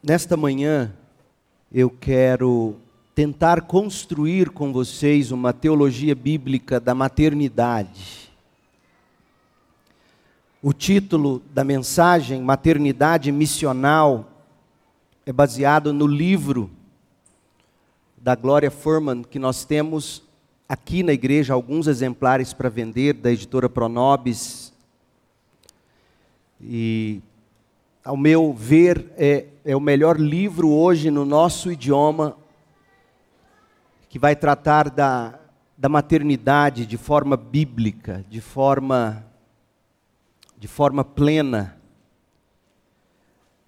Nesta 0.00 0.36
manhã, 0.36 0.94
eu 1.72 1.90
quero 1.90 2.76
tentar 3.16 3.62
construir 3.62 4.50
com 4.50 4.72
vocês 4.72 5.32
uma 5.32 5.52
teologia 5.52 6.14
bíblica 6.14 6.78
da 6.78 6.94
maternidade. 6.94 8.30
O 10.62 10.72
título 10.72 11.42
da 11.52 11.64
mensagem, 11.64 12.40
Maternidade 12.40 13.32
Missional, 13.32 14.30
é 15.26 15.32
baseado 15.32 15.92
no 15.92 16.06
livro 16.06 16.70
da 18.16 18.36
Glória 18.36 18.70
Forman, 18.70 19.24
que 19.24 19.40
nós 19.40 19.64
temos 19.64 20.22
aqui 20.68 21.02
na 21.02 21.12
igreja 21.12 21.54
alguns 21.54 21.88
exemplares 21.88 22.52
para 22.52 22.68
vender, 22.68 23.14
da 23.14 23.32
editora 23.32 23.68
Pronobis. 23.68 24.72
E 26.60 27.20
ao 28.08 28.16
meu 28.16 28.54
ver, 28.54 29.12
é, 29.18 29.48
é 29.62 29.76
o 29.76 29.80
melhor 29.80 30.18
livro 30.18 30.70
hoje 30.70 31.10
no 31.10 31.26
nosso 31.26 31.70
idioma 31.70 32.38
que 34.08 34.18
vai 34.18 34.34
tratar 34.34 34.88
da, 34.88 35.38
da 35.76 35.90
maternidade 35.90 36.86
de 36.86 36.96
forma 36.96 37.36
bíblica, 37.36 38.24
de 38.30 38.40
forma, 38.40 39.26
de 40.56 40.66
forma 40.66 41.04
plena. 41.04 41.76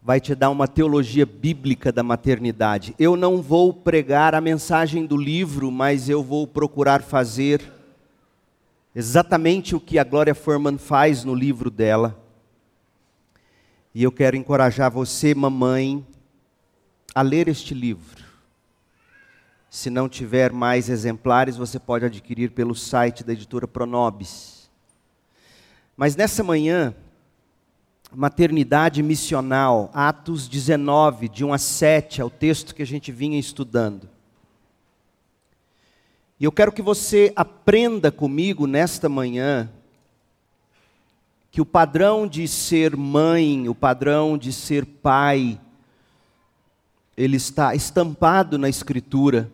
Vai 0.02 0.22
te 0.22 0.34
dar 0.34 0.48
uma 0.48 0.66
teologia 0.66 1.26
bíblica 1.26 1.92
da 1.92 2.02
maternidade. 2.02 2.94
Eu 2.98 3.16
não 3.16 3.42
vou 3.42 3.74
pregar 3.74 4.34
a 4.34 4.40
mensagem 4.40 5.04
do 5.04 5.18
livro, 5.18 5.70
mas 5.70 6.08
eu 6.08 6.22
vou 6.22 6.46
procurar 6.46 7.02
fazer 7.02 7.60
exatamente 8.94 9.76
o 9.76 9.80
que 9.80 9.98
a 9.98 10.04
Glória 10.04 10.34
Forman 10.34 10.78
faz 10.78 11.24
no 11.24 11.34
livro 11.34 11.70
dela 11.70 12.18
e 13.94 14.02
eu 14.02 14.12
quero 14.12 14.36
encorajar 14.36 14.90
você, 14.90 15.34
mamãe, 15.34 16.06
a 17.14 17.22
ler 17.22 17.48
este 17.48 17.74
livro. 17.74 18.24
Se 19.68 19.90
não 19.90 20.08
tiver 20.08 20.52
mais 20.52 20.88
exemplares, 20.88 21.56
você 21.56 21.78
pode 21.78 22.04
adquirir 22.04 22.50
pelo 22.50 22.74
site 22.74 23.24
da 23.24 23.32
editora 23.32 23.68
Pronobis. 23.68 24.70
Mas 25.96 26.16
nessa 26.16 26.42
manhã, 26.42 26.94
maternidade 28.12 29.02
missional, 29.02 29.90
Atos 29.92 30.48
19, 30.48 31.28
de 31.28 31.44
1 31.44 31.52
a 31.52 31.58
7, 31.58 32.20
é 32.20 32.24
o 32.24 32.30
texto 32.30 32.74
que 32.74 32.82
a 32.82 32.86
gente 32.86 33.12
vinha 33.12 33.38
estudando. 33.38 34.08
E 36.38 36.44
eu 36.44 36.50
quero 36.50 36.72
que 36.72 36.80
você 36.80 37.32
aprenda 37.36 38.10
comigo 38.10 38.66
nesta 38.66 39.08
manhã 39.08 39.70
que 41.50 41.60
o 41.60 41.66
padrão 41.66 42.26
de 42.26 42.46
ser 42.46 42.96
mãe, 42.96 43.68
o 43.68 43.74
padrão 43.74 44.38
de 44.38 44.52
ser 44.52 44.84
pai, 44.86 45.60
ele 47.16 47.36
está 47.36 47.74
estampado 47.74 48.56
na 48.56 48.68
Escritura. 48.68 49.50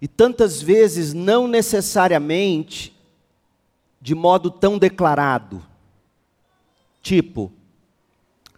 E 0.00 0.08
tantas 0.08 0.60
vezes, 0.60 1.14
não 1.14 1.46
necessariamente 1.46 2.92
de 4.00 4.16
modo 4.16 4.50
tão 4.50 4.76
declarado. 4.76 5.64
Tipo, 7.00 7.52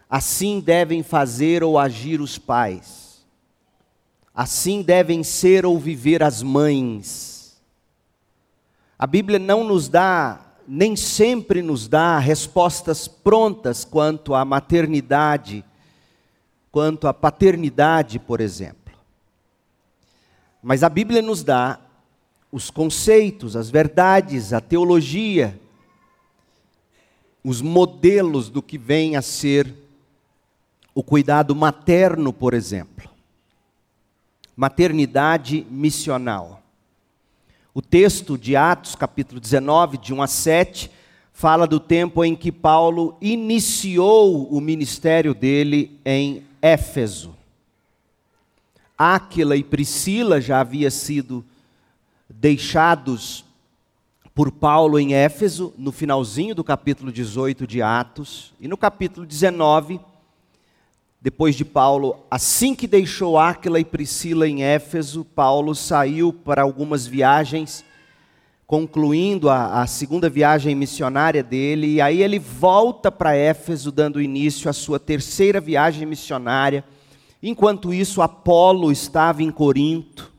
assim 0.09 0.59
devem 0.59 1.03
fazer 1.03 1.63
ou 1.63 1.77
agir 1.77 2.19
os 2.19 2.37
pais, 2.37 3.23
assim 4.33 4.81
devem 4.81 5.23
ser 5.23 5.65
ou 5.65 5.79
viver 5.79 6.23
as 6.23 6.41
mães. 6.41 7.61
A 8.97 9.05
Bíblia 9.05 9.37
não 9.37 9.63
nos 9.63 9.87
dá 9.87 10.44
nem 10.67 10.95
sempre 10.95 11.61
nos 11.61 11.87
dá 11.87 12.17
respostas 12.17 13.07
prontas 13.07 13.85
quanto 13.85 14.33
à 14.33 14.43
maternidade, 14.43 15.63
quanto 16.71 17.07
à 17.07 17.13
paternidade, 17.13 18.19
por 18.19 18.41
exemplo. 18.41 18.93
Mas 20.61 20.83
a 20.83 20.89
Bíblia 20.89 21.21
nos 21.21 21.43
dá 21.43 21.79
os 22.51 22.69
conceitos, 22.69 23.55
as 23.55 23.69
verdades, 23.69 24.53
a 24.53 24.59
teologia, 24.59 25.59
os 27.43 27.61
modelos 27.61 28.49
do 28.49 28.61
que 28.61 28.77
vem 28.77 29.15
a 29.15 29.21
ser 29.21 29.73
o 30.95 31.03
cuidado 31.03 31.55
materno, 31.55 32.33
por 32.33 32.53
exemplo. 32.53 33.09
Maternidade 34.55 35.67
missional. 35.69 36.64
O 37.77 37.81
texto 37.81 38.37
de 38.37 38.55
Atos, 38.55 38.95
capítulo 38.95 39.37
19, 39.37 39.97
de 39.97 40.13
1 40.13 40.21
a 40.21 40.27
7, 40.27 40.89
fala 41.33 41.67
do 41.67 41.77
tempo 41.77 42.23
em 42.23 42.33
que 42.33 42.49
Paulo 42.49 43.17
iniciou 43.19 44.47
o 44.49 44.61
ministério 44.61 45.33
dele 45.33 45.99
em 46.05 46.45
Éfeso. 46.61 47.35
Áquila 48.97 49.57
e 49.57 49.61
Priscila 49.61 50.39
já 50.39 50.61
haviam 50.61 50.89
sido 50.89 51.43
deixados 52.29 53.43
por 54.33 54.53
Paulo 54.53 54.97
em 54.97 55.13
Éfeso, 55.13 55.73
no 55.77 55.91
finalzinho 55.91 56.55
do 56.55 56.63
capítulo 56.63 57.11
18 57.11 57.67
de 57.67 57.81
Atos, 57.81 58.53
e 58.57 58.69
no 58.69 58.77
capítulo 58.77 59.25
19, 59.25 59.99
depois 61.25 61.55
de 61.55 61.65
Paulo, 61.65 62.17
assim 62.29 62.75
que 62.75 62.85
deixou 62.85 63.39
Áquila 63.39 63.79
e 63.79 63.83
Priscila 63.83 64.47
em 64.47 64.61
Éfeso, 64.63 65.25
Paulo 65.25 65.73
saiu 65.73 66.31
para 66.31 66.61
algumas 66.61 67.07
viagens, 67.07 67.83
concluindo 68.67 69.49
a, 69.49 69.81
a 69.81 69.87
segunda 69.87 70.29
viagem 70.29 70.75
missionária 70.75 71.41
dele, 71.41 71.95
e 71.95 71.99
aí 71.99 72.21
ele 72.21 72.37
volta 72.37 73.11
para 73.11 73.35
Éfeso, 73.35 73.91
dando 73.91 74.21
início 74.21 74.69
à 74.69 74.73
sua 74.73 74.99
terceira 74.99 75.59
viagem 75.59 76.05
missionária. 76.05 76.85
Enquanto 77.41 77.91
isso, 77.91 78.21
Apolo 78.21 78.91
estava 78.91 79.41
em 79.41 79.49
Corinto. 79.49 80.31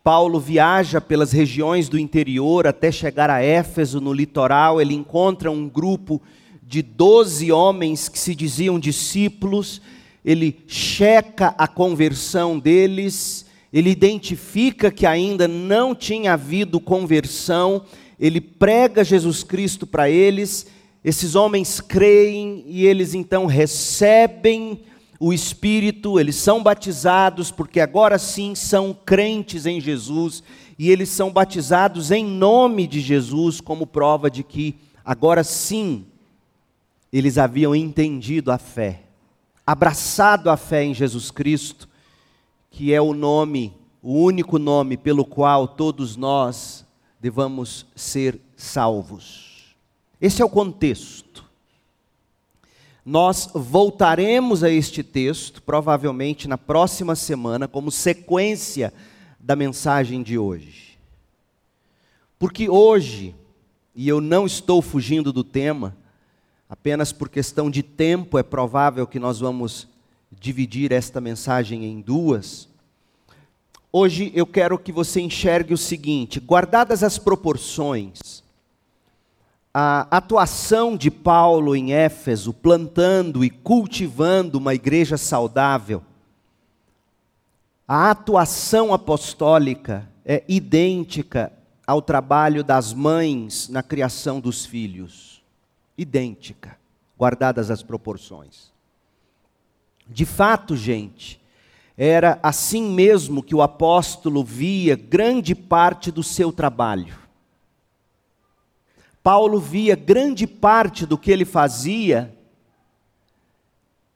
Paulo 0.00 0.38
viaja 0.38 1.00
pelas 1.00 1.32
regiões 1.32 1.88
do 1.88 1.98
interior 1.98 2.68
até 2.68 2.92
chegar 2.92 3.30
a 3.30 3.42
Éfeso, 3.42 4.00
no 4.00 4.12
litoral. 4.12 4.80
Ele 4.80 4.94
encontra 4.94 5.50
um 5.50 5.68
grupo 5.68 6.22
de 6.22 6.36
doze 6.82 7.52
homens 7.52 8.08
que 8.08 8.18
se 8.18 8.34
diziam 8.34 8.78
discípulos, 8.78 9.80
ele 10.24 10.64
checa 10.66 11.54
a 11.56 11.68
conversão 11.68 12.58
deles, 12.58 13.46
ele 13.72 13.90
identifica 13.90 14.90
que 14.90 15.06
ainda 15.06 15.46
não 15.46 15.94
tinha 15.94 16.32
havido 16.32 16.80
conversão, 16.80 17.84
ele 18.18 18.40
prega 18.40 19.04
Jesus 19.04 19.44
Cristo 19.44 19.86
para 19.86 20.10
eles, 20.10 20.66
esses 21.04 21.36
homens 21.36 21.80
creem 21.80 22.64
e 22.66 22.84
eles 22.84 23.14
então 23.14 23.46
recebem 23.46 24.80
o 25.20 25.32
Espírito, 25.32 26.18
eles 26.18 26.36
são 26.36 26.62
batizados, 26.62 27.50
porque 27.50 27.80
agora 27.80 28.18
sim 28.18 28.54
são 28.54 28.92
crentes 28.92 29.64
em 29.64 29.80
Jesus, 29.80 30.42
e 30.78 30.90
eles 30.90 31.08
são 31.08 31.30
batizados 31.30 32.10
em 32.10 32.24
nome 32.24 32.86
de 32.86 33.00
Jesus, 33.00 33.60
como 33.60 33.86
prova 33.86 34.30
de 34.30 34.42
que 34.42 34.74
agora 35.04 35.44
sim 35.44 36.04
eles 37.12 37.38
haviam 37.38 37.74
entendido 37.74 38.50
a 38.50 38.58
fé, 38.58 39.02
abraçado 39.66 40.50
a 40.50 40.56
fé 40.56 40.84
em 40.84 40.94
Jesus 40.94 41.30
Cristo, 41.30 41.88
que 42.70 42.92
é 42.92 43.00
o 43.00 43.14
nome, 43.14 43.72
o 44.02 44.22
único 44.22 44.58
nome 44.58 44.96
pelo 44.96 45.24
qual 45.24 45.66
todos 45.66 46.16
nós 46.16 46.84
devamos 47.20 47.86
ser 47.94 48.40
salvos. 48.56 49.74
Esse 50.20 50.42
é 50.42 50.44
o 50.44 50.50
contexto. 50.50 51.44
Nós 53.04 53.48
voltaremos 53.54 54.64
a 54.64 54.70
este 54.70 55.02
texto, 55.02 55.62
provavelmente 55.62 56.48
na 56.48 56.58
próxima 56.58 57.14
semana, 57.14 57.68
como 57.68 57.90
sequência 57.90 58.92
da 59.38 59.54
mensagem 59.54 60.22
de 60.22 60.36
hoje. 60.36 60.98
Porque 62.38 62.68
hoje, 62.68 63.34
e 63.94 64.08
eu 64.08 64.20
não 64.20 64.44
estou 64.44 64.82
fugindo 64.82 65.32
do 65.32 65.44
tema, 65.44 65.96
Apenas 66.68 67.12
por 67.12 67.28
questão 67.28 67.70
de 67.70 67.82
tempo 67.82 68.38
é 68.38 68.42
provável 68.42 69.06
que 69.06 69.20
nós 69.20 69.38
vamos 69.38 69.86
dividir 70.32 70.90
esta 70.90 71.20
mensagem 71.20 71.84
em 71.84 72.00
duas. 72.00 72.68
Hoje 73.92 74.32
eu 74.34 74.44
quero 74.46 74.76
que 74.76 74.90
você 74.90 75.20
enxergue 75.20 75.72
o 75.72 75.78
seguinte: 75.78 76.40
guardadas 76.40 77.04
as 77.04 77.18
proporções, 77.18 78.42
a 79.72 80.08
atuação 80.10 80.96
de 80.96 81.08
Paulo 81.08 81.76
em 81.76 81.92
Éfeso, 81.92 82.52
plantando 82.52 83.44
e 83.44 83.50
cultivando 83.50 84.58
uma 84.58 84.74
igreja 84.74 85.16
saudável, 85.16 86.02
a 87.86 88.10
atuação 88.10 88.92
apostólica 88.92 90.08
é 90.24 90.42
idêntica 90.48 91.52
ao 91.86 92.02
trabalho 92.02 92.64
das 92.64 92.92
mães 92.92 93.68
na 93.68 93.84
criação 93.84 94.40
dos 94.40 94.66
filhos 94.66 95.35
idêntica, 95.96 96.78
guardadas 97.18 97.70
as 97.70 97.82
proporções. 97.82 98.72
De 100.06 100.24
fato, 100.24 100.76
gente, 100.76 101.40
era 101.96 102.38
assim 102.42 102.82
mesmo 102.82 103.42
que 103.42 103.54
o 103.54 103.62
apóstolo 103.62 104.44
via 104.44 104.96
grande 104.96 105.54
parte 105.54 106.10
do 106.10 106.22
seu 106.22 106.52
trabalho. 106.52 107.16
Paulo 109.22 109.58
via 109.58 109.96
grande 109.96 110.46
parte 110.46 111.04
do 111.04 111.18
que 111.18 111.32
ele 111.32 111.44
fazia 111.44 112.32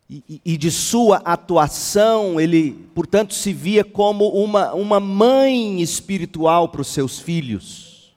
e, 0.08 0.40
e 0.44 0.56
de 0.56 0.70
sua 0.72 1.18
atuação, 1.18 2.40
ele, 2.40 2.72
portanto, 2.94 3.32
se 3.32 3.52
via 3.52 3.84
como 3.84 4.28
uma, 4.28 4.74
uma 4.74 4.98
mãe 4.98 5.80
espiritual 5.80 6.68
para 6.68 6.80
os 6.80 6.88
seus 6.88 7.20
filhos. 7.20 8.12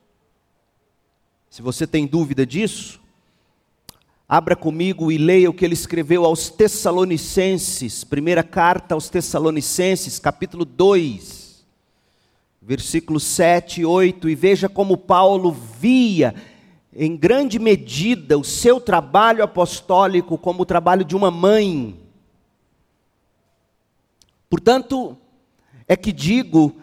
Se 1.51 1.61
você 1.61 1.85
tem 1.85 2.07
dúvida 2.07 2.47
disso, 2.47 2.99
abra 4.27 4.55
comigo 4.55 5.11
e 5.11 5.17
leia 5.17 5.49
o 5.49 5.53
que 5.53 5.65
ele 5.65 5.73
escreveu 5.73 6.25
aos 6.25 6.49
Tessalonicenses, 6.49 8.03
primeira 8.03 8.43
carta 8.43 8.95
aos 8.95 9.09
Tessalonicenses, 9.09 10.19
capítulo 10.19 10.65
2, 10.65 11.63
versículos 12.61 13.23
7 13.23 13.81
e 13.81 13.85
8, 13.85 14.29
e 14.29 14.35
veja 14.35 14.69
como 14.69 14.97
Paulo 14.97 15.51
via 15.51 16.33
em 16.95 17.17
grande 17.17 17.57
medida, 17.57 18.37
o 18.37 18.43
seu 18.43 18.79
trabalho 18.79 19.43
apostólico 19.43 20.37
como 20.37 20.61
o 20.61 20.65
trabalho 20.65 21.03
de 21.03 21.15
uma 21.15 21.31
mãe. 21.31 21.99
Portanto, 24.49 25.17
é 25.87 25.95
que 25.95 26.11
digo 26.11 26.75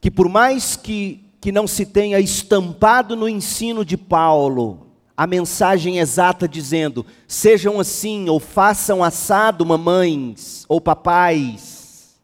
que, 0.00 0.10
por 0.10 0.28
mais 0.28 0.74
que, 0.74 1.24
que 1.40 1.52
não 1.52 1.68
se 1.68 1.86
tenha 1.86 2.18
estampado 2.18 3.14
no 3.14 3.28
ensino 3.28 3.84
de 3.84 3.96
Paulo 3.96 4.83
a 5.16 5.26
mensagem 5.26 5.98
exata 5.98 6.48
dizendo: 6.48 7.04
sejam 7.26 7.78
assim, 7.80 8.28
ou 8.28 8.40
façam 8.40 9.02
assado, 9.02 9.64
mamães 9.64 10.64
ou 10.68 10.80
papais, 10.80 12.16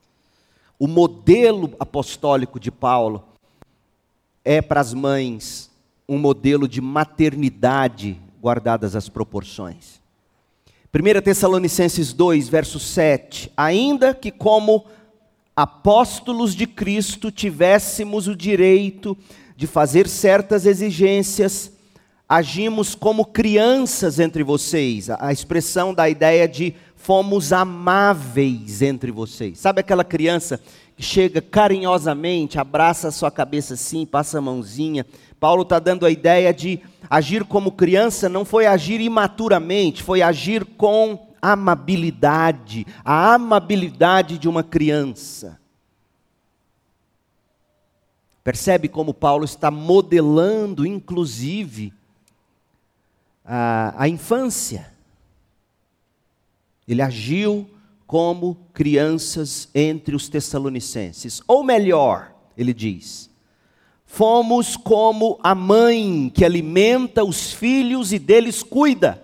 o 0.78 0.86
modelo 0.86 1.74
apostólico 1.78 2.58
de 2.58 2.70
Paulo 2.70 3.24
é 4.44 4.62
para 4.62 4.80
as 4.80 4.94
mães 4.94 5.70
um 6.08 6.18
modelo 6.18 6.66
de 6.66 6.80
maternidade 6.80 8.18
guardadas 8.42 8.96
as 8.96 9.08
proporções. 9.08 10.00
1 10.92 11.20
Tessalonicenses 11.22 12.12
2, 12.12 12.48
verso 12.48 12.80
7. 12.80 13.52
Ainda 13.56 14.12
que, 14.12 14.32
como 14.32 14.86
apóstolos 15.54 16.54
de 16.54 16.66
Cristo, 16.66 17.30
tivéssemos 17.30 18.26
o 18.26 18.34
direito 18.34 19.16
de 19.54 19.68
fazer 19.68 20.08
certas 20.08 20.66
exigências, 20.66 21.70
agimos 22.30 22.94
como 22.94 23.24
crianças 23.24 24.20
entre 24.20 24.44
vocês. 24.44 25.10
A 25.10 25.32
expressão 25.32 25.92
da 25.92 26.08
ideia 26.08 26.46
de 26.46 26.76
fomos 26.94 27.52
amáveis 27.52 28.82
entre 28.82 29.10
vocês. 29.10 29.58
Sabe 29.58 29.80
aquela 29.80 30.04
criança 30.04 30.60
que 30.96 31.02
chega 31.02 31.42
carinhosamente, 31.42 32.56
abraça 32.56 33.08
a 33.08 33.10
sua 33.10 33.32
cabeça 33.32 33.74
assim, 33.74 34.06
passa 34.06 34.38
a 34.38 34.40
mãozinha, 34.40 35.04
Paulo 35.40 35.62
está 35.62 35.80
dando 35.80 36.06
a 36.06 36.10
ideia 36.10 36.54
de 36.54 36.78
agir 37.08 37.42
como 37.42 37.72
criança 37.72 38.28
não 38.28 38.44
foi 38.44 38.66
agir 38.66 39.00
imaturamente, 39.00 40.00
foi 40.00 40.22
agir 40.22 40.64
com 40.64 41.26
amabilidade, 41.42 42.86
a 43.04 43.34
amabilidade 43.34 44.38
de 44.38 44.48
uma 44.48 44.62
criança. 44.62 45.58
Percebe 48.44 48.88
como 48.88 49.12
Paulo 49.12 49.44
está 49.44 49.70
modelando, 49.70 50.86
inclusive, 50.86 51.92
a, 53.44 53.94
a 53.96 54.08
infância. 54.08 54.92
Ele 56.86 57.02
agiu 57.02 57.68
como 58.06 58.56
crianças 58.72 59.68
entre 59.74 60.16
os 60.16 60.28
Tessalonicenses. 60.28 61.42
Ou 61.46 61.62
melhor, 61.62 62.34
ele 62.56 62.74
diz, 62.74 63.30
Fomos 64.04 64.76
como 64.76 65.38
a 65.40 65.54
mãe 65.54 66.32
que 66.34 66.44
alimenta 66.44 67.22
os 67.22 67.52
filhos 67.52 68.12
e 68.12 68.18
deles 68.18 68.60
cuida. 68.60 69.22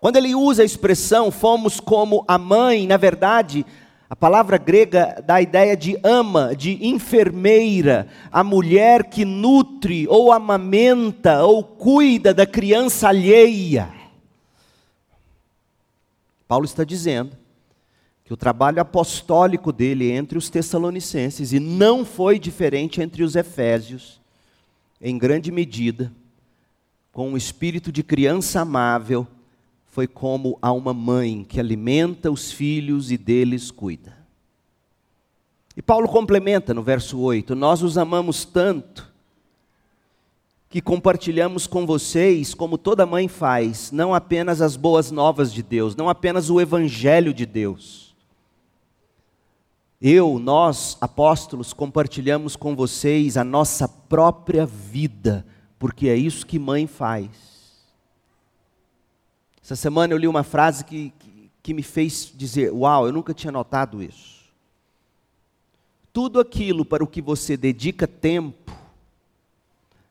Quando 0.00 0.16
ele 0.16 0.34
usa 0.34 0.62
a 0.62 0.64
expressão 0.64 1.30
fomos 1.30 1.80
como 1.80 2.24
a 2.26 2.38
mãe, 2.38 2.86
na 2.86 2.96
verdade, 2.96 3.66
a 4.08 4.14
palavra 4.14 4.58
grega 4.58 5.22
dá 5.26 5.36
a 5.36 5.42
ideia 5.42 5.76
de 5.76 5.98
ama, 6.04 6.54
de 6.54 6.86
enfermeira, 6.86 8.06
a 8.30 8.44
mulher 8.44 9.04
que 9.04 9.24
nutre 9.24 10.06
ou 10.08 10.30
amamenta 10.30 11.42
ou 11.42 11.64
cuida 11.64 12.34
da 12.34 12.46
criança 12.46 13.08
alheia. 13.08 13.92
Paulo 16.46 16.66
está 16.66 16.84
dizendo 16.84 17.36
que 18.24 18.32
o 18.32 18.36
trabalho 18.36 18.80
apostólico 18.80 19.72
dele 19.72 20.10
entre 20.10 20.38
os 20.38 20.48
tessalonicenses, 20.48 21.52
e 21.52 21.60
não 21.60 22.04
foi 22.04 22.38
diferente 22.38 23.00
entre 23.02 23.22
os 23.22 23.36
efésios, 23.36 24.20
em 25.00 25.18
grande 25.18 25.50
medida, 25.50 26.12
com 27.12 27.30
um 27.30 27.36
espírito 27.36 27.92
de 27.92 28.02
criança 28.02 28.60
amável, 28.60 29.26
foi 29.94 30.08
como 30.08 30.58
a 30.60 30.72
uma 30.72 30.92
mãe 30.92 31.44
que 31.44 31.60
alimenta 31.60 32.28
os 32.28 32.50
filhos 32.50 33.12
e 33.12 33.16
deles 33.16 33.70
cuida. 33.70 34.18
E 35.76 35.80
Paulo 35.80 36.08
complementa 36.08 36.74
no 36.74 36.82
verso 36.82 37.16
8: 37.20 37.54
Nós 37.54 37.80
os 37.80 37.96
amamos 37.96 38.44
tanto 38.44 39.08
que 40.68 40.80
compartilhamos 40.80 41.68
com 41.68 41.86
vocês, 41.86 42.54
como 42.54 42.76
toda 42.76 43.06
mãe 43.06 43.28
faz, 43.28 43.92
não 43.92 44.12
apenas 44.12 44.60
as 44.60 44.74
boas 44.74 45.12
novas 45.12 45.52
de 45.52 45.62
Deus, 45.62 45.94
não 45.94 46.08
apenas 46.08 46.50
o 46.50 46.60
evangelho 46.60 47.32
de 47.32 47.46
Deus, 47.46 48.16
eu, 50.02 50.40
nós, 50.40 50.98
apóstolos, 51.00 51.72
compartilhamos 51.72 52.56
com 52.56 52.74
vocês 52.74 53.36
a 53.36 53.44
nossa 53.44 53.86
própria 53.86 54.66
vida, 54.66 55.46
porque 55.78 56.08
é 56.08 56.16
isso 56.16 56.44
que 56.44 56.58
mãe 56.58 56.88
faz. 56.88 57.53
Essa 59.64 59.76
semana 59.76 60.12
eu 60.12 60.18
li 60.18 60.28
uma 60.28 60.42
frase 60.42 60.84
que, 60.84 61.10
que, 61.18 61.50
que 61.62 61.72
me 61.72 61.82
fez 61.82 62.30
dizer: 62.36 62.70
Uau, 62.70 63.06
eu 63.06 63.12
nunca 63.12 63.32
tinha 63.32 63.50
notado 63.50 64.02
isso. 64.02 64.44
Tudo 66.12 66.38
aquilo 66.38 66.84
para 66.84 67.02
o 67.02 67.06
que 67.06 67.22
você 67.22 67.56
dedica 67.56 68.06
tempo, 68.06 68.76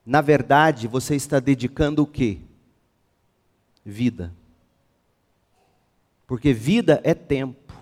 na 0.04 0.22
verdade, 0.22 0.88
você 0.88 1.16
está 1.16 1.40
dedicando 1.40 2.02
o 2.02 2.08
quê? 2.08 2.40
Vida. 3.86 4.34
Porque 6.26 6.52
vida 6.52 7.00
é 7.04 7.14
tempo. 7.14 7.76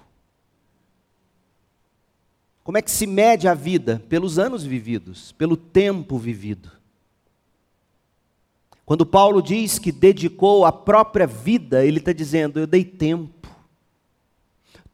Como 2.65 2.77
é 2.77 2.81
que 2.81 2.91
se 2.91 3.07
mede 3.07 3.47
a 3.47 3.53
vida? 3.53 4.03
Pelos 4.09 4.37
anos 4.37 4.65
vividos, 4.65 5.31
pelo 5.31 5.55
tempo 5.55 6.19
vivido. 6.19 6.80
Quando 8.91 9.05
Paulo 9.05 9.41
diz 9.41 9.79
que 9.79 9.89
dedicou 9.89 10.65
a 10.65 10.71
própria 10.73 11.25
vida, 11.25 11.85
ele 11.85 11.99
está 11.99 12.11
dizendo: 12.11 12.59
eu 12.59 12.67
dei 12.67 12.83
tempo. 12.83 13.47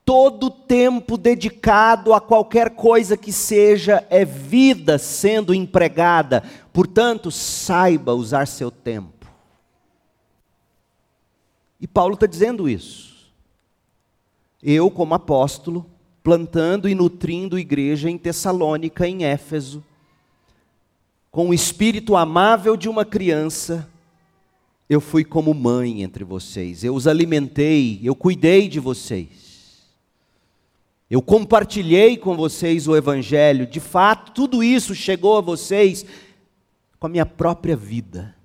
Todo 0.06 0.52
tempo 0.52 1.18
dedicado 1.18 2.14
a 2.14 2.22
qualquer 2.22 2.76
coisa 2.76 3.18
que 3.18 3.32
seja 3.32 4.06
é 4.12 4.24
vida 4.24 5.00
sendo 5.00 5.52
empregada. 5.52 6.44
Portanto, 6.72 7.32
saiba 7.32 8.14
usar 8.14 8.46
seu 8.46 8.70
tempo. 8.70 9.26
E 11.82 11.88
Paulo 11.88 12.14
está 12.14 12.28
dizendo 12.28 12.70
isso. 12.70 13.32
Eu, 14.62 14.92
como 14.92 15.16
apóstolo, 15.16 15.84
plantando 16.22 16.88
e 16.88 16.94
nutrindo 16.94 17.58
igreja 17.58 18.12
em 18.12 18.18
Tessalônica, 18.20 19.08
em 19.08 19.26
Éfeso, 19.26 19.84
com 21.38 21.50
o 21.50 21.54
espírito 21.54 22.16
amável 22.16 22.76
de 22.76 22.90
uma 22.90 23.06
criança, 23.06 23.88
eu 24.90 25.00
fui 25.00 25.24
como 25.24 25.54
mãe 25.54 26.02
entre 26.02 26.24
vocês, 26.24 26.84
eu 26.84 26.96
os 26.96 27.06
alimentei, 27.06 28.00
eu 28.02 28.16
cuidei 28.16 28.68
de 28.68 28.80
vocês, 28.80 29.86
eu 31.08 31.22
compartilhei 31.22 32.18
com 32.18 32.36
vocês 32.36 32.88
o 32.88 32.96
Evangelho, 32.96 33.68
de 33.68 33.80
fato, 33.80 34.32
tudo 34.32 34.64
isso 34.64 34.96
chegou 34.96 35.38
a 35.38 35.42
vocês 35.42 36.08
com 37.00 37.06
a 37.06 37.10
minha 37.10 37.24
própria 37.24 37.76
vida. 37.76 38.36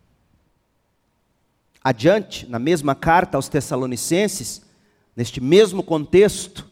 Adiante, 1.83 2.47
na 2.47 2.59
mesma 2.59 2.95
carta 2.95 3.39
aos 3.39 3.49
Tessalonicenses, 3.49 4.67
neste 5.17 5.41
mesmo 5.41 5.83
contexto, 5.83 6.71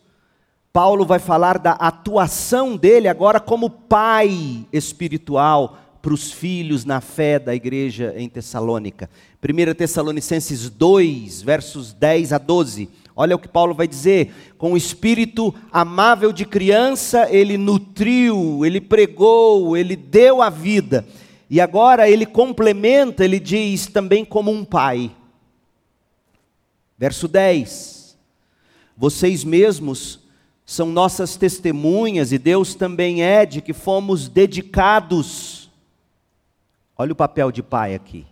Paulo 0.70 1.06
vai 1.06 1.18
falar 1.18 1.58
da 1.58 1.72
atuação 1.72 2.76
dele 2.76 3.08
agora 3.08 3.40
como 3.40 3.70
pai 3.70 4.66
espiritual 4.70 5.78
para 6.02 6.14
os 6.14 6.32
filhos 6.32 6.84
na 6.84 7.00
fé 7.00 7.38
da 7.38 7.54
igreja 7.54 8.14
em 8.16 8.28
Tessalônica. 8.28 9.10
1 9.42 9.74
Tessalonicenses 9.74 10.70
2, 10.70 11.42
versos 11.42 11.92
10 11.92 12.32
a 12.32 12.38
12. 12.38 12.88
Olha 13.14 13.36
o 13.36 13.38
que 13.38 13.48
Paulo 13.48 13.74
vai 13.74 13.86
dizer: 13.86 14.32
com 14.56 14.72
o 14.72 14.76
espírito 14.76 15.54
amável 15.70 16.32
de 16.32 16.44
criança, 16.44 17.28
ele 17.30 17.58
nutriu, 17.58 18.64
ele 18.64 18.80
pregou, 18.80 19.76
ele 19.76 19.94
deu 19.94 20.40
a 20.40 20.48
vida. 20.48 21.06
E 21.50 21.60
agora 21.60 22.08
ele 22.08 22.24
complementa, 22.24 23.24
ele 23.24 23.40
diz 23.40 23.86
também 23.86 24.24
como 24.24 24.50
um 24.50 24.64
pai. 24.64 25.10
Verso 26.96 27.26
10: 27.26 28.16
Vocês 28.96 29.44
mesmos 29.44 30.20
são 30.64 30.86
nossas 30.86 31.36
testemunhas 31.36 32.30
e 32.30 32.38
Deus 32.38 32.74
também 32.74 33.22
é 33.22 33.44
de 33.44 33.60
que 33.60 33.72
fomos 33.72 34.28
dedicados. 34.28 35.59
Olha 37.00 37.12
o 37.12 37.16
papel 37.16 37.50
de 37.50 37.62
pai 37.62 37.94
aqui. 37.94 38.26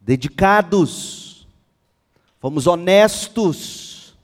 Dedicados. 0.00 1.46
fomos 2.40 2.66
honestos, 2.66 4.16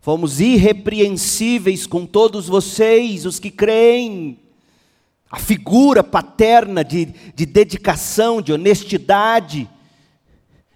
fomos 0.00 0.40
irrepreensíveis 0.40 1.86
com 1.86 2.06
todos 2.06 2.48
vocês, 2.48 3.26
os 3.26 3.38
que 3.38 3.50
creem. 3.50 4.38
A 5.30 5.38
figura 5.38 6.02
paterna 6.02 6.82
de, 6.82 7.04
de 7.34 7.44
dedicação, 7.44 8.40
de 8.40 8.54
honestidade, 8.54 9.68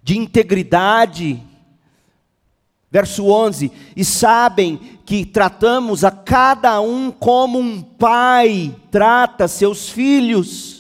de 0.02 0.18
integridade. 0.18 1.42
Verso 2.90 3.28
11: 3.28 3.72
E 3.96 4.04
sabem 4.04 4.76
que 5.06 5.24
tratamos 5.24 6.04
a 6.04 6.10
cada 6.10 6.82
um 6.82 7.10
como 7.10 7.58
um 7.58 7.80
pai 7.80 8.76
trata 8.90 9.48
seus 9.48 9.88
filhos. 9.88 10.73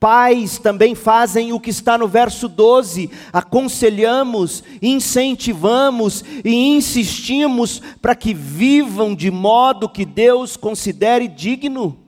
Pais 0.00 0.58
também 0.58 0.94
fazem 0.94 1.52
o 1.52 1.58
que 1.58 1.70
está 1.70 1.98
no 1.98 2.06
verso 2.06 2.48
12: 2.48 3.10
aconselhamos, 3.32 4.62
incentivamos 4.80 6.24
e 6.44 6.76
insistimos 6.76 7.82
para 8.00 8.14
que 8.14 8.32
vivam 8.32 9.12
de 9.12 9.28
modo 9.30 9.88
que 9.88 10.04
Deus 10.04 10.56
considere 10.56 11.26
digno, 11.26 11.98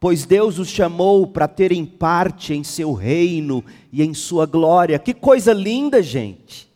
pois 0.00 0.26
Deus 0.26 0.58
os 0.58 0.68
chamou 0.68 1.24
para 1.28 1.46
terem 1.46 1.86
parte 1.86 2.52
em 2.52 2.64
seu 2.64 2.92
reino 2.92 3.64
e 3.92 4.02
em 4.02 4.12
sua 4.12 4.44
glória. 4.44 4.98
Que 4.98 5.14
coisa 5.14 5.52
linda, 5.52 6.02
gente! 6.02 6.68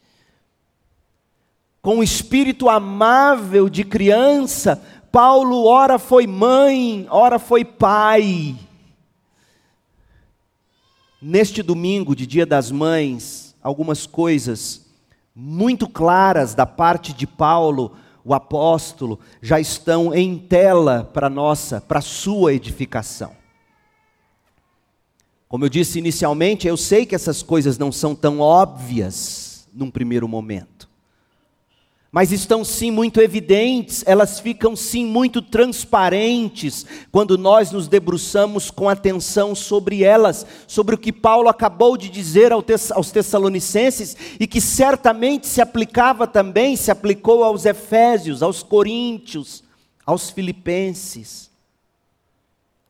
Com 1.81 1.99
o 1.99 2.03
espírito 2.03 2.69
amável 2.69 3.69
de 3.69 3.83
criança, 3.83 4.81
Paulo, 5.11 5.65
ora 5.65 5.99
foi 5.99 6.29
mãe, 6.29 7.09
ora 7.11 7.41
foi 7.41 7.65
pai 7.65 8.57
neste 11.23 11.63
domingo 11.63 12.17
de 12.17 12.27
Dia 12.27 12.45
das 12.45 12.73
Mães, 12.73 13.55
algumas 13.63 14.07
coisas 14.07 14.85
muito 15.35 15.89
claras 15.89 16.55
da 16.55 16.67
parte 16.67 17.13
de 17.13 17.27
Paulo, 17.27 17.93
o 18.25 18.35
apóstolo, 18.35 19.21
já 19.41 19.61
estão 19.61 20.13
em 20.13 20.37
tela 20.37 21.09
para 21.15 21.31
nossa, 21.31 21.81
para 21.81 22.01
sua 22.01 22.53
edificação. 22.53 23.33
Como 25.49 25.65
eu 25.65 25.69
disse 25.69 25.99
inicialmente, 25.99 26.67
eu 26.67 26.77
sei 26.77 27.07
que 27.07 27.15
essas 27.15 27.43
coisas 27.43 27.79
não 27.79 27.93
são 27.93 28.15
tão 28.15 28.41
óbvias 28.41 29.69
num 29.73 29.91
primeiro 29.91 30.27
momento 30.27 30.92
mas 32.15 32.31
estão 32.31 32.63
sim 32.63 32.91
muito 32.91 33.23
evidentes, 33.23 34.05
elas 34.07 34.39
ficam 34.39 34.77
sim 34.77 35.07
muito 35.07 35.41
transparentes 35.41 36.85
quando 37.11 37.39
nós 37.39 37.71
nos 37.71 37.89
debruçamos 37.89 38.71
com 38.71 38.87
atenção 38.87 39.55
sobre 39.55 40.05
elas, 40.05 40.47
sobre 40.67 40.95
o 40.95 40.99
que 40.99 41.11
Paulo 41.11 41.49
acabou 41.49 41.97
de 41.97 42.11
dizer 42.11 42.53
aos 42.53 43.11
Tessalonicenses 43.11 44.15
e 44.39 44.47
que 44.47 44.61
certamente 44.61 45.47
se 45.47 45.63
aplicava 45.63 46.27
também, 46.27 46.77
se 46.77 46.91
aplicou 46.91 47.43
aos 47.43 47.65
Efésios, 47.65 48.43
aos 48.43 48.63
Coríntios, 48.63 49.65
aos 50.05 50.29
Filipenses, 50.29 51.51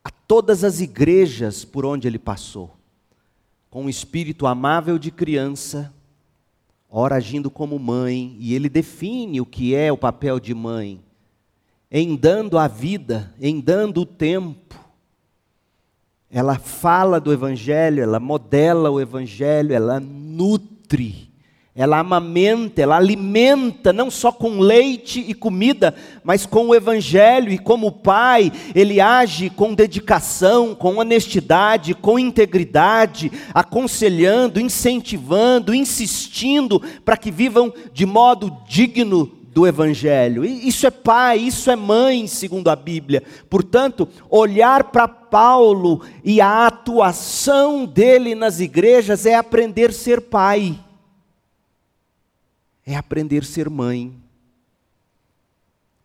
a 0.03 0.11
todas 0.27 0.65
as 0.65 0.81
igrejas 0.81 1.63
por 1.63 1.85
onde 1.85 2.09
ele 2.09 2.19
passou, 2.19 2.75
com 3.69 3.85
um 3.85 3.89
espírito 3.89 4.45
amável 4.45 4.99
de 4.99 5.11
criança 5.11 5.93
ora 6.95 7.15
agindo 7.15 7.49
como 7.49 7.79
mãe, 7.79 8.37
e 8.39 8.53
ele 8.53 8.69
define 8.69 9.41
o 9.41 9.47
que 9.47 9.73
é 9.73 9.91
o 9.91 9.97
papel 9.97 10.39
de 10.39 10.53
mãe, 10.53 11.03
em 11.89 12.15
dando 12.15 12.55
a 12.59 12.67
vida, 12.67 13.33
em 13.41 13.59
dando 13.59 14.01
o 14.01 14.05
tempo. 14.05 14.79
Ela 16.29 16.59
fala 16.59 17.19
do 17.19 17.33
Evangelho, 17.33 18.03
ela 18.03 18.19
modela 18.19 18.91
o 18.91 19.01
Evangelho, 19.01 19.73
ela 19.73 19.99
nutre 19.99 21.32
ela 21.75 21.97
amamenta, 21.97 22.83
ela 22.83 22.97
alimenta, 22.97 23.91
não 23.91 24.11
só 24.11 24.31
com 24.31 24.59
leite 24.59 25.25
e 25.27 25.33
comida, 25.33 25.95
mas 26.23 26.45
com 26.45 26.67
o 26.67 26.75
Evangelho, 26.75 27.51
e 27.51 27.57
como 27.57 27.91
pai, 27.91 28.51
ele 28.75 29.01
age 29.01 29.49
com 29.49 29.73
dedicação, 29.73 30.75
com 30.75 30.97
honestidade, 30.97 31.95
com 31.95 32.19
integridade, 32.19 33.31
aconselhando, 33.55 34.59
incentivando, 34.59 35.73
insistindo 35.73 36.79
para 37.03 37.17
que 37.17 37.31
vivam 37.31 37.73
de 37.91 38.05
modo 38.05 38.55
digno 38.67 39.31
do 39.47 39.65
Evangelho. 39.65 40.45
Isso 40.45 40.85
é 40.85 40.91
pai, 40.91 41.39
isso 41.39 41.71
é 41.71 41.75
mãe, 41.75 42.27
segundo 42.27 42.69
a 42.69 42.75
Bíblia. 42.75 43.23
Portanto, 43.49 44.07
olhar 44.29 44.85
para 44.85 45.07
Paulo 45.07 46.01
e 46.23 46.39
a 46.39 46.67
atuação 46.67 47.83
dele 47.83 48.35
nas 48.35 48.59
igrejas 48.59 49.25
é 49.25 49.33
aprender 49.33 49.89
a 49.89 49.93
ser 49.93 50.21
pai 50.21 50.77
é 52.85 52.95
aprender 52.95 53.43
a 53.43 53.45
ser 53.45 53.69
mãe. 53.69 54.13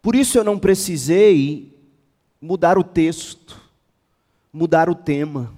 Por 0.00 0.14
isso 0.14 0.38
eu 0.38 0.44
não 0.44 0.58
precisei 0.58 1.76
mudar 2.40 2.78
o 2.78 2.85
texto, 2.85 3.61
mudar 4.52 4.88
o 4.88 4.94
tema. 4.94 5.52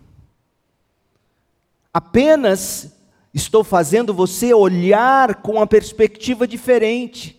Apenas 1.92 2.92
estou 3.34 3.62
fazendo 3.62 4.14
você 4.14 4.54
olhar 4.54 5.36
com 5.36 5.52
uma 5.52 5.66
perspectiva 5.66 6.46
diferente. 6.46 7.36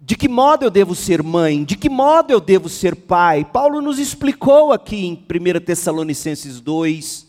De 0.00 0.14
que 0.14 0.28
modo 0.28 0.64
eu 0.64 0.70
devo 0.70 0.94
ser 0.94 1.22
mãe? 1.22 1.64
De 1.64 1.76
que 1.76 1.88
modo 1.88 2.30
eu 2.30 2.40
devo 2.40 2.68
ser 2.68 2.94
pai? 2.94 3.44
Paulo 3.44 3.80
nos 3.80 3.98
explicou 3.98 4.72
aqui 4.72 5.04
em 5.04 5.14
1 5.14 5.60
Tessalonicenses 5.64 6.60
2, 6.60 7.25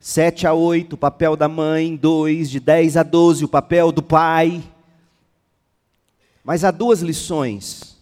7 0.00 0.46
a 0.46 0.54
8, 0.54 0.94
o 0.94 0.96
papel 0.96 1.36
da 1.36 1.46
mãe, 1.46 1.94
2, 1.94 2.48
de 2.48 2.58
10 2.58 2.96
a 2.96 3.02
12, 3.02 3.44
o 3.44 3.48
papel 3.48 3.92
do 3.92 4.02
pai. 4.02 4.62
Mas 6.42 6.64
há 6.64 6.70
duas 6.70 7.02
lições, 7.02 7.98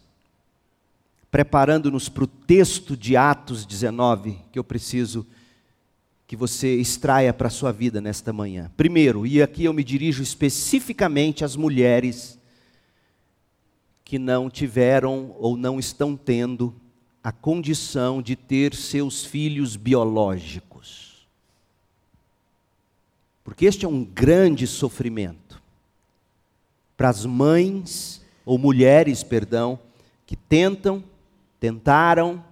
preparando-nos 1.29 2.07
para 2.07 2.23
o 2.23 2.27
texto 2.27 2.95
de 2.95 3.17
Atos 3.17 3.65
19, 3.65 4.37
que 4.49 4.57
eu 4.57 4.63
preciso 4.63 5.27
que 6.25 6.37
você 6.37 6.75
extraia 6.75 7.33
para 7.33 7.47
a 7.47 7.51
sua 7.51 7.73
vida 7.73 7.99
nesta 7.99 8.31
manhã. 8.31 8.71
Primeiro, 8.77 9.27
e 9.27 9.41
aqui 9.41 9.65
eu 9.65 9.73
me 9.73 9.83
dirijo 9.83 10.23
especificamente 10.23 11.43
às 11.43 11.55
mulheres 11.55 12.39
que 14.05 14.17
não 14.17 14.49
tiveram 14.49 15.35
ou 15.37 15.57
não 15.57 15.79
estão 15.79 16.15
tendo 16.15 16.73
a 17.21 17.31
condição 17.31 18.21
de 18.21 18.35
ter 18.35 18.73
seus 18.73 19.25
filhos 19.25 19.75
biológicos. 19.75 20.68
Porque 23.49 23.65
este 23.65 23.83
é 23.83 23.89
um 23.89 24.05
grande 24.05 24.67
sofrimento 24.67 25.59
para 26.95 27.09
as 27.09 27.25
mães, 27.25 28.23
ou 28.45 28.59
mulheres, 28.59 29.23
perdão, 29.23 29.79
que 30.23 30.35
tentam, 30.35 31.03
tentaram, 31.59 32.45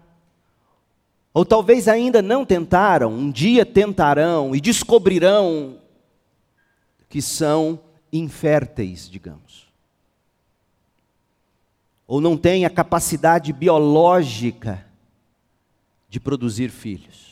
ou 1.36 1.46
talvez 1.46 1.88
ainda 1.88 2.20
não 2.20 2.44
tentaram, 2.44 3.13
um 3.13 3.30
dia 3.30 3.63
tentarão 3.63 4.56
e 4.56 4.60
descobrirão 4.60 5.77
que 7.08 7.22
são 7.22 7.80
inférteis, 8.12 9.08
digamos. 9.08 9.72
Ou 12.08 12.20
não 12.20 12.36
têm 12.36 12.66
a 12.66 12.72
capacidade 12.72 13.54
biológica 13.54 14.84
de 16.10 16.20
produzir 16.20 16.72
filhos. 16.72 17.26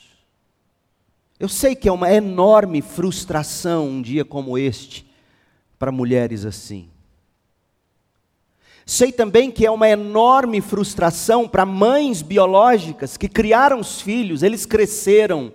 Eu 1.39 1.49
sei 1.49 1.75
que 1.75 1.89
é 1.89 1.91
uma 1.91 2.11
enorme 2.11 2.81
frustração 2.81 3.87
um 3.87 4.01
dia 4.01 4.23
como 4.23 4.57
este 4.57 5.05
para 5.77 5.91
mulheres 5.91 6.45
assim. 6.45 6.89
Sei 8.85 9.11
também 9.11 9.51
que 9.51 9.65
é 9.65 9.71
uma 9.71 9.89
enorme 9.89 10.61
frustração 10.61 11.47
para 11.47 11.65
mães 11.65 12.21
biológicas 12.21 13.17
que 13.17 13.27
criaram 13.27 13.79
os 13.79 13.99
filhos, 13.99 14.43
eles 14.43 14.65
cresceram, 14.65 15.51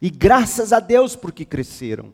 e 0.00 0.08
graças 0.08 0.72
a 0.72 0.80
Deus 0.80 1.14
porque 1.14 1.44
cresceram. 1.44 2.12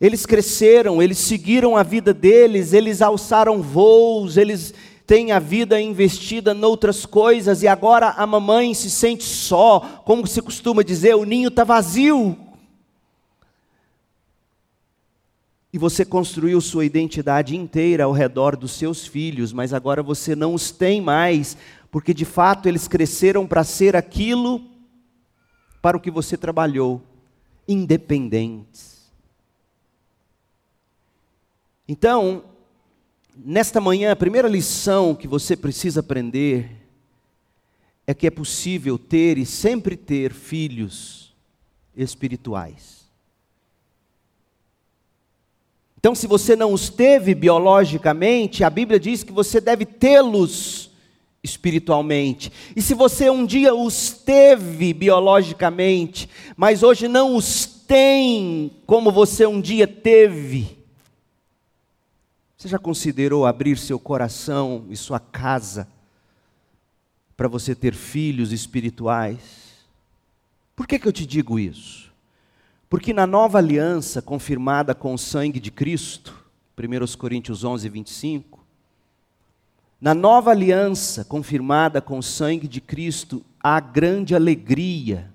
Eles 0.00 0.24
cresceram, 0.24 1.02
eles 1.02 1.18
seguiram 1.18 1.76
a 1.76 1.82
vida 1.82 2.14
deles, 2.14 2.72
eles 2.72 3.02
alçaram 3.02 3.60
voos, 3.60 4.38
eles 4.38 4.72
tem 5.10 5.32
a 5.32 5.40
vida 5.40 5.80
investida 5.80 6.54
noutras 6.54 7.04
coisas 7.04 7.64
e 7.64 7.66
agora 7.66 8.10
a 8.10 8.24
mamãe 8.24 8.72
se 8.72 8.88
sente 8.88 9.24
só, 9.24 9.80
como 10.04 10.24
se 10.24 10.40
costuma 10.40 10.84
dizer, 10.84 11.16
o 11.16 11.24
ninho 11.24 11.48
está 11.48 11.64
vazio. 11.64 12.38
E 15.72 15.78
você 15.78 16.04
construiu 16.04 16.60
sua 16.60 16.84
identidade 16.84 17.56
inteira 17.56 18.04
ao 18.04 18.12
redor 18.12 18.54
dos 18.54 18.70
seus 18.70 19.04
filhos, 19.04 19.52
mas 19.52 19.74
agora 19.74 20.00
você 20.00 20.36
não 20.36 20.54
os 20.54 20.70
tem 20.70 21.00
mais, 21.00 21.56
porque 21.90 22.14
de 22.14 22.24
fato 22.24 22.68
eles 22.68 22.86
cresceram 22.86 23.48
para 23.48 23.64
ser 23.64 23.96
aquilo 23.96 24.62
para 25.82 25.96
o 25.96 26.00
que 26.00 26.08
você 26.08 26.36
trabalhou, 26.36 27.02
independentes. 27.66 29.10
Então, 31.88 32.44
Nesta 33.42 33.80
manhã, 33.80 34.12
a 34.12 34.16
primeira 34.16 34.46
lição 34.46 35.14
que 35.14 35.26
você 35.26 35.56
precisa 35.56 36.00
aprender 36.00 36.70
é 38.06 38.12
que 38.12 38.26
é 38.26 38.30
possível 38.30 38.98
ter 38.98 39.38
e 39.38 39.46
sempre 39.46 39.96
ter 39.96 40.34
filhos 40.34 41.34
espirituais. 41.96 43.08
Então, 45.98 46.14
se 46.14 46.26
você 46.26 46.54
não 46.54 46.74
os 46.74 46.90
teve 46.90 47.34
biologicamente, 47.34 48.62
a 48.62 48.68
Bíblia 48.68 49.00
diz 49.00 49.22
que 49.22 49.32
você 49.32 49.58
deve 49.58 49.86
tê-los 49.86 50.90
espiritualmente. 51.42 52.52
E 52.76 52.82
se 52.82 52.92
você 52.92 53.30
um 53.30 53.46
dia 53.46 53.74
os 53.74 54.10
teve 54.10 54.92
biologicamente, 54.92 56.28
mas 56.58 56.82
hoje 56.82 57.08
não 57.08 57.34
os 57.36 57.64
tem 57.64 58.70
como 58.84 59.10
você 59.10 59.46
um 59.46 59.62
dia 59.62 59.86
teve, 59.86 60.79
você 62.60 62.68
já 62.68 62.78
considerou 62.78 63.46
abrir 63.46 63.78
seu 63.78 63.98
coração 63.98 64.84
e 64.90 64.94
sua 64.94 65.18
casa 65.18 65.88
para 67.34 67.48
você 67.48 67.74
ter 67.74 67.94
filhos 67.94 68.52
espirituais? 68.52 69.78
Por 70.76 70.86
que, 70.86 70.98
que 70.98 71.08
eu 71.08 71.12
te 71.12 71.24
digo 71.24 71.58
isso? 71.58 72.12
Porque 72.86 73.14
na 73.14 73.26
nova 73.26 73.56
aliança 73.56 74.20
confirmada 74.20 74.94
com 74.94 75.14
o 75.14 75.18
sangue 75.18 75.58
de 75.58 75.70
Cristo, 75.70 76.38
1 76.78 77.16
Coríntios 77.16 77.64
11, 77.64 77.88
25, 77.88 78.60
na 79.98 80.12
nova 80.12 80.50
aliança 80.50 81.24
confirmada 81.24 82.02
com 82.02 82.18
o 82.18 82.22
sangue 82.22 82.68
de 82.68 82.82
Cristo, 82.82 83.42
há 83.58 83.80
grande 83.80 84.34
alegria. 84.34 85.30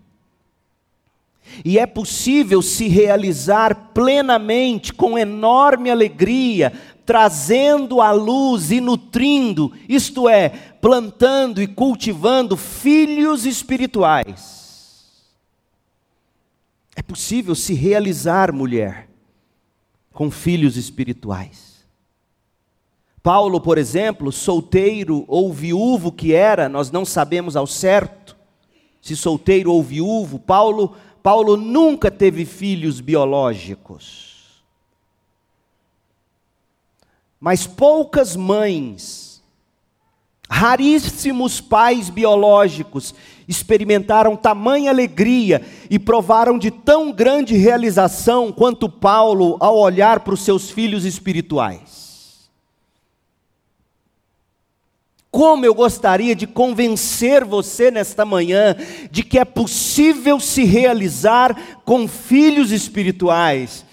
E 1.64 1.80
é 1.80 1.86
possível 1.86 2.62
se 2.62 2.88
realizar 2.88 3.92
plenamente, 3.94 4.94
com 4.94 5.18
enorme 5.18 5.90
alegria, 5.90 6.74
trazendo 7.06 8.02
à 8.02 8.12
luz 8.12 8.72
e 8.72 8.82
nutrindo, 8.82 9.72
isto 9.88 10.28
é, 10.28 10.50
plantando 10.50 11.62
e 11.62 11.68
cultivando 11.68 12.58
filhos 12.58 13.46
espirituais. 13.46 15.24
É 16.96 17.02
possível 17.02 17.54
se 17.54 17.74
realizar, 17.74 18.52
mulher, 18.52 19.10
com 20.14 20.32
filhos 20.32 20.78
espirituais. 20.78 21.86
Paulo, 23.22 23.60
por 23.60 23.78
exemplo, 23.78 24.32
solteiro 24.32 25.26
ou 25.28 25.52
viúvo 25.52 26.12
que 26.12 26.34
era, 26.34 26.70
nós 26.70 26.92
não 26.92 27.04
sabemos 27.04 27.56
ao 27.56 27.68
certo 27.68 28.26
se 29.06 29.16
solteiro 29.16 29.72
ou 29.72 29.84
viúvo, 29.84 30.40
Paulo, 30.40 30.96
Paulo 31.22 31.56
nunca 31.56 32.10
teve 32.10 32.44
filhos 32.44 33.00
biológicos. 33.00 34.25
Mas 37.46 37.68
poucas 37.68 38.36
mães, 38.36 39.40
raríssimos 40.50 41.62
pais 41.62 42.10
biológicos 42.10 43.14
experimentaram 43.48 44.36
tamanha 44.36 44.90
alegria 44.90 45.62
e 45.88 46.00
provaram 46.00 46.58
de 46.58 46.72
tão 46.72 47.12
grande 47.12 47.56
realização 47.56 48.52
quanto 48.52 48.90
Paulo 48.90 49.58
ao 49.60 49.78
olhar 49.78 50.22
para 50.22 50.34
os 50.34 50.42
seus 50.42 50.72
filhos 50.72 51.06
espirituais. 51.06 52.50
Como 55.30 55.64
eu 55.64 55.76
gostaria 55.76 56.36
de 56.36 56.48
convencer 56.48 57.46
você 57.46 57.92
nesta 57.92 58.26
manhã 58.26 58.76
de 59.12 59.22
que 59.22 59.38
é 59.38 59.46
possível 59.46 60.40
se 60.40 60.64
realizar 60.64 61.80
com 61.86 62.08
filhos 62.08 62.72
espirituais 62.72 63.86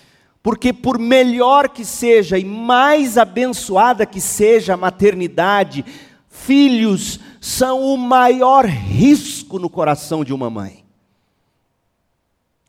porque, 0.42 0.72
por 0.72 0.98
melhor 0.98 1.68
que 1.68 1.84
seja 1.84 2.36
e 2.36 2.44
mais 2.44 3.16
abençoada 3.16 4.04
que 4.04 4.20
seja 4.20 4.74
a 4.74 4.76
maternidade, 4.76 5.84
filhos 6.28 7.20
são 7.40 7.80
o 7.80 7.96
maior 7.96 8.66
risco 8.66 9.58
no 9.58 9.70
coração 9.70 10.24
de 10.24 10.32
uma 10.34 10.50
mãe. 10.50 10.84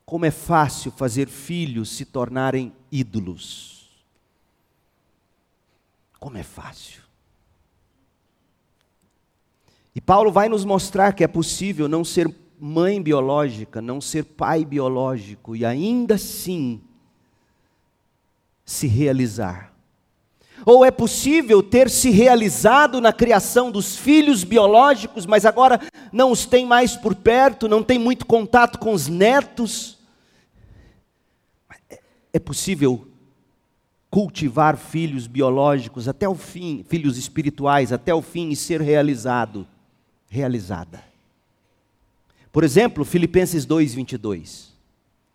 Como 0.05 0.25
é 0.25 0.31
fácil 0.31 0.91
fazer 0.91 1.27
filhos 1.27 1.89
se 1.89 2.05
tornarem 2.05 2.71
ídolos. 2.91 3.89
Como 6.19 6.37
é 6.37 6.43
fácil. 6.43 7.01
E 9.95 10.01
Paulo 10.01 10.31
vai 10.31 10.47
nos 10.47 10.63
mostrar 10.63 11.13
que 11.13 11.23
é 11.23 11.27
possível 11.27 11.87
não 11.87 12.03
ser 12.03 12.31
mãe 12.59 13.01
biológica, 13.01 13.81
não 13.81 13.99
ser 13.99 14.23
pai 14.23 14.63
biológico 14.63 15.55
e 15.55 15.65
ainda 15.65 16.15
assim 16.15 16.81
se 18.73 18.87
realizar. 18.87 19.71
Ou 20.65 20.85
é 20.85 20.91
possível 20.91 21.61
ter 21.61 21.89
se 21.89 22.09
realizado 22.09 23.01
na 23.01 23.11
criação 23.11 23.69
dos 23.69 23.97
filhos 23.97 24.43
biológicos, 24.43 25.25
mas 25.25 25.45
agora 25.45 25.79
não 26.11 26.31
os 26.31 26.45
tem 26.45 26.65
mais 26.65 26.95
por 26.95 27.15
perto, 27.15 27.67
não 27.67 27.83
tem 27.83 27.99
muito 27.99 28.25
contato 28.25 28.79
com 28.79 28.93
os 28.93 29.07
netos. 29.07 29.97
É 32.31 32.39
possível 32.39 33.07
cultivar 34.09 34.77
filhos 34.77 35.27
biológicos 35.27 36.07
até 36.07 36.29
o 36.29 36.35
fim, 36.35 36.85
filhos 36.87 37.17
espirituais 37.17 37.91
até 37.91 38.13
o 38.13 38.21
fim 38.21 38.49
e 38.49 38.55
ser 38.55 38.79
realizado, 38.79 39.67
realizada. 40.29 41.03
Por 42.51 42.63
exemplo, 42.63 43.03
Filipenses 43.03 43.65
2:22. 43.65 44.71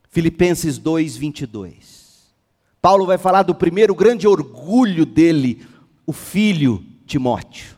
Filipenses 0.08 0.78
2:22. 0.78 1.97
Paulo 2.88 3.04
vai 3.04 3.18
falar 3.18 3.42
do 3.42 3.54
primeiro 3.54 3.94
grande 3.94 4.26
orgulho 4.26 5.04
dele, 5.04 5.60
o 6.06 6.12
filho 6.14 6.82
Timóteo. 7.04 7.76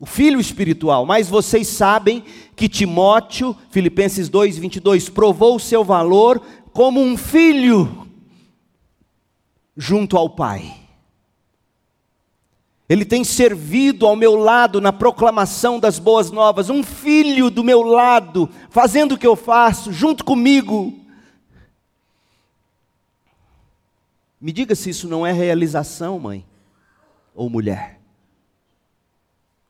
O 0.00 0.04
filho 0.04 0.40
espiritual, 0.40 1.06
mas 1.06 1.28
vocês 1.28 1.68
sabem 1.68 2.24
que 2.56 2.68
Timóteo, 2.68 3.56
Filipenses 3.70 4.28
2, 4.28 4.58
22, 4.58 5.08
provou 5.08 5.54
o 5.54 5.60
seu 5.60 5.84
valor 5.84 6.42
como 6.72 7.00
um 7.00 7.16
filho 7.16 8.08
junto 9.76 10.16
ao 10.16 10.28
Pai. 10.28 10.74
Ele 12.88 13.04
tem 13.04 13.22
servido 13.22 14.08
ao 14.08 14.16
meu 14.16 14.34
lado 14.34 14.80
na 14.80 14.92
proclamação 14.92 15.78
das 15.78 16.00
boas 16.00 16.32
novas, 16.32 16.68
um 16.68 16.82
filho 16.82 17.48
do 17.48 17.62
meu 17.62 17.80
lado, 17.82 18.50
fazendo 18.70 19.12
o 19.12 19.18
que 19.18 19.26
eu 19.28 19.36
faço, 19.36 19.92
junto 19.92 20.24
comigo. 20.24 21.05
Me 24.40 24.52
diga 24.52 24.74
se 24.74 24.90
isso 24.90 25.08
não 25.08 25.26
é 25.26 25.32
realização, 25.32 26.18
mãe 26.18 26.44
ou 27.34 27.48
mulher. 27.48 28.00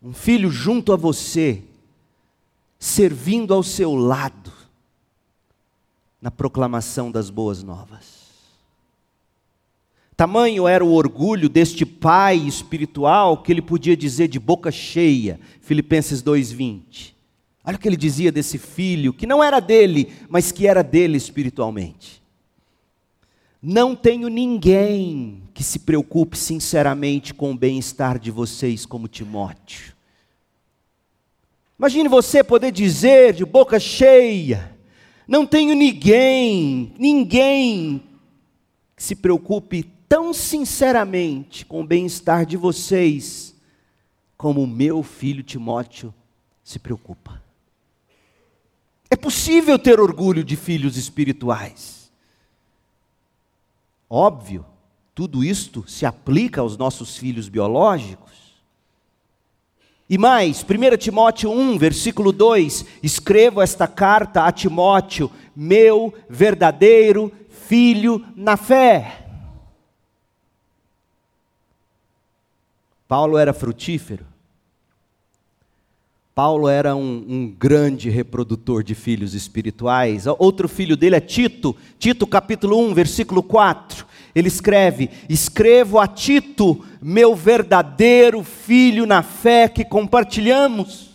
Um 0.02 0.12
filho 0.12 0.50
junto 0.50 0.92
a 0.92 0.96
você, 0.96 1.62
servindo 2.79 3.55
ao 3.55 3.62
seu 3.62 3.94
lado, 3.94 4.52
na 6.20 6.31
proclamação 6.31 7.11
das 7.11 7.31
boas 7.31 7.62
novas. 7.62 8.26
Tamanho 10.16 10.66
era 10.66 10.85
o 10.85 10.94
orgulho 10.94 11.48
deste 11.48 11.85
pai 11.85 12.37
espiritual 12.37 13.42
que 13.42 13.52
ele 13.52 13.61
podia 13.61 13.96
dizer 13.96 14.29
de 14.29 14.38
boca 14.38 14.70
cheia, 14.72 15.38
Filipenses 15.61 16.22
2:20. 16.22 17.14
Olha 17.62 17.76
o 17.76 17.79
que 17.79 17.88
ele 17.88 17.96
dizia 17.96 18.33
desse 18.33 18.59
filho, 18.59 19.12
que 19.12 19.26
não 19.26 19.42
era 19.42 19.61
dele, 19.61 20.12
mas 20.29 20.52
que 20.52 20.66
era 20.66 20.83
dele 20.83 21.16
espiritualmente. 21.16 22.22
Não 23.68 23.96
tenho 23.96 24.29
ninguém 24.29 25.42
que 25.52 25.64
se 25.64 25.81
preocupe 25.81 26.38
sinceramente 26.38 27.35
com 27.35 27.50
o 27.50 27.57
bem-estar 27.57 28.16
de 28.16 28.31
vocês, 28.31 28.87
como 28.87 29.09
Timóteo. 29.09 29.92
Imagine 31.76 32.09
você 32.09 32.44
poder 32.44 32.70
dizer 32.70 33.33
de 33.33 33.44
boca 33.44 33.81
cheia: 33.81 34.72
Não 35.26 35.44
tenho 35.44 35.74
ninguém, 35.74 36.94
ninguém 36.96 38.05
que 38.94 39.02
se 39.02 39.16
preocupe 39.16 39.83
tão 40.09 40.33
sinceramente 40.33 41.66
com 41.66 41.81
o 41.81 41.87
bem-estar 41.87 42.46
de 42.46 42.57
vocês, 42.57 43.52
como 44.37 44.62
o 44.62 44.66
meu 44.68 45.02
filho 45.02 45.42
Timóteo 45.42 46.14
se 46.62 46.79
preocupa. 46.79 47.42
É 49.11 49.16
possível 49.16 49.76
ter 49.76 49.98
orgulho 49.98 50.44
de 50.44 50.55
filhos 50.55 50.96
espirituais. 50.96 51.95
Óbvio, 54.09 54.64
tudo 55.14 55.42
isto 55.42 55.85
se 55.88 56.07
aplica 56.07 56.61
aos 56.61 56.77
nossos 56.77 57.16
filhos 57.16 57.49
biológicos. 57.49 58.27
E 60.09 60.16
mais, 60.16 60.62
1 60.62 60.97
Timóteo 60.99 61.51
1, 61.51 61.79
versículo 61.79 62.31
2: 62.31 62.87
escrevo 63.03 63.61
esta 63.61 63.88
carta 63.88 64.45
a 64.45 64.53
Timóteo, 64.53 65.31
meu 65.55 66.14
verdadeiro 66.29 67.33
filho 67.49 68.25
na 68.37 68.57
fé. 68.57 69.27
Paulo 73.09 73.38
era 73.38 73.53
frutífero. 73.53 74.36
Paulo 76.37 76.68
era 76.68 76.94
um, 76.94 77.25
um, 77.27 77.49
grande 77.49 78.11
reprodutor 78.11 78.85
de 78.85 78.94
filhos 78.94 79.33
espirituais. 79.33 80.27
Outro 80.38 80.68
filho 80.68 80.94
dele 80.94 81.16
é 81.16 81.20
Tito, 81.20 81.75
Tito 81.99 82.27
capítulo 82.27 82.79
1, 82.79 82.92
versículo 82.92 83.42
4. 83.42 84.07
Ele 84.35 84.46
escreve: 84.46 85.09
Escrevo 85.31 85.99
a 85.99 86.07
Tito, 86.07 86.85
meu 87.01 87.35
verdadeiro 87.35 88.44
filho 88.44 89.07
na 89.07 89.22
fé 89.22 89.66
que 89.66 89.83
compartilhamos. 89.83 91.09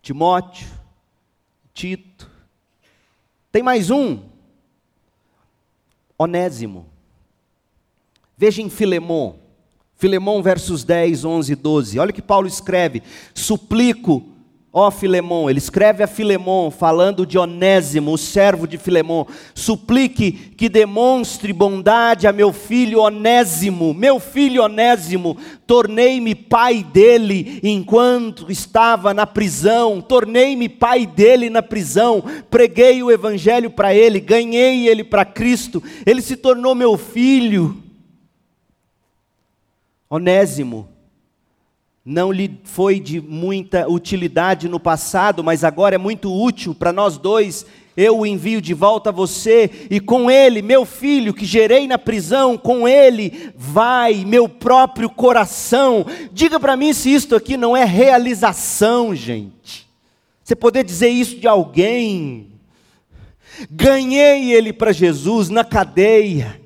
Timóteo, 0.00 0.66
Tito. 1.74 2.30
Tem 3.52 3.62
mais 3.62 3.90
um. 3.90 4.22
Onésimo. 6.18 6.86
Veja 8.34 8.62
em 8.62 8.70
Filemon, 8.70 9.43
Filemon 9.96 10.42
versos 10.42 10.84
10, 10.84 11.24
11 11.24 11.52
e 11.52 11.56
12. 11.56 11.98
Olha 11.98 12.10
o 12.10 12.14
que 12.14 12.22
Paulo 12.22 12.46
escreve: 12.46 13.02
Suplico 13.34 14.34
Ó 14.76 14.90
Filemon, 14.90 15.48
ele 15.48 15.60
escreve 15.60 16.02
a 16.02 16.06
Filemon, 16.08 16.68
falando 16.68 17.24
de 17.24 17.38
Onésimo, 17.38 18.12
o 18.12 18.18
servo 18.18 18.66
de 18.66 18.76
Filemon, 18.76 19.24
suplique 19.54 20.32
que 20.32 20.68
demonstre 20.68 21.52
bondade 21.52 22.26
a 22.26 22.32
meu 22.32 22.52
filho 22.52 22.98
Onésimo, 22.98 23.94
meu 23.94 24.18
filho 24.18 24.64
Onésimo, 24.64 25.36
tornei-me 25.64 26.34
pai 26.34 26.82
dele 26.82 27.60
enquanto 27.62 28.50
estava 28.50 29.14
na 29.14 29.24
prisão, 29.24 30.00
tornei-me 30.00 30.68
pai 30.68 31.06
dele 31.06 31.48
na 31.48 31.62
prisão, 31.62 32.24
preguei 32.50 33.00
o 33.00 33.12
evangelho 33.12 33.70
para 33.70 33.94
ele, 33.94 34.18
ganhei 34.18 34.88
ele 34.88 35.04
para 35.04 35.24
Cristo, 35.24 35.80
ele 36.04 36.20
se 36.20 36.34
tornou 36.34 36.74
meu 36.74 36.98
filho. 36.98 37.83
Onésimo, 40.08 40.88
não 42.04 42.30
lhe 42.30 42.60
foi 42.64 43.00
de 43.00 43.18
muita 43.18 43.88
utilidade 43.88 44.68
no 44.68 44.78
passado, 44.78 45.42
mas 45.42 45.64
agora 45.64 45.94
é 45.94 45.98
muito 45.98 46.30
útil 46.30 46.74
para 46.74 46.92
nós 46.92 47.16
dois. 47.16 47.64
Eu 47.96 48.18
o 48.18 48.26
envio 48.26 48.60
de 48.60 48.74
volta 48.74 49.08
a 49.08 49.12
você, 49.12 49.70
e 49.88 50.00
com 50.00 50.30
ele, 50.30 50.60
meu 50.60 50.84
filho, 50.84 51.32
que 51.32 51.46
gerei 51.46 51.86
na 51.86 51.96
prisão, 51.96 52.58
com 52.58 52.86
ele 52.86 53.52
vai 53.56 54.24
meu 54.26 54.48
próprio 54.48 55.08
coração. 55.08 56.04
Diga 56.30 56.60
para 56.60 56.76
mim 56.76 56.92
se 56.92 57.08
isto 57.14 57.34
aqui 57.34 57.56
não 57.56 57.74
é 57.74 57.84
realização, 57.84 59.14
gente. 59.14 59.88
Você 60.42 60.54
poder 60.54 60.84
dizer 60.84 61.08
isso 61.08 61.36
de 61.36 61.48
alguém. 61.48 62.48
Ganhei 63.70 64.52
ele 64.52 64.74
para 64.74 64.92
Jesus 64.92 65.48
na 65.48 65.64
cadeia 65.64 66.60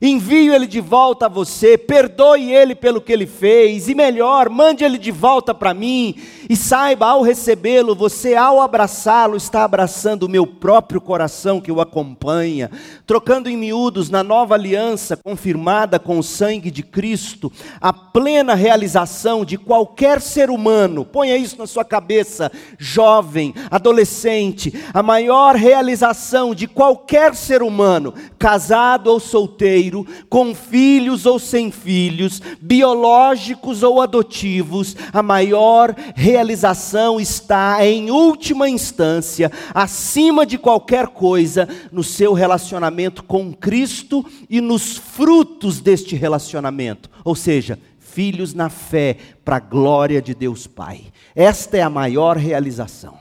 envio 0.00 0.54
ele 0.54 0.66
de 0.66 0.80
volta 0.80 1.26
a 1.26 1.28
você, 1.28 1.76
perdoe 1.76 2.54
ele 2.54 2.74
pelo 2.74 3.00
que 3.00 3.12
ele 3.12 3.26
fez, 3.26 3.88
e 3.88 3.94
melhor, 3.94 4.48
mande 4.48 4.82
ele 4.82 4.96
de 4.96 5.10
volta 5.10 5.52
para 5.52 5.74
mim, 5.74 6.14
e 6.50 6.56
saiba, 6.56 7.06
ao 7.06 7.22
recebê-lo, 7.22 7.94
você, 7.94 8.34
ao 8.34 8.60
abraçá-lo, 8.60 9.36
está 9.36 9.62
abraçando 9.62 10.24
o 10.24 10.28
meu 10.28 10.44
próprio 10.44 11.00
coração 11.00 11.60
que 11.60 11.70
o 11.70 11.80
acompanha, 11.80 12.68
trocando 13.06 13.48
em 13.48 13.56
miúdos 13.56 14.10
na 14.10 14.24
nova 14.24 14.56
aliança, 14.56 15.16
confirmada 15.16 15.96
com 16.00 16.18
o 16.18 16.24
sangue 16.24 16.68
de 16.68 16.82
Cristo, 16.82 17.52
a 17.80 17.92
plena 17.92 18.56
realização 18.56 19.44
de 19.44 19.56
qualquer 19.56 20.20
ser 20.20 20.50
humano, 20.50 21.04
ponha 21.04 21.36
isso 21.36 21.56
na 21.56 21.68
sua 21.68 21.84
cabeça, 21.84 22.50
jovem, 22.76 23.54
adolescente, 23.70 24.74
a 24.92 25.04
maior 25.04 25.54
realização 25.54 26.52
de 26.52 26.66
qualquer 26.66 27.36
ser 27.36 27.62
humano, 27.62 28.12
casado 28.40 29.06
ou 29.06 29.20
solteiro, 29.20 30.04
com 30.28 30.52
filhos 30.52 31.26
ou 31.26 31.38
sem 31.38 31.70
filhos, 31.70 32.42
biológicos 32.60 33.84
ou 33.84 34.02
adotivos, 34.02 34.96
a 35.12 35.22
maior 35.22 35.94
realização 36.40 37.20
está, 37.20 37.84
em 37.86 38.10
última 38.10 38.68
instância, 38.68 39.52
acima 39.74 40.46
de 40.46 40.56
qualquer 40.56 41.08
coisa, 41.08 41.68
no 41.92 42.02
seu 42.02 42.32
relacionamento 42.32 43.22
com 43.22 43.52
Cristo 43.52 44.24
e 44.48 44.60
nos 44.60 44.96
frutos 44.96 45.80
deste 45.80 46.16
relacionamento, 46.16 47.10
ou 47.22 47.34
seja, 47.34 47.78
filhos 47.98 48.54
na 48.54 48.70
fé, 48.70 49.18
para 49.44 49.56
a 49.56 49.60
glória 49.60 50.20
de 50.22 50.34
Deus 50.34 50.66
Pai. 50.66 51.12
Esta 51.34 51.76
é 51.76 51.82
a 51.82 51.90
maior 51.90 52.36
realização. 52.36 53.18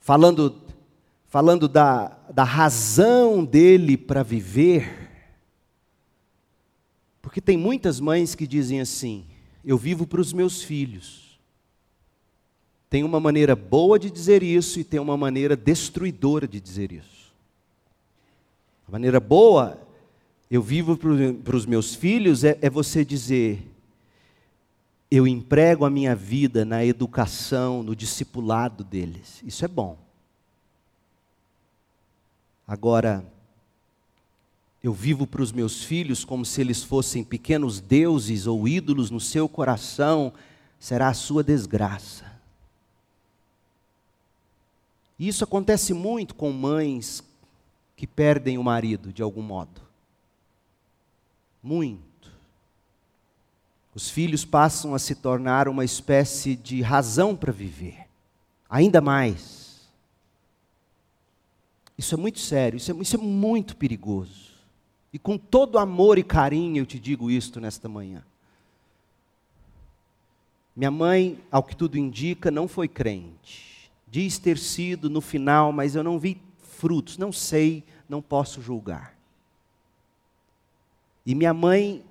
Falando 0.00 0.62
falando 1.28 1.68
da, 1.68 2.16
da 2.32 2.44
razão 2.44 3.44
dele 3.44 3.94
para 3.94 4.22
viver, 4.22 5.10
porque 7.20 7.42
tem 7.42 7.58
muitas 7.58 8.00
mães 8.00 8.34
que 8.34 8.46
dizem 8.46 8.80
assim: 8.80 9.26
eu 9.66 9.76
vivo 9.76 10.06
para 10.06 10.20
os 10.20 10.32
meus 10.32 10.62
filhos. 10.62 11.36
Tem 12.88 13.02
uma 13.02 13.18
maneira 13.18 13.56
boa 13.56 13.98
de 13.98 14.08
dizer 14.08 14.44
isso 14.44 14.78
e 14.78 14.84
tem 14.84 15.00
uma 15.00 15.16
maneira 15.16 15.56
destruidora 15.56 16.46
de 16.46 16.60
dizer 16.60 16.92
isso. 16.92 17.34
A 18.86 18.92
maneira 18.92 19.18
boa, 19.18 19.82
eu 20.48 20.62
vivo 20.62 20.96
para 20.96 21.56
os 21.56 21.66
meus 21.66 21.96
filhos, 21.96 22.44
é, 22.44 22.56
é 22.62 22.70
você 22.70 23.04
dizer: 23.04 23.68
eu 25.10 25.26
emprego 25.26 25.84
a 25.84 25.90
minha 25.90 26.14
vida 26.14 26.64
na 26.64 26.84
educação, 26.84 27.82
no 27.82 27.96
discipulado 27.96 28.84
deles. 28.84 29.42
Isso 29.44 29.64
é 29.64 29.68
bom. 29.68 29.98
Agora, 32.68 33.24
eu 34.86 34.92
vivo 34.92 35.26
para 35.26 35.42
os 35.42 35.50
meus 35.50 35.82
filhos 35.82 36.24
como 36.24 36.44
se 36.44 36.60
eles 36.60 36.84
fossem 36.84 37.24
pequenos 37.24 37.80
deuses 37.80 38.46
ou 38.46 38.68
ídolos 38.68 39.10
no 39.10 39.18
seu 39.18 39.48
coração, 39.48 40.32
será 40.78 41.08
a 41.08 41.14
sua 41.14 41.42
desgraça. 41.42 42.24
E 45.18 45.26
isso 45.26 45.42
acontece 45.42 45.92
muito 45.92 46.34
com 46.34 46.52
mães 46.52 47.22
que 47.96 48.06
perdem 48.06 48.58
o 48.58 48.62
marido 48.62 49.12
de 49.12 49.22
algum 49.22 49.42
modo. 49.42 49.80
Muito. 51.62 52.30
Os 53.94 54.10
filhos 54.10 54.44
passam 54.44 54.94
a 54.94 54.98
se 54.98 55.14
tornar 55.14 55.68
uma 55.68 55.84
espécie 55.84 56.54
de 56.54 56.82
razão 56.82 57.34
para 57.34 57.52
viver. 57.52 58.06
Ainda 58.68 59.00
mais 59.00 59.66
isso 61.98 62.14
é 62.14 62.18
muito 62.18 62.38
sério, 62.38 62.76
isso 62.76 62.92
é, 62.92 62.94
isso 63.00 63.16
é 63.16 63.18
muito 63.18 63.74
perigoso. 63.74 64.55
E 65.16 65.18
com 65.18 65.38
todo 65.38 65.78
amor 65.78 66.18
e 66.18 66.22
carinho 66.22 66.82
eu 66.82 66.84
te 66.84 67.00
digo 67.00 67.30
isto 67.30 67.58
nesta 67.58 67.88
manhã. 67.88 68.22
Minha 70.76 70.90
mãe, 70.90 71.42
ao 71.50 71.62
que 71.62 71.74
tudo 71.74 71.96
indica, 71.96 72.50
não 72.50 72.68
foi 72.68 72.86
crente. 72.86 73.90
Diz 74.06 74.36
ter 74.36 74.58
sido 74.58 75.08
no 75.08 75.22
final, 75.22 75.72
mas 75.72 75.94
eu 75.94 76.04
não 76.04 76.18
vi 76.18 76.38
frutos, 76.60 77.16
não 77.16 77.32
sei, 77.32 77.82
não 78.06 78.20
posso 78.20 78.60
julgar. 78.60 79.16
E 81.24 81.34
minha 81.34 81.54
mãe 81.54 82.04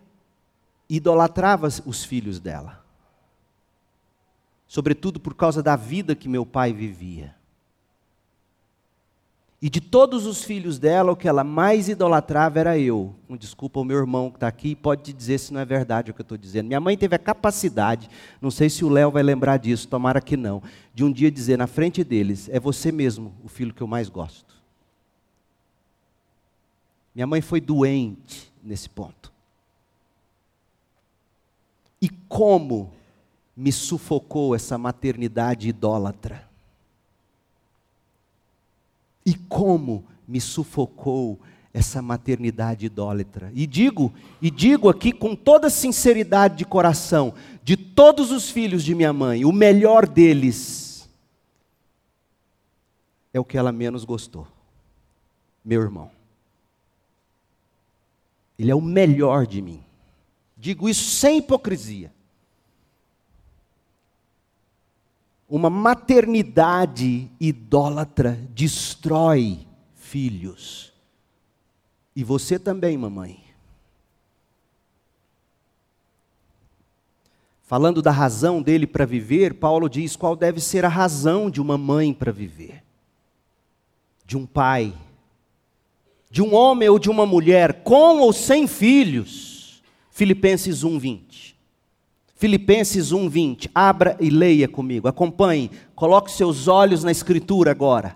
idolatrava 0.90 1.68
os 1.86 2.04
filhos 2.04 2.40
dela, 2.40 2.84
sobretudo 4.68 5.20
por 5.20 5.36
causa 5.36 5.62
da 5.62 5.76
vida 5.76 6.16
que 6.16 6.28
meu 6.28 6.44
pai 6.44 6.74
vivia. 6.74 7.36
E 9.66 9.70
de 9.72 9.82
todos 9.82 10.28
os 10.28 10.44
filhos 10.44 10.78
dela, 10.78 11.12
o 11.12 11.16
que 11.16 11.28
ela 11.28 11.44
mais 11.44 11.90
idolatrava 11.90 12.60
era 12.60 12.78
eu. 12.78 13.16
Desculpa, 13.32 13.80
o 13.80 13.84
meu 13.84 13.98
irmão 13.98 14.30
que 14.30 14.38
está 14.38 14.48
aqui 14.48 14.76
pode 14.76 15.02
te 15.02 15.12
dizer 15.12 15.40
se 15.40 15.52
não 15.52 15.60
é 15.60 15.66
verdade 15.66 16.12
o 16.12 16.14
que 16.14 16.22
eu 16.22 16.24
estou 16.24 16.38
dizendo. 16.38 16.68
Minha 16.68 16.80
mãe 16.80 16.96
teve 16.96 17.16
a 17.16 17.18
capacidade, 17.18 18.08
não 18.40 18.52
sei 18.52 18.70
se 18.70 18.86
o 18.86 18.90
Léo 18.90 19.10
vai 19.10 19.24
lembrar 19.24 19.58
disso, 19.58 19.88
tomara 19.88 20.22
que 20.22 20.38
não, 20.38 20.62
de 20.94 21.04
um 21.04 21.12
dia 21.12 21.32
dizer 21.32 21.58
na 21.58 21.66
frente 21.66 22.04
deles: 22.04 22.48
É 22.50 22.60
você 22.60 22.92
mesmo 22.92 23.34
o 23.44 23.48
filho 23.48 23.74
que 23.74 23.82
eu 23.82 23.88
mais 23.88 24.08
gosto. 24.08 24.54
Minha 27.16 27.26
mãe 27.26 27.42
foi 27.42 27.60
doente 27.60 28.54
nesse 28.64 28.88
ponto. 28.88 29.34
E 32.00 32.08
como 32.08 32.94
me 33.58 33.72
sufocou 33.72 34.54
essa 34.54 34.78
maternidade 34.78 35.68
idólatra. 35.68 36.45
E 39.26 39.34
como 39.34 40.06
me 40.28 40.40
sufocou 40.40 41.40
essa 41.74 42.02
maternidade 42.02 42.86
idólatra. 42.86 43.52
E 43.54 43.68
digo, 43.68 44.14
e 44.42 44.50
digo 44.50 44.88
aqui 44.88 45.12
com 45.12 45.36
toda 45.36 45.70
sinceridade 45.70 46.56
de 46.56 46.66
coração, 46.66 47.34
de 47.64 47.76
todos 47.76 48.32
os 48.32 48.50
filhos 48.50 48.84
de 48.84 48.96
minha 48.96 49.12
mãe, 49.12 49.44
o 49.44 49.52
melhor 49.52 50.08
deles 50.08 51.10
é 53.34 53.40
o 53.40 53.44
que 53.44 53.58
ela 53.58 53.74
menos 53.74 54.06
gostou. 54.06 54.48
Meu 55.64 55.82
irmão. 55.82 56.10
Ele 58.58 58.72
é 58.72 58.76
o 58.76 58.80
melhor 58.80 59.46
de 59.46 59.62
mim. 59.62 59.84
Digo 60.56 60.88
isso 60.88 61.04
sem 61.10 61.40
hipocrisia. 61.40 62.15
Uma 65.48 65.70
maternidade 65.70 67.30
idólatra 67.40 68.40
destrói 68.50 69.60
filhos. 69.96 70.92
E 72.16 72.24
você 72.24 72.58
também, 72.58 72.98
mamãe. 72.98 73.46
Falando 77.62 78.02
da 78.02 78.12
razão 78.12 78.62
dele 78.62 78.86
para 78.86 79.06
viver, 79.06 79.56
Paulo 79.56 79.90
diz 79.90 80.16
qual 80.16 80.36
deve 80.36 80.62
ser 80.62 80.86
a 80.86 80.90
razão 80.90 81.50
de 81.50 81.60
uma 81.60 81.78
mãe 81.78 82.14
para 82.14 82.32
viver, 82.32 82.84
de 84.24 84.38
um 84.38 84.46
pai, 84.46 84.94
de 86.30 86.44
um 86.44 86.54
homem 86.54 86.88
ou 86.90 87.00
de 87.00 87.10
uma 87.10 87.26
mulher, 87.26 87.82
com 87.82 88.20
ou 88.20 88.32
sem 88.32 88.68
filhos. 88.68 89.82
Filipenses 90.12 90.84
1, 90.84 91.00
20. 91.00 91.55
Filipenses 92.46 93.12
1:20. 93.12 93.72
Abra 93.74 94.16
e 94.20 94.30
leia 94.30 94.68
comigo. 94.68 95.08
Acompanhe. 95.08 95.72
Coloque 95.96 96.30
seus 96.30 96.68
olhos 96.68 97.04
na 97.04 97.12
escritura 97.12 97.72
agora. 97.72 98.16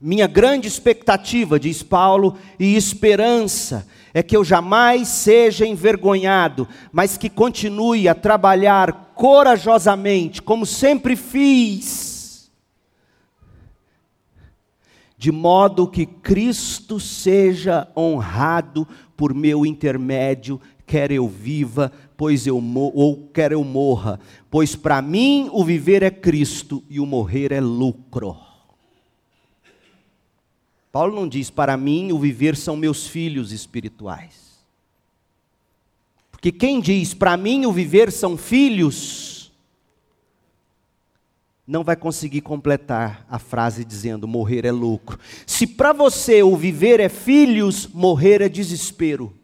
Minha 0.00 0.26
grande 0.26 0.66
expectativa, 0.66 1.60
diz 1.60 1.82
Paulo, 1.82 2.38
e 2.58 2.74
esperança 2.74 3.86
é 4.14 4.22
que 4.22 4.34
eu 4.34 4.42
jamais 4.42 5.08
seja 5.08 5.66
envergonhado, 5.66 6.66
mas 6.90 7.18
que 7.18 7.28
continue 7.28 8.08
a 8.08 8.14
trabalhar 8.14 9.12
corajosamente, 9.14 10.40
como 10.40 10.64
sempre 10.64 11.14
fiz, 11.14 12.50
de 15.18 15.30
modo 15.30 15.86
que 15.86 16.06
Cristo 16.06 16.98
seja 16.98 17.88
honrado 17.94 18.88
por 19.14 19.34
meu 19.34 19.66
intermédio, 19.66 20.58
quer 20.88 21.12
eu 21.12 21.28
viva, 21.28 21.92
pois 22.16 22.46
eu 22.46 22.56
ou 22.56 23.28
quer 23.28 23.52
eu 23.52 23.62
morra, 23.62 24.18
pois 24.50 24.74
para 24.74 25.02
mim 25.02 25.50
o 25.52 25.62
viver 25.62 26.02
é 26.02 26.10
Cristo 26.10 26.82
e 26.88 26.98
o 26.98 27.04
morrer 27.04 27.52
é 27.52 27.60
lucro. 27.60 28.34
Paulo 30.90 31.14
não 31.14 31.28
diz 31.28 31.50
para 31.50 31.76
mim 31.76 32.10
o 32.10 32.18
viver 32.18 32.56
são 32.56 32.74
meus 32.74 33.06
filhos 33.06 33.52
espirituais. 33.52 34.48
Porque 36.30 36.50
quem 36.50 36.80
diz 36.80 37.12
para 37.12 37.36
mim 37.36 37.66
o 37.66 37.72
viver 37.72 38.10
são 38.10 38.36
filhos, 38.36 39.52
não 41.66 41.84
vai 41.84 41.96
conseguir 41.96 42.40
completar 42.40 43.26
a 43.28 43.38
frase 43.38 43.84
dizendo 43.84 44.26
morrer 44.26 44.64
é 44.64 44.72
lucro. 44.72 45.20
Se 45.46 45.66
para 45.66 45.92
você 45.92 46.42
o 46.42 46.56
viver 46.56 46.98
é 46.98 47.10
filhos, 47.10 47.86
morrer 47.86 48.40
é 48.40 48.48
desespero. 48.48 49.37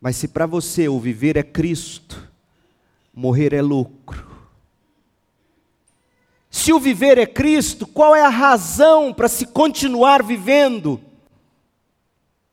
Mas 0.00 0.16
se 0.16 0.28
para 0.28 0.46
você 0.46 0.88
o 0.88 0.98
viver 0.98 1.36
é 1.36 1.42
Cristo, 1.42 2.28
morrer 3.14 3.52
é 3.52 3.60
lucro. 3.60 4.30
Se 6.50 6.72
o 6.72 6.80
viver 6.80 7.18
é 7.18 7.26
Cristo, 7.26 7.86
qual 7.86 8.16
é 8.16 8.22
a 8.22 8.28
razão 8.28 9.12
para 9.12 9.28
se 9.28 9.46
continuar 9.46 10.22
vivendo? 10.22 11.00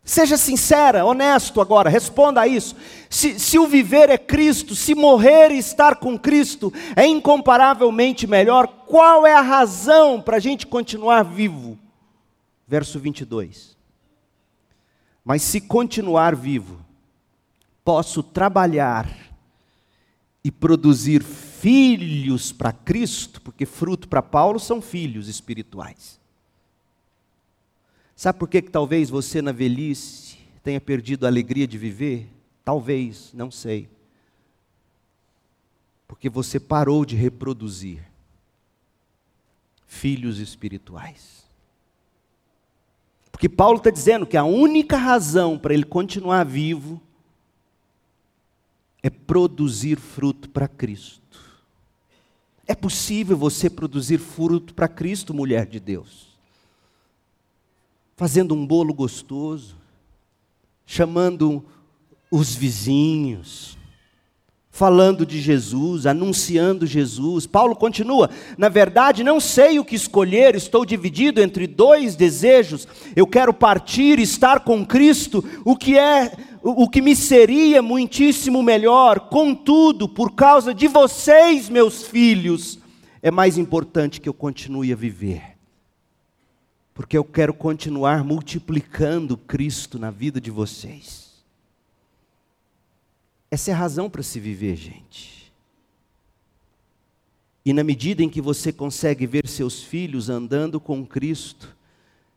Seja 0.03 0.37
sincera, 0.37 1.03
honesto 1.03 1.59
agora, 1.59 1.89
responda 1.89 2.41
a 2.41 2.47
isso. 2.47 2.75
Se, 3.09 3.37
se, 3.39 3.59
o 3.59 3.67
viver 3.67 4.09
é 4.09 4.17
Cristo, 4.17 4.73
se 4.75 4.95
morrer 4.95 5.51
e 5.51 5.57
estar 5.57 5.97
com 5.97 6.17
Cristo 6.17 6.71
é 6.95 7.05
incomparavelmente 7.05 8.25
melhor, 8.25 8.67
qual 8.85 9.27
é 9.27 9.33
a 9.33 9.41
razão 9.41 10.21
para 10.21 10.37
a 10.37 10.39
gente 10.39 10.65
continuar 10.65 11.23
vivo? 11.23 11.77
Verso 12.65 12.99
22. 12.99 13.75
Mas 15.25 15.41
se 15.41 15.59
continuar 15.59 16.35
vivo, 16.35 16.86
posso 17.87 18.21
trabalhar 18.21 19.09
e 20.43 20.51
produzir 20.51 21.23
filhos 21.23 22.51
para 22.51 22.73
Cristo, 22.73 23.41
porque 23.41 23.65
fruto 23.65 24.09
para 24.09 24.21
Paulo 24.21 24.59
são 24.59 24.81
filhos 24.81 25.29
espirituais. 25.29 26.19
Sabe 28.13 28.39
por 28.39 28.49
que, 28.49 28.61
que 28.61 28.69
talvez 28.69 29.09
você 29.09 29.41
na 29.41 29.53
velhice 29.53 30.37
tenha 30.61 30.81
perdido 30.81 31.23
a 31.23 31.29
alegria 31.29 31.65
de 31.65 31.77
viver? 31.77 32.27
Talvez, 32.61 33.31
não 33.33 33.49
sei. 33.49 33.87
Porque 36.09 36.27
você 36.27 36.59
parou 36.59 37.05
de 37.05 37.15
reproduzir 37.15 38.03
filhos 39.85 40.39
espirituais. 40.39 41.45
Porque 43.31 43.47
Paulo 43.47 43.77
está 43.77 43.89
dizendo 43.89 44.27
que 44.27 44.35
a 44.35 44.43
única 44.43 44.97
razão 44.97 45.57
para 45.57 45.73
ele 45.73 45.85
continuar 45.85 46.43
vivo 46.43 47.01
é 49.01 49.09
produzir 49.09 49.97
fruto 49.97 50.49
para 50.49 50.67
Cristo. 50.67 51.21
É 52.67 52.75
possível 52.75 53.37
você 53.37 53.69
produzir 53.69 54.17
fruto 54.17 54.73
para 54.73 54.87
Cristo, 54.87 55.33
mulher 55.33 55.65
de 55.65 55.79
Deus. 55.79 56.27
Fazendo 58.15 58.53
um 58.53 58.65
bolo 58.65 58.93
gostoso, 58.93 59.75
chamando 60.85 61.63
os 62.29 62.53
vizinhos, 62.53 63.77
falando 64.69 65.25
de 65.25 65.41
Jesus, 65.41 66.05
anunciando 66.05 66.85
Jesus. 66.85 67.47
Paulo 67.47 67.75
continua: 67.75 68.29
na 68.57 68.69
verdade, 68.69 69.23
não 69.23 69.39
sei 69.39 69.79
o 69.79 69.85
que 69.85 69.95
escolher, 69.95 70.53
estou 70.55 70.85
dividido 70.85 71.41
entre 71.41 71.65
dois 71.65 72.15
desejos. 72.15 72.87
Eu 73.15 73.25
quero 73.25 73.53
partir, 73.53 74.19
estar 74.19 74.59
com 74.59 74.85
Cristo, 74.85 75.43
o 75.65 75.75
que 75.75 75.97
é 75.97 76.31
o 76.71 76.89
que 76.89 77.01
me 77.01 77.15
seria 77.15 77.81
muitíssimo 77.81 78.61
melhor, 78.61 79.29
contudo, 79.29 80.09
por 80.09 80.35
causa 80.35 80.73
de 80.73 80.87
vocês, 80.87 81.69
meus 81.69 82.03
filhos, 82.03 82.79
é 83.21 83.31
mais 83.31 83.57
importante 83.57 84.19
que 84.19 84.27
eu 84.27 84.33
continue 84.33 84.91
a 84.91 84.95
viver. 84.95 85.57
Porque 86.93 87.17
eu 87.17 87.23
quero 87.23 87.53
continuar 87.53 88.23
multiplicando 88.23 89.37
Cristo 89.37 89.97
na 89.97 90.11
vida 90.11 90.41
de 90.41 90.51
vocês. 90.51 91.27
Essa 93.49 93.71
é 93.71 93.73
a 93.73 93.77
razão 93.77 94.09
para 94.09 94.23
se 94.23 94.39
viver, 94.39 94.75
gente. 94.75 95.53
E 97.63 97.71
na 97.71 97.83
medida 97.83 98.23
em 98.23 98.29
que 98.29 98.41
você 98.41 98.73
consegue 98.73 99.25
ver 99.25 99.47
seus 99.47 99.83
filhos 99.83 100.29
andando 100.29 100.79
com 100.79 101.05
Cristo, 101.05 101.75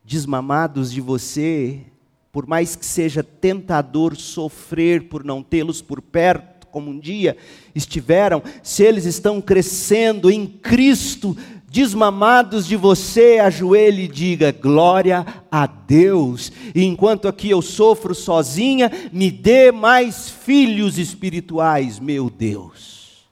desmamados 0.04 0.92
de 0.92 1.00
você, 1.00 1.84
por 2.32 2.46
mais 2.46 2.76
que 2.76 2.86
seja 2.86 3.22
tentador 3.22 4.16
sofrer 4.16 5.08
por 5.08 5.24
não 5.24 5.42
tê-los 5.42 5.82
por 5.82 6.00
perto, 6.00 6.66
como 6.70 6.90
um 6.90 6.98
dia 6.98 7.36
estiveram, 7.74 8.42
se 8.62 8.84
eles 8.84 9.04
estão 9.04 9.40
crescendo 9.40 10.30
em 10.30 10.46
Cristo, 10.46 11.36
desmamados 11.68 12.66
de 12.66 12.76
você, 12.76 13.38
ajoelhe 13.38 14.04
e 14.04 14.08
diga: 14.08 14.52
glória 14.52 15.26
a 15.50 15.66
Deus. 15.66 16.52
E 16.74 16.84
enquanto 16.84 17.28
aqui 17.28 17.50
eu 17.50 17.60
sofro 17.60 18.14
sozinha, 18.14 18.90
me 19.12 19.30
dê 19.30 19.72
mais 19.72 20.30
filhos 20.30 20.98
espirituais, 20.98 21.98
meu 21.98 22.30
Deus. 22.30 23.28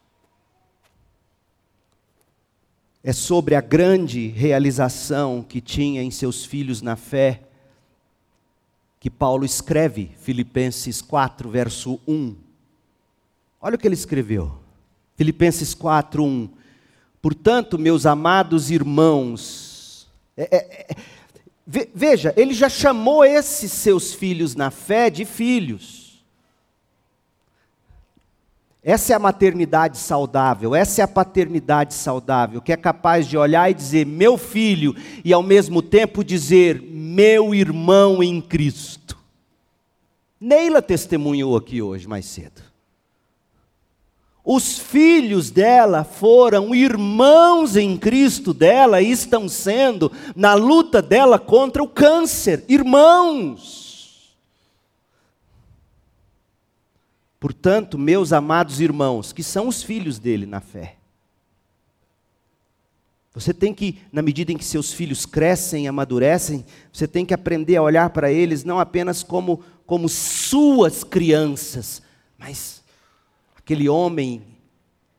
É 3.02 3.12
sobre 3.12 3.54
a 3.54 3.61
grande 3.61 4.26
realização 4.28 5.44
que 5.48 5.61
tinha 5.61 6.02
em 6.02 6.11
seus 6.11 6.44
filhos 6.44 6.82
na 6.82 6.96
fé 6.96 7.47
que 9.00 9.11
Paulo 9.11 9.44
escreve, 9.44 10.11
Filipenses 10.20 11.00
4, 11.00 11.48
verso 11.48 12.00
1. 12.06 12.34
Olha 13.61 13.76
o 13.76 13.78
que 13.78 13.87
ele 13.87 13.94
escreveu. 13.94 14.58
Filipenses 15.16 15.74
4, 15.74 16.22
1. 16.22 16.48
Portanto, 17.20 17.78
meus 17.78 18.06
amados 18.06 18.70
irmãos, 18.70 20.08
é, 20.37 20.56
é, 20.56 20.87
é, 20.90 21.88
veja, 21.94 22.32
ele 22.37 22.54
já 22.54 22.68
chamou 22.68 23.24
esses 23.24 23.72
seus 23.72 24.14
filhos 24.14 24.54
na 24.54 24.70
fé 24.70 25.11
de 25.11 25.24
filhos. 25.24 25.97
Essa 28.82 29.12
é 29.12 29.16
a 29.16 29.18
maternidade 29.18 29.98
saudável, 29.98 30.74
essa 30.74 31.00
é 31.00 31.04
a 31.04 31.08
paternidade 31.08 31.94
saudável, 31.94 32.62
que 32.62 32.72
é 32.72 32.76
capaz 32.76 33.26
de 33.26 33.36
olhar 33.36 33.70
e 33.70 33.74
dizer 33.74 34.06
meu 34.06 34.38
filho, 34.38 34.94
e 35.24 35.32
ao 35.32 35.42
mesmo 35.42 35.82
tempo 35.82 36.22
dizer 36.22 36.80
meu 36.80 37.54
irmão 37.54 38.22
em 38.22 38.40
Cristo. 38.40 39.18
Neila 40.40 40.80
testemunhou 40.80 41.56
aqui 41.56 41.82
hoje 41.82 42.06
mais 42.06 42.26
cedo. 42.26 42.62
Os 44.44 44.78
filhos 44.78 45.50
dela 45.50 46.04
foram 46.04 46.74
irmãos 46.74 47.76
em 47.76 47.98
Cristo 47.98 48.54
dela 48.54 49.02
e 49.02 49.10
estão 49.10 49.48
sendo 49.48 50.10
na 50.34 50.54
luta 50.54 51.02
dela 51.02 51.38
contra 51.38 51.82
o 51.82 51.88
câncer, 51.88 52.64
irmãos. 52.68 53.88
Portanto, 57.40 57.96
meus 57.96 58.33
amados 58.33 58.81
irmãos, 58.81 59.33
que 59.33 59.42
são 59.42 59.68
os 59.68 59.83
filhos 59.83 60.18
dele 60.18 60.44
na 60.44 60.61
fé, 60.61 60.96
você 63.33 63.55
tem 63.55 63.72
que, 63.72 64.01
na 64.11 64.20
medida 64.20 64.51
em 64.51 64.57
que 64.57 64.64
seus 64.64 64.92
filhos 64.92 65.24
crescem 65.24 65.85
e 65.85 65.88
amadurecem, 65.88 66.64
você 66.92 67.07
tem 67.07 67.24
que 67.24 67.33
aprender 67.33 67.77
a 67.77 67.83
olhar 67.83 68.11
para 68.11 68.33
eles 68.33 68.64
não 68.64 68.81
apenas 68.81 69.22
como, 69.22 69.62
como 69.87 70.09
suas 70.09 71.05
crianças, 71.05 72.03
mas 72.37 72.83
aquele 73.57 73.88
homem 73.88 74.42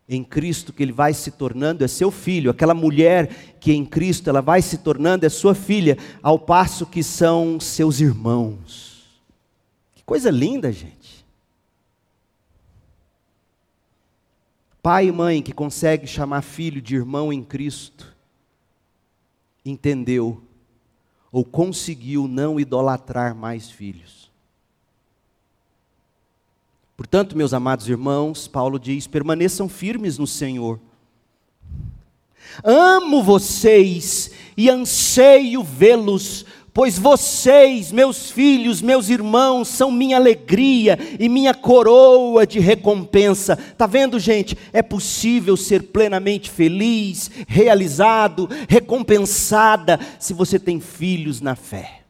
em 0.09 0.21
Cristo 0.21 0.73
que 0.73 0.83
ele 0.83 0.91
vai 0.91 1.13
se 1.13 1.31
tornando 1.31 1.85
é 1.85 1.87
seu 1.87 2.11
filho, 2.11 2.51
aquela 2.51 2.73
mulher 2.73 3.55
que 3.59 3.71
em 3.71 3.85
Cristo 3.85 4.29
ela 4.29 4.41
vai 4.41 4.61
se 4.61 4.79
tornando 4.79 5.25
é 5.25 5.29
sua 5.29 5.55
filha, 5.55 5.97
ao 6.21 6.37
passo 6.37 6.85
que 6.85 7.03
são 7.03 7.59
seus 7.59 8.01
irmãos. 8.01 9.21
Que 9.93 10.03
coisa 10.03 10.29
linda, 10.29 10.71
gente. 10.73 10.98
Pai 14.81 15.07
e 15.07 15.11
mãe 15.11 15.41
que 15.41 15.53
consegue 15.53 16.07
chamar 16.07 16.41
filho 16.41 16.81
de 16.81 16.95
irmão 16.95 17.33
em 17.33 17.43
Cristo, 17.43 18.15
entendeu 19.65 20.41
ou 21.31 21.43
conseguiu 21.43 22.27
não 22.27 22.59
idolatrar 22.59 23.35
mais 23.35 23.69
filhos. 23.69 24.29
Portanto, 26.95 27.37
meus 27.37 27.53
amados 27.53 27.87
irmãos, 27.87 28.47
Paulo 28.47 28.79
diz: 28.79 29.07
permaneçam 29.07 29.69
firmes 29.69 30.17
no 30.17 30.27
Senhor. 30.27 30.79
Amo 32.63 33.23
vocês 33.23 34.31
e 34.57 34.69
anseio 34.69 35.63
vê-los, 35.63 36.45
pois 36.79 36.97
vocês, 36.97 37.91
meus 37.91 38.31
filhos, 38.31 38.81
meus 38.81 39.09
irmãos, 39.09 39.67
são 39.67 39.91
minha 39.91 40.15
alegria 40.15 40.97
e 41.19 41.27
minha 41.27 41.53
coroa 41.53 42.47
de 42.47 42.57
recompensa. 42.57 43.57
Tá 43.57 43.85
vendo, 43.85 44.17
gente? 44.17 44.57
É 44.71 44.81
possível 44.81 45.57
ser 45.57 45.83
plenamente 45.91 46.49
feliz, 46.49 47.29
realizado, 47.49 48.47
recompensada 48.69 49.99
se 50.17 50.33
você 50.33 50.57
tem 50.57 50.79
filhos 50.79 51.41
na 51.41 51.53
fé. 51.53 52.03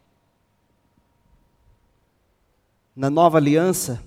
Na 2.95 3.09
nova 3.09 3.39
aliança, 3.39 3.99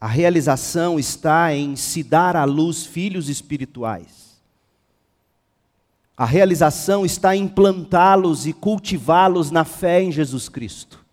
a 0.00 0.08
realização 0.08 0.98
está 0.98 1.54
em 1.54 1.76
se 1.76 2.02
dar 2.02 2.34
à 2.34 2.42
luz 2.42 2.84
filhos 2.84 3.28
espirituais. 3.28 4.23
A 6.16 6.24
realização 6.24 7.04
está 7.04 7.34
em 7.34 7.48
plantá-los 7.48 8.46
e 8.46 8.52
cultivá-los 8.52 9.50
na 9.50 9.64
fé 9.64 10.02
em 10.02 10.12
Jesus 10.12 10.48
Cristo. 10.48 11.04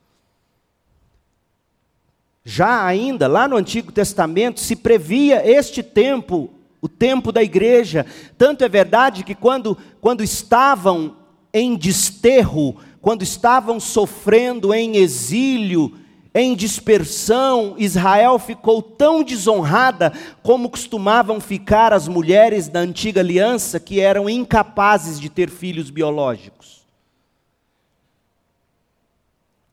Já 2.43 2.85
ainda, 2.85 3.27
lá 3.27 3.47
no 3.47 3.55
Antigo 3.55 3.91
Testamento, 3.91 4.59
se 4.59 4.75
previa 4.75 5.47
este 5.47 5.81
tempo, 5.83 6.51
o 6.79 6.87
tempo 6.87 7.31
da 7.31 7.41
igreja. 7.41 8.05
Tanto 8.37 8.63
é 8.63 8.69
verdade 8.69 9.23
que 9.23 9.35
quando, 9.35 9.77
quando 9.99 10.23
estavam 10.23 11.17
em 11.53 11.75
desterro, 11.75 12.77
quando 13.01 13.23
estavam 13.23 13.79
sofrendo 13.79 14.73
em 14.73 14.97
exílio, 14.97 15.97
em 16.33 16.55
dispersão, 16.55 17.75
Israel 17.77 18.39
ficou 18.39 18.81
tão 18.81 19.21
desonrada 19.21 20.13
como 20.41 20.69
costumavam 20.69 21.41
ficar 21.41 21.91
as 21.91 22.07
mulheres 22.07 22.69
da 22.69 22.79
antiga 22.79 23.19
aliança 23.19 23.81
que 23.81 23.99
eram 23.99 24.29
incapazes 24.29 25.19
de 25.19 25.29
ter 25.29 25.49
filhos 25.49 25.89
biológicos. 25.89 26.85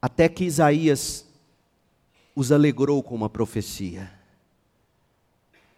Até 0.03 0.29
que 0.29 0.44
Isaías 0.44 1.25
os 2.35 2.51
alegrou 2.51 3.05
com 3.05 3.14
uma 3.14 3.31
profecia. 3.31 4.11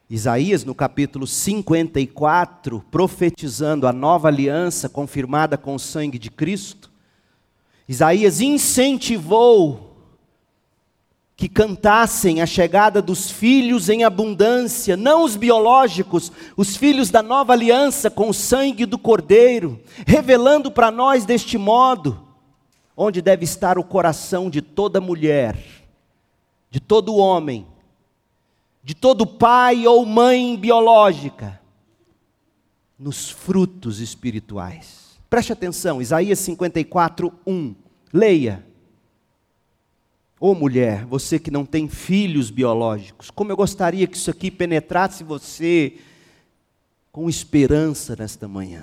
Isaías, 0.09 0.65
no 0.65 0.75
capítulo 0.75 1.27
54, 1.27 2.85
profetizando 2.91 3.87
a 3.87 3.93
nova 3.93 4.29
aliança 4.29 4.89
confirmada 4.89 5.59
com 5.59 5.75
o 5.75 5.79
sangue 5.79 6.19
de 6.19 6.31
Cristo, 6.31 6.91
Isaías 7.87 8.41
incentivou 8.41 9.90
que 11.41 11.49
cantassem 11.49 12.43
a 12.43 12.47
chegada 12.47 13.01
dos 13.01 13.31
filhos 13.31 13.89
em 13.89 14.05
abundância, 14.05 14.95
não 14.95 15.25
os 15.25 15.37
biológicos, 15.37 16.31
os 16.55 16.77
filhos 16.77 17.09
da 17.09 17.23
nova 17.23 17.55
aliança 17.55 18.11
com 18.11 18.29
o 18.29 18.35
sangue 18.35 18.85
do 18.85 18.99
Cordeiro, 18.99 19.81
revelando 20.07 20.71
para 20.71 20.91
nós 20.91 21.25
deste 21.25 21.57
modo 21.57 22.29
onde 22.95 23.23
deve 23.23 23.45
estar 23.45 23.79
o 23.79 23.83
coração 23.83 24.51
de 24.51 24.61
toda 24.61 25.01
mulher, 25.01 25.57
de 26.71 26.79
todo 26.79 27.17
homem, 27.17 27.67
de 28.85 28.95
todo 28.95 29.27
pai 29.27 29.87
ou 29.87 30.05
mãe 30.05 30.59
biológica, 30.59 31.59
nos 32.99 33.31
frutos 33.31 33.99
espirituais. 33.99 35.19
Preste 35.31 35.55
atenção, 35.55 36.03
Isaías 36.03 36.39
54, 36.41 37.33
1. 37.47 37.75
Leia. 38.13 38.70
Ô 40.43 40.53
oh, 40.53 40.55
mulher, 40.55 41.05
você 41.05 41.39
que 41.39 41.51
não 41.51 41.67
tem 41.67 41.87
filhos 41.87 42.49
biológicos, 42.49 43.31
como 43.31 43.53
eu 43.53 43.57
gostaria 43.57 44.07
que 44.07 44.17
isso 44.17 44.31
aqui 44.31 44.51
penetrasse 44.51 45.23
você 45.23 45.99
com 47.13 47.29
esperança 47.29 48.17
nesta 48.17 48.49
manhã. 48.49 48.83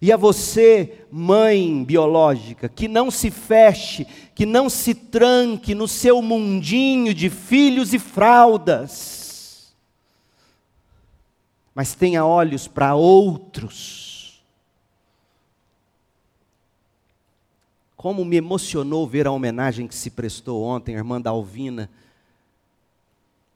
E 0.00 0.12
a 0.12 0.16
você, 0.16 1.06
mãe 1.10 1.82
biológica, 1.82 2.68
que 2.68 2.86
não 2.86 3.10
se 3.10 3.32
feche, 3.32 4.06
que 4.32 4.46
não 4.46 4.70
se 4.70 4.94
tranque 4.94 5.74
no 5.74 5.88
seu 5.88 6.22
mundinho 6.22 7.12
de 7.12 7.28
filhos 7.28 7.92
e 7.92 7.98
fraldas, 7.98 9.74
mas 11.74 11.96
tenha 11.96 12.24
olhos 12.24 12.68
para 12.68 12.94
outros 12.94 14.11
Como 18.02 18.24
me 18.24 18.34
emocionou 18.34 19.06
ver 19.06 19.28
a 19.28 19.30
homenagem 19.30 19.86
que 19.86 19.94
se 19.94 20.10
prestou 20.10 20.64
ontem, 20.64 20.96
a 20.96 20.98
irmã 20.98 21.20
Dalvina, 21.20 21.88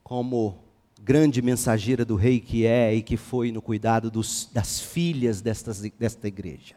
como 0.05 0.57
grande 1.03 1.43
mensageira 1.43 2.05
do 2.05 2.15
rei 2.15 2.39
que 2.39 2.65
é 2.65 2.95
e 2.95 3.03
que 3.03 3.17
foi 3.17 3.51
no 3.51 3.61
cuidado 3.61 4.09
dos, 4.09 4.49
das 4.53 4.81
filhas 4.81 5.41
destas, 5.41 5.81
desta 5.81 6.29
igreja. 6.29 6.77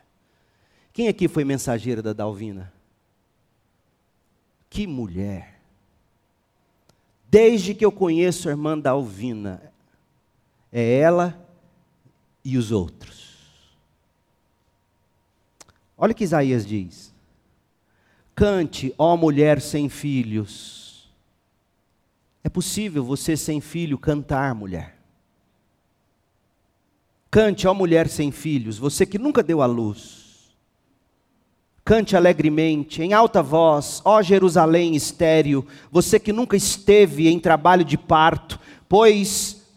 Quem 0.92 1.08
aqui 1.10 1.28
foi 1.28 1.46
mensageira 1.46 2.02
da 2.02 2.12
Dalvina? 2.12 2.74
Que 4.68 4.88
mulher! 4.88 5.62
Desde 7.30 7.76
que 7.76 7.86
eu 7.86 7.92
conheço 7.92 8.48
a 8.48 8.52
irmã 8.52 8.80
Dalvina, 8.80 9.62
é 10.72 10.98
ela 10.98 11.40
e 12.44 12.58
os 12.58 12.72
outros. 12.72 13.78
Olha 15.96 16.14
o 16.14 16.16
que 16.16 16.24
Isaías 16.24 16.66
diz. 16.66 17.19
Cante, 18.40 18.96
ó 18.98 19.18
mulher 19.18 19.60
sem 19.60 19.90
filhos. 19.90 21.12
É 22.42 22.48
possível 22.48 23.04
você 23.04 23.36
sem 23.36 23.60
filho 23.60 23.98
cantar, 23.98 24.56
mulher. 24.56 24.96
Cante, 27.30 27.68
ó 27.68 27.74
mulher 27.74 28.08
sem 28.08 28.32
filhos, 28.32 28.78
você 28.78 29.06
que 29.06 29.20
nunca 29.20 29.44
deu 29.44 29.62
à 29.62 29.66
luz. 29.66 30.54
Cante 31.84 32.16
alegremente, 32.16 33.04
em 33.04 33.12
alta 33.12 33.44
voz, 33.44 34.02
ó 34.06 34.22
Jerusalém 34.22 34.96
estéril, 34.96 35.68
você 35.92 36.18
que 36.18 36.32
nunca 36.32 36.56
esteve 36.56 37.28
em 37.28 37.42
trabalho 37.42 37.84
de 37.84 37.98
parto, 37.98 38.58
pois 38.88 39.68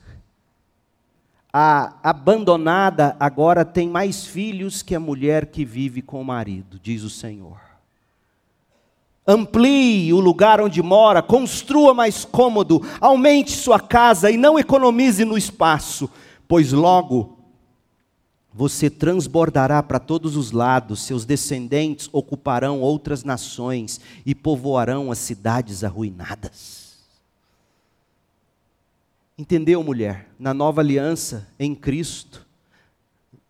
a 1.53 1.99
abandonada 2.01 3.17
agora 3.19 3.65
tem 3.65 3.89
mais 3.89 4.25
filhos 4.25 4.85
que 4.85 4.95
a 4.95 5.01
mulher 5.01 5.47
que 5.47 5.65
vive 5.65 6.01
com 6.01 6.21
o 6.21 6.25
marido, 6.25 6.79
diz 6.81 7.03
o 7.03 7.11
Senhor. 7.11 7.72
Amplie 9.27 10.13
o 10.13 10.19
lugar 10.19 10.61
onde 10.61 10.83
mora, 10.83 11.23
construa 11.23 11.95
mais 11.95 12.25
cômodo, 12.25 12.83
aumente 13.01 13.53
sua 13.53 13.79
casa 13.79 14.31
e 14.31 14.37
não 14.37 14.59
economize 14.59 15.25
no 15.25 15.39
espaço, 15.39 16.11
pois 16.49 16.73
logo 16.73 17.39
você 18.53 18.91
transbordará 18.91 19.83
para 19.83 19.99
todos 19.99 20.37
os 20.37 20.51
lados, 20.51 21.03
seus 21.03 21.25
descendentes 21.25 22.09
ocuparão 22.13 22.81
outras 22.81 23.25
nações 23.25 24.01
e 24.27 24.35
povoarão 24.35 25.11
as 25.11 25.19
cidades 25.19 25.83
arruinadas. 25.83 26.83
Entendeu, 29.39 29.83
mulher? 29.83 30.29
Na 30.39 30.53
nova 30.53 30.83
aliança 30.83 31.49
em 31.59 31.75
Cristo, 31.75 32.47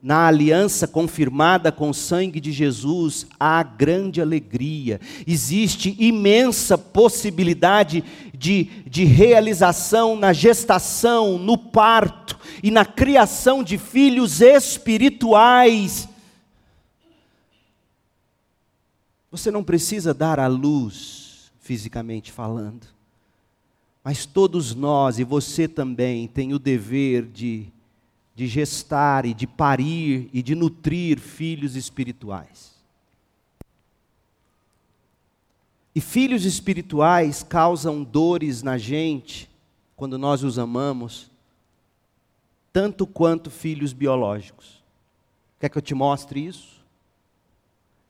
na 0.03 0.27
aliança 0.27 0.89
confirmada 0.89 1.71
com 1.71 1.89
o 1.89 1.95
sangue 1.95 2.41
de 2.41 2.51
Jesus, 2.51 3.25
há 3.39 3.63
grande 3.63 4.21
alegria. 4.21 5.01
Existe 5.25 5.95
imensa 5.97 6.77
possibilidade 6.77 8.03
de, 8.35 8.65
de 8.85 9.05
realização 9.05 10.17
na 10.17 10.33
gestação, 10.33 11.39
no 11.39 11.57
parto 11.57 12.37
e 12.65 12.71
na 12.71 12.85
criação 12.85 13.63
de 13.63 13.79
filhos 13.79 14.41
espirituais. 14.41 16.09
Você 19.31 19.53
não 19.53 19.63
precisa 19.63 20.13
dar 20.13 20.41
à 20.41 20.49
luz, 20.49 21.53
fisicamente 21.61 22.33
falando, 22.33 22.89
mas 24.03 24.27
todos 24.27 24.75
nós, 24.75 25.21
e 25.21 25.25
você 25.25 25.69
também, 25.69 26.27
tem 26.27 26.53
o 26.53 26.59
dever 26.59 27.25
de 27.25 27.73
de 28.35 28.47
gestar 28.47 29.27
e 29.27 29.35
de 29.35 29.47
parir 29.47 30.31
e 30.33 30.43
de 30.43 30.55
nutrir 30.55 31.19
filhos 31.19 31.77
espirituais. 31.77 32.73
E 35.95 36.01
filhos 36.01 36.45
espirituais 36.45 37.43
causam 37.43 38.03
dores 38.03 38.63
na 38.63 38.79
gente 38.79 39.51
quando 39.95 40.17
nós 40.17 40.43
os 40.43 40.59
amamos, 40.59 41.31
tanto 42.73 43.07
quanto 43.07 43.51
filhos 43.51 43.93
biológicos. 43.93 44.83
Quer 45.61 45.69
que 45.69 45.77
eu 45.77 45.83
te 45.83 45.95
mostre 45.95 46.45
isso? 46.45 46.83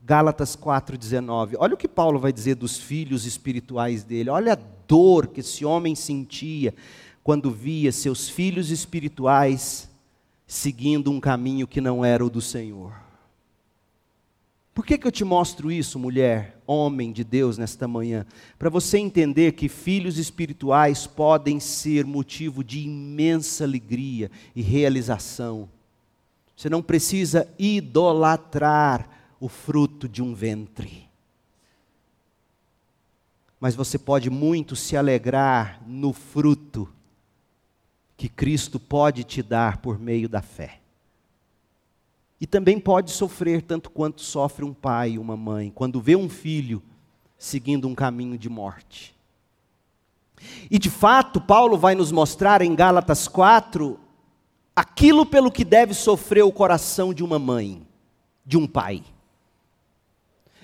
Gálatas 0.00 0.56
4,19. 0.56 1.54
Olha 1.58 1.74
o 1.74 1.76
que 1.76 1.88
Paulo 1.88 2.18
vai 2.18 2.32
dizer 2.32 2.54
dos 2.54 2.78
filhos 2.78 3.26
espirituais 3.26 4.04
dele. 4.04 4.30
Olha 4.30 4.52
a 4.52 4.58
dor 4.86 5.26
que 5.26 5.40
esse 5.40 5.64
homem 5.64 5.94
sentia 5.94 6.74
quando 7.22 7.50
via 7.50 7.92
seus 7.92 8.28
filhos 8.28 8.70
espirituais 8.70 9.91
seguindo 10.52 11.10
um 11.10 11.18
caminho 11.18 11.66
que 11.66 11.80
não 11.80 12.04
era 12.04 12.22
o 12.22 12.28
do 12.28 12.42
Senhor. 12.42 12.92
Por 14.74 14.84
que, 14.84 14.98
que 14.98 15.06
eu 15.06 15.10
te 15.10 15.24
mostro 15.24 15.72
isso, 15.72 15.98
mulher, 15.98 16.60
homem 16.66 17.10
de 17.10 17.24
Deus, 17.24 17.56
nesta 17.56 17.88
manhã? 17.88 18.26
Para 18.58 18.68
você 18.68 18.98
entender 18.98 19.52
que 19.52 19.66
filhos 19.66 20.18
espirituais 20.18 21.06
podem 21.06 21.58
ser 21.58 22.04
motivo 22.04 22.62
de 22.62 22.80
imensa 22.80 23.64
alegria 23.64 24.30
e 24.54 24.60
realização. 24.60 25.70
Você 26.54 26.68
não 26.68 26.82
precisa 26.82 27.48
idolatrar 27.58 29.08
o 29.40 29.48
fruto 29.48 30.06
de 30.06 30.22
um 30.22 30.34
ventre. 30.34 31.08
Mas 33.58 33.74
você 33.74 33.98
pode 33.98 34.28
muito 34.28 34.76
se 34.76 34.98
alegrar 34.98 35.82
no 35.86 36.12
fruto 36.12 36.86
que 38.22 38.28
Cristo 38.28 38.78
pode 38.78 39.24
te 39.24 39.42
dar 39.42 39.78
por 39.78 39.98
meio 39.98 40.28
da 40.28 40.40
fé. 40.40 40.78
E 42.40 42.46
também 42.46 42.78
pode 42.78 43.10
sofrer 43.10 43.62
tanto 43.62 43.90
quanto 43.90 44.22
sofre 44.22 44.64
um 44.64 44.72
pai 44.72 45.18
uma 45.18 45.36
mãe, 45.36 45.72
quando 45.74 46.00
vê 46.00 46.14
um 46.14 46.28
filho 46.28 46.80
seguindo 47.36 47.88
um 47.88 47.96
caminho 47.96 48.38
de 48.38 48.48
morte. 48.48 49.12
E 50.70 50.78
de 50.78 50.88
fato, 50.88 51.40
Paulo 51.40 51.76
vai 51.76 51.96
nos 51.96 52.12
mostrar 52.12 52.62
em 52.62 52.76
Gálatas 52.76 53.26
4 53.26 53.98
aquilo 54.76 55.26
pelo 55.26 55.50
que 55.50 55.64
deve 55.64 55.92
sofrer 55.92 56.44
o 56.44 56.52
coração 56.52 57.12
de 57.12 57.24
uma 57.24 57.40
mãe, 57.40 57.84
de 58.46 58.56
um 58.56 58.68
pai. 58.68 59.02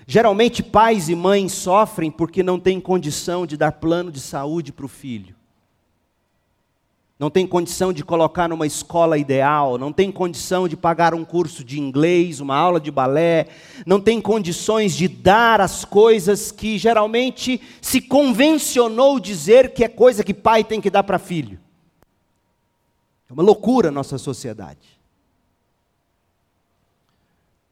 Geralmente, 0.07 0.63
pais 0.63 1.09
e 1.09 1.15
mães 1.15 1.51
sofrem 1.51 2.09
porque 2.09 2.41
não 2.41 2.57
têm 2.57 2.79
condição 2.79 3.45
de 3.45 3.57
dar 3.57 3.73
plano 3.73 4.13
de 4.13 4.21
saúde 4.21 4.71
para 4.71 4.85
o 4.85 4.87
filho. 4.87 5.35
Não 7.19 7.29
tem 7.29 7.45
condição 7.45 7.91
de 7.91 8.01
colocar 8.01 8.47
numa 8.47 8.65
escola 8.65 9.17
ideal, 9.17 9.77
não 9.77 9.91
tem 9.91 10.09
condição 10.09 10.69
de 10.69 10.77
pagar 10.77 11.13
um 11.13 11.25
curso 11.25 11.65
de 11.65 11.77
inglês, 11.77 12.39
uma 12.39 12.55
aula 12.55 12.79
de 12.79 12.89
balé, 12.89 13.47
não 13.85 13.99
tem 13.99 14.21
condições 14.21 14.95
de 14.95 15.09
dar 15.09 15.59
as 15.59 15.83
coisas 15.83 16.49
que 16.49 16.77
geralmente 16.77 17.61
se 17.81 17.99
convencionou 17.99 19.19
dizer 19.19 19.73
que 19.73 19.83
é 19.83 19.89
coisa 19.89 20.23
que 20.23 20.33
pai 20.33 20.63
tem 20.63 20.79
que 20.79 20.89
dar 20.89 21.03
para 21.03 21.19
filho. 21.19 21.59
É 23.29 23.33
uma 23.33 23.43
loucura 23.43 23.89
a 23.89 23.91
nossa 23.91 24.17
sociedade. 24.17 24.97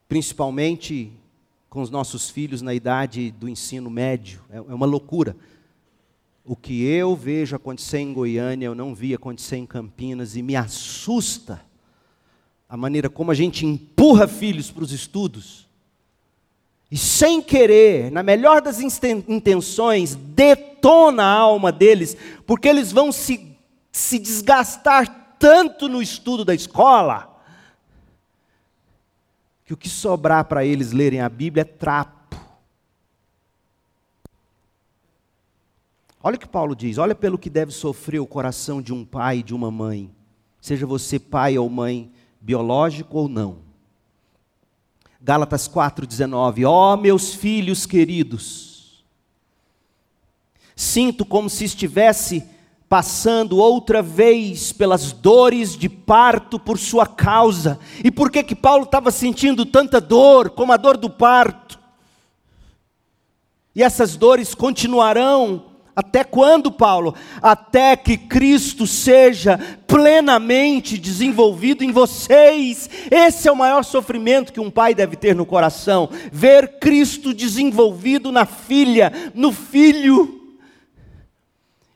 Principalmente 0.09 1.13
com 1.69 1.81
os 1.81 1.89
nossos 1.89 2.29
filhos 2.29 2.61
na 2.61 2.73
idade 2.73 3.31
do 3.31 3.47
ensino 3.47 3.89
médio. 3.89 4.41
É, 4.49 4.57
é 4.57 4.61
uma 4.61 4.85
loucura. 4.85 5.37
O 6.49 6.55
que 6.55 6.85
eu 6.85 7.13
vejo 7.13 7.57
acontecer 7.57 7.99
em 7.99 8.13
Goiânia, 8.13 8.67
eu 8.67 8.73
não 8.73 8.95
vi 8.95 9.13
acontecer 9.13 9.57
em 9.57 9.65
Campinas 9.65 10.37
e 10.37 10.41
me 10.41 10.55
assusta 10.55 11.61
a 12.69 12.77
maneira 12.77 13.09
como 13.09 13.31
a 13.31 13.33
gente 13.33 13.65
empurra 13.65 14.29
filhos 14.29 14.71
para 14.71 14.83
os 14.83 14.93
estudos 14.93 15.67
e, 16.89 16.97
sem 16.97 17.41
querer, 17.41 18.09
na 18.11 18.23
melhor 18.23 18.61
das 18.61 18.79
intenções, 18.79 20.15
detona 20.15 21.23
a 21.23 21.33
alma 21.33 21.69
deles, 21.69 22.15
porque 22.45 22.69
eles 22.69 22.93
vão 22.93 23.11
se, 23.11 23.57
se 23.91 24.17
desgastar 24.17 25.35
tanto 25.37 25.89
no 25.89 26.01
estudo 26.01 26.45
da 26.45 26.55
escola 26.55 27.35
que 29.65 29.73
o 29.73 29.77
que 29.77 29.89
sobrar 29.89 30.45
para 30.45 30.63
eles 30.63 30.93
lerem 30.93 31.19
a 31.19 31.27
Bíblia 31.27 31.63
é 31.63 31.65
trapo. 31.65 32.16
Olha 36.27 36.35
o 36.35 36.39
que 36.39 36.45
Paulo 36.45 36.75
diz: 36.75 36.97
olha 36.97 37.15
pelo 37.15 37.37
que 37.37 37.49
deve 37.49 37.71
sofrer 37.71 38.19
o 38.19 38.27
coração 38.27 38.81
de 38.81 38.93
um 38.93 39.05
pai 39.05 39.37
e 39.37 39.43
de 39.43 39.55
uma 39.55 39.71
mãe, 39.71 40.11
seja 40.59 40.85
você 40.85 41.17
pai 41.17 41.57
ou 41.57 41.69
mãe, 41.69 42.11
biológico 42.41 43.17
ou 43.17 43.29
não. 43.29 43.59
Gálatas 45.21 45.69
4,19: 45.69 46.67
Ó 46.67 46.93
oh, 46.93 46.97
meus 46.97 47.33
filhos 47.33 47.85
queridos, 47.85 49.05
sinto 50.75 51.23
como 51.25 51.49
se 51.49 51.63
estivesse 51.63 52.43
passando 52.89 53.55
outra 53.55 54.01
vez 54.01 54.73
pelas 54.73 55.13
dores 55.13 55.77
de 55.77 55.87
parto 55.87 56.59
por 56.59 56.77
sua 56.77 57.07
causa. 57.07 57.79
E 58.03 58.11
por 58.11 58.29
que 58.29 58.43
que 58.43 58.53
Paulo 58.53 58.83
estava 58.83 59.11
sentindo 59.11 59.65
tanta 59.65 60.01
dor, 60.01 60.49
como 60.49 60.73
a 60.73 60.77
dor 60.77 60.97
do 60.97 61.09
parto? 61.09 61.79
E 63.73 63.81
essas 63.81 64.17
dores 64.17 64.53
continuarão 64.53 65.76
até 65.97 66.23
quando, 66.23 66.71
Paulo? 66.71 67.15
Até 67.41 67.95
que 67.97 68.19
Cristo 68.19 68.85
seja 68.85 69.57
plenamente 69.87 70.95
desenvolvido 70.95 71.83
em 71.83 71.91
vocês. 71.91 72.87
Esse 73.09 73.47
é 73.47 73.51
o 73.51 73.55
maior 73.55 73.83
sofrimento 73.83 74.53
que 74.53 74.59
um 74.59 74.69
pai 74.69 74.93
deve 74.93 75.15
ter 75.15 75.35
no 75.35 75.43
coração: 75.43 76.07
ver 76.31 76.77
Cristo 76.77 77.33
desenvolvido 77.33 78.31
na 78.31 78.45
filha, 78.45 79.11
no 79.33 79.51
filho. 79.51 80.55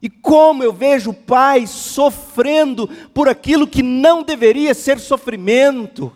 E 0.02 0.10
como 0.10 0.64
eu 0.64 0.74
vejo 0.74 1.14
pais 1.14 1.70
sofrendo 1.70 2.88
por 3.14 3.30
aquilo 3.30 3.68
que 3.68 3.84
não 3.84 4.24
deveria 4.24 4.74
ser 4.74 4.99
sofrimento. 4.99 6.12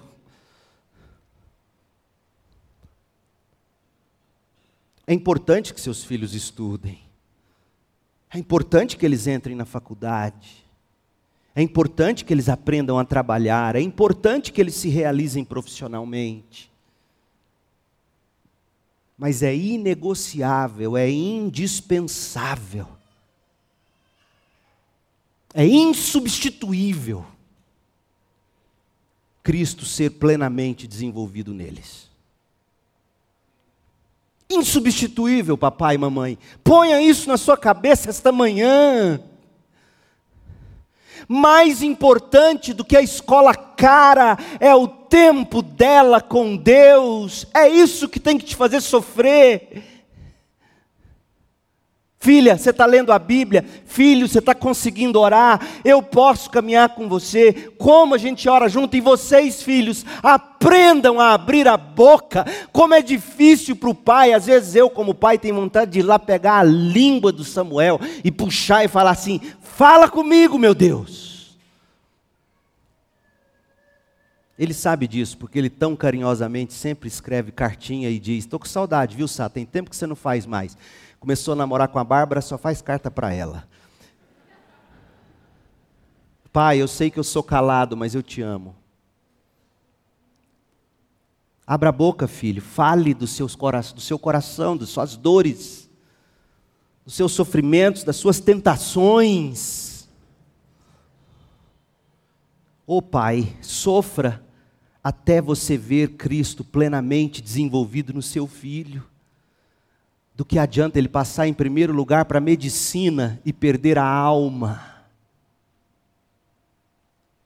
É 5.05 5.13
importante 5.13 5.71
que 5.71 5.79
seus 5.79 6.03
filhos 6.03 6.33
estudem. 6.33 7.04
É 8.33 8.37
importante 8.37 8.97
que 8.97 9.05
eles 9.05 9.27
entrem 9.27 9.55
na 9.55 9.65
faculdade. 9.65 10.65
É 11.55 11.61
importante 11.61 12.25
que 12.25 12.33
eles 12.33 12.49
aprendam 12.49 12.99
a 12.99 13.05
trabalhar. 13.05 13.75
É 13.75 13.81
importante 13.81 14.51
que 14.51 14.59
eles 14.59 14.75
se 14.75 14.89
realizem 14.89 15.45
profissionalmente. 15.45 16.71
Mas 19.17 19.41
é 19.41 19.55
inegociável, 19.55 20.97
é 20.97 21.09
indispensável 21.09 22.87
é 25.55 25.65
insubstituível 25.65 27.25
Cristo 29.41 29.85
ser 29.85 30.09
plenamente 30.11 30.85
desenvolvido 30.85 31.53
neles. 31.53 32.09
Insubstituível, 34.55 35.57
papai 35.57 35.95
e 35.95 35.97
mamãe. 35.97 36.37
Ponha 36.63 37.01
isso 37.01 37.27
na 37.27 37.37
sua 37.37 37.57
cabeça 37.57 38.09
esta 38.09 38.31
manhã. 38.31 39.19
Mais 41.27 41.81
importante 41.81 42.73
do 42.73 42.85
que 42.85 42.95
a 42.95 43.01
escola 43.01 43.55
cara 43.55 44.37
é 44.59 44.73
o 44.75 44.87
tempo 44.87 45.61
dela 45.61 46.21
com 46.21 46.55
Deus. 46.55 47.47
É 47.53 47.67
isso 47.67 48.07
que 48.07 48.19
tem 48.19 48.37
que 48.37 48.45
te 48.45 48.55
fazer 48.55 48.81
sofrer. 48.81 49.94
Filha, 52.25 52.57
você 52.57 52.71
está 52.71 52.87
lendo 52.87 53.11
a 53.11 53.19
Bíblia? 53.19 53.63
Filho, 53.85 54.27
você 54.27 54.39
está 54.39 54.55
conseguindo 54.55 55.19
orar? 55.19 55.61
Eu 55.85 56.01
posso 56.01 56.49
caminhar 56.49 56.89
com 56.95 57.07
você? 57.07 57.53
Como 57.77 58.15
a 58.15 58.17
gente 58.17 58.49
ora 58.49 58.67
junto? 58.67 58.97
E 58.97 58.99
vocês, 58.99 59.61
filhos, 59.61 60.03
aprendam 60.23 61.19
a 61.19 61.33
abrir 61.35 61.67
a 61.67 61.77
boca. 61.77 62.43
Como 62.71 62.95
é 62.95 63.01
difícil 63.03 63.75
para 63.75 63.91
o 63.91 63.93
pai. 63.93 64.33
Às 64.33 64.47
vezes 64.47 64.73
eu, 64.73 64.89
como 64.89 65.13
pai, 65.13 65.37
tenho 65.37 65.53
vontade 65.53 65.91
de 65.91 65.99
ir 65.99 66.01
lá 66.01 66.17
pegar 66.17 66.57
a 66.57 66.63
língua 66.63 67.31
do 67.31 67.43
Samuel 67.43 67.99
e 68.23 68.31
puxar 68.31 68.83
e 68.83 68.87
falar 68.87 69.11
assim: 69.11 69.39
Fala 69.61 70.09
comigo, 70.09 70.57
meu 70.57 70.73
Deus. 70.73 71.55
Ele 74.57 74.73
sabe 74.73 75.07
disso, 75.07 75.37
porque 75.37 75.59
ele 75.59 75.69
tão 75.69 75.95
carinhosamente 75.95 76.73
sempre 76.73 77.07
escreve 77.07 77.51
cartinha 77.51 78.09
e 78.09 78.17
diz: 78.17 78.45
Estou 78.45 78.59
com 78.59 78.65
saudade, 78.65 79.15
viu, 79.15 79.27
Sá? 79.27 79.47
Tem 79.47 79.63
tempo 79.63 79.91
que 79.91 79.95
você 79.95 80.07
não 80.07 80.15
faz 80.15 80.47
mais 80.47 80.75
começou 81.25 81.53
a 81.53 81.55
namorar 81.55 81.87
com 81.87 81.97
a 81.97 82.03
Bárbara, 82.03 82.39
só 82.39 82.55
faz 82.55 82.83
carta 82.83 83.09
para 83.09 83.33
ela. 83.33 83.67
Pai, 86.53 86.77
eu 86.77 86.87
sei 86.87 87.09
que 87.09 87.17
eu 87.17 87.23
sou 87.23 87.41
calado, 87.41 87.97
mas 87.97 88.13
eu 88.13 88.21
te 88.21 88.43
amo. 88.43 88.75
Abra 91.65 91.89
a 91.89 91.91
boca, 91.91 92.27
filho, 92.27 92.61
fale 92.61 93.11
dos 93.11 93.31
seus 93.31 93.57
do 93.91 94.01
seu 94.01 94.19
coração, 94.19 94.77
das 94.77 94.89
suas 94.89 95.17
dores, 95.17 95.89
dos 97.03 97.15
seus 97.15 97.31
sofrimentos, 97.31 98.03
das 98.03 98.17
suas 98.17 98.39
tentações. 98.39 100.07
Ô 102.85 102.97
oh, 102.97 103.01
Pai, 103.01 103.57
sofra 103.63 104.45
até 105.03 105.41
você 105.41 105.75
ver 105.75 106.17
Cristo 106.17 106.63
plenamente 106.63 107.41
desenvolvido 107.41 108.13
no 108.13 108.21
seu 108.21 108.45
filho 108.45 109.03
do 110.35 110.43
que 110.43 110.59
adianta 110.59 110.99
ele 110.99 111.07
passar 111.07 111.47
em 111.47 111.53
primeiro 111.53 111.93
lugar 111.93 112.25
para 112.25 112.39
a 112.39 112.41
medicina 112.41 113.41
e 113.45 113.53
perder 113.53 113.97
a 113.97 114.05
alma. 114.05 115.05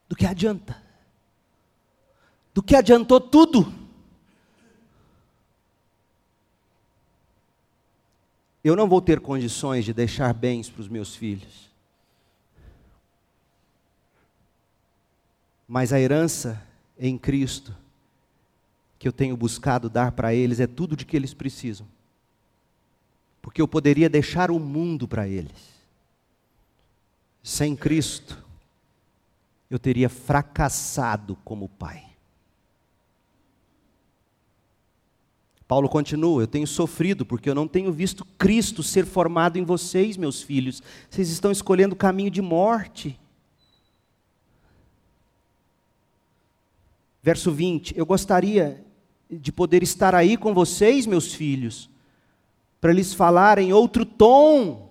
Do 0.08 0.16
que 0.16 0.26
adianta? 0.26 0.82
Do 2.52 2.64
que 2.64 2.76
adiantou 2.76 3.22
tudo? 3.22 3.72
Eu 8.64 8.76
não 8.76 8.90
vou 8.90 9.02
ter 9.02 9.20
condições 9.20 9.86
de 9.86 9.94
deixar 9.94 10.34
bens 10.34 10.68
para 10.68 10.82
os 10.82 10.88
meus 10.88 11.16
filhos. 11.16 11.70
Mas 15.68 15.94
a 15.94 16.00
herança 16.00 16.60
em 16.98 17.20
Cristo 17.20 17.78
que 18.98 19.08
eu 19.08 19.14
tenho 19.14 19.38
buscado 19.38 19.90
dar 19.90 20.12
para 20.12 20.34
eles 20.34 20.60
é 20.60 20.66
tudo 20.66 20.96
de 20.96 21.06
que 21.06 21.16
eles 21.16 21.36
precisam 21.36 21.88
porque 23.50 23.64
eu 23.64 23.68
poderia 23.68 24.08
deixar 24.08 24.52
o 24.52 24.60
mundo 24.60 25.08
para 25.08 25.28
eles. 25.28 25.74
Sem 27.42 27.76
Cristo, 27.76 28.38
eu 29.72 29.80
teria 29.80 30.08
fracassado 30.08 31.36
como 31.44 31.68
pai. 31.68 32.06
Paulo 35.68 35.90
continua: 35.90 36.44
Eu 36.44 36.48
tenho 36.48 36.68
sofrido 36.68 37.26
porque 37.26 37.50
eu 37.50 37.56
não 37.56 37.68
tenho 37.68 37.92
visto 37.92 38.24
Cristo 38.38 38.84
ser 38.84 39.04
formado 39.04 39.58
em 39.58 39.64
vocês, 39.64 40.16
meus 40.16 40.44
filhos. 40.44 40.84
Vocês 41.10 41.30
estão 41.30 41.52
escolhendo 41.52 41.96
o 41.96 41.98
caminho 41.98 42.30
de 42.30 42.44
morte. 42.44 43.20
Verso 47.24 47.52
20: 47.52 47.98
Eu 47.98 48.06
gostaria 48.06 48.86
de 49.28 49.52
poder 49.52 49.82
estar 49.82 50.14
aí 50.14 50.38
com 50.38 50.54
vocês, 50.54 51.08
meus 51.08 51.34
filhos, 51.34 51.90
para 52.80 52.94
lhes 52.94 53.14
falar 53.14 53.60
em 53.60 53.74
outro 53.74 54.06
tom. 54.06 54.90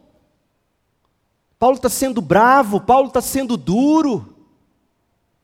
Paulo 1.58 1.76
está 1.76 1.88
sendo 1.88 2.20
bravo, 2.20 2.80
Paulo 2.80 3.08
está 3.08 3.20
sendo 3.20 3.56
duro. 3.56 4.36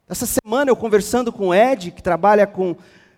Essa 0.08 0.26
semana 0.26 0.70
eu 0.70 0.76
conversando 0.76 1.32
com 1.32 1.48
o 1.48 1.54
Ed, 1.54 1.90
que 1.90 2.02
trabalha 2.02 2.46
com, 2.46 2.76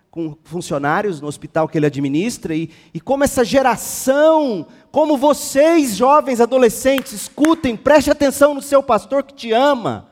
com 0.09 0.35
funcionários 0.43 1.19
no 1.19 1.27
hospital 1.27 1.67
que 1.67 1.77
ele 1.77 1.85
administra, 1.85 2.55
e, 2.55 2.71
e 2.93 2.99
como 3.01 3.23
essa 3.23 3.43
geração, 3.43 4.65
como 4.91 5.17
vocês, 5.17 5.95
jovens 5.95 6.39
adolescentes, 6.39 7.11
escutem, 7.11 7.75
preste 7.75 8.09
atenção 8.09 8.53
no 8.53 8.61
seu 8.61 8.81
pastor 8.81 9.23
que 9.23 9.33
te 9.33 9.51
ama. 9.51 10.09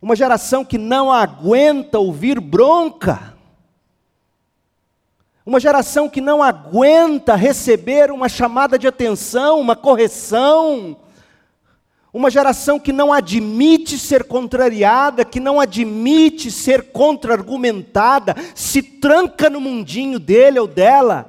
Uma 0.00 0.16
geração 0.16 0.64
que 0.64 0.78
não 0.78 1.12
aguenta 1.12 1.98
ouvir 1.98 2.40
bronca. 2.40 3.36
Uma 5.50 5.58
geração 5.58 6.08
que 6.08 6.20
não 6.20 6.44
aguenta 6.44 7.34
receber 7.34 8.12
uma 8.12 8.28
chamada 8.28 8.78
de 8.78 8.86
atenção, 8.86 9.58
uma 9.58 9.74
correção. 9.74 10.96
Uma 12.12 12.30
geração 12.30 12.78
que 12.78 12.92
não 12.92 13.12
admite 13.12 13.98
ser 13.98 14.22
contrariada, 14.22 15.24
que 15.24 15.40
não 15.40 15.58
admite 15.58 16.52
ser 16.52 16.92
contra-argumentada, 16.92 18.36
se 18.54 18.80
tranca 18.80 19.50
no 19.50 19.60
mundinho 19.60 20.20
dele 20.20 20.60
ou 20.60 20.68
dela. 20.68 21.28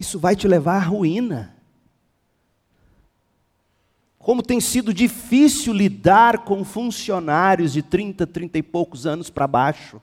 Isso 0.00 0.18
vai 0.18 0.34
te 0.34 0.48
levar 0.48 0.78
à 0.78 0.84
ruína. 0.84 1.54
Como 4.18 4.42
tem 4.42 4.60
sido 4.60 4.92
difícil 4.92 5.72
lidar 5.72 6.38
com 6.38 6.64
funcionários 6.64 7.72
de 7.72 7.80
30, 7.80 8.26
30 8.26 8.58
e 8.58 8.62
poucos 8.64 9.06
anos 9.06 9.30
para 9.30 9.46
baixo. 9.46 10.02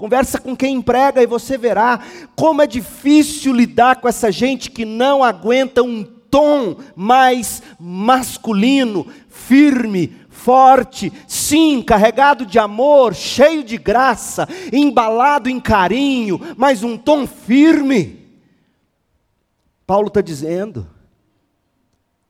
Conversa 0.00 0.40
com 0.40 0.56
quem 0.56 0.76
emprega 0.76 1.22
e 1.22 1.26
você 1.26 1.58
verá 1.58 2.00
como 2.34 2.62
é 2.62 2.66
difícil 2.66 3.52
lidar 3.52 3.96
com 3.96 4.08
essa 4.08 4.32
gente 4.32 4.70
que 4.70 4.86
não 4.86 5.22
aguenta 5.22 5.82
um 5.82 6.02
tom 6.02 6.76
mais 6.96 7.62
masculino, 7.78 9.06
firme, 9.28 10.16
forte, 10.30 11.12
sim, 11.28 11.82
carregado 11.82 12.46
de 12.46 12.58
amor, 12.58 13.14
cheio 13.14 13.62
de 13.62 13.76
graça, 13.76 14.48
embalado 14.72 15.50
em 15.50 15.60
carinho, 15.60 16.40
mas 16.56 16.82
um 16.82 16.96
tom 16.96 17.26
firme. 17.26 18.26
Paulo 19.86 20.08
está 20.08 20.22
dizendo 20.22 20.88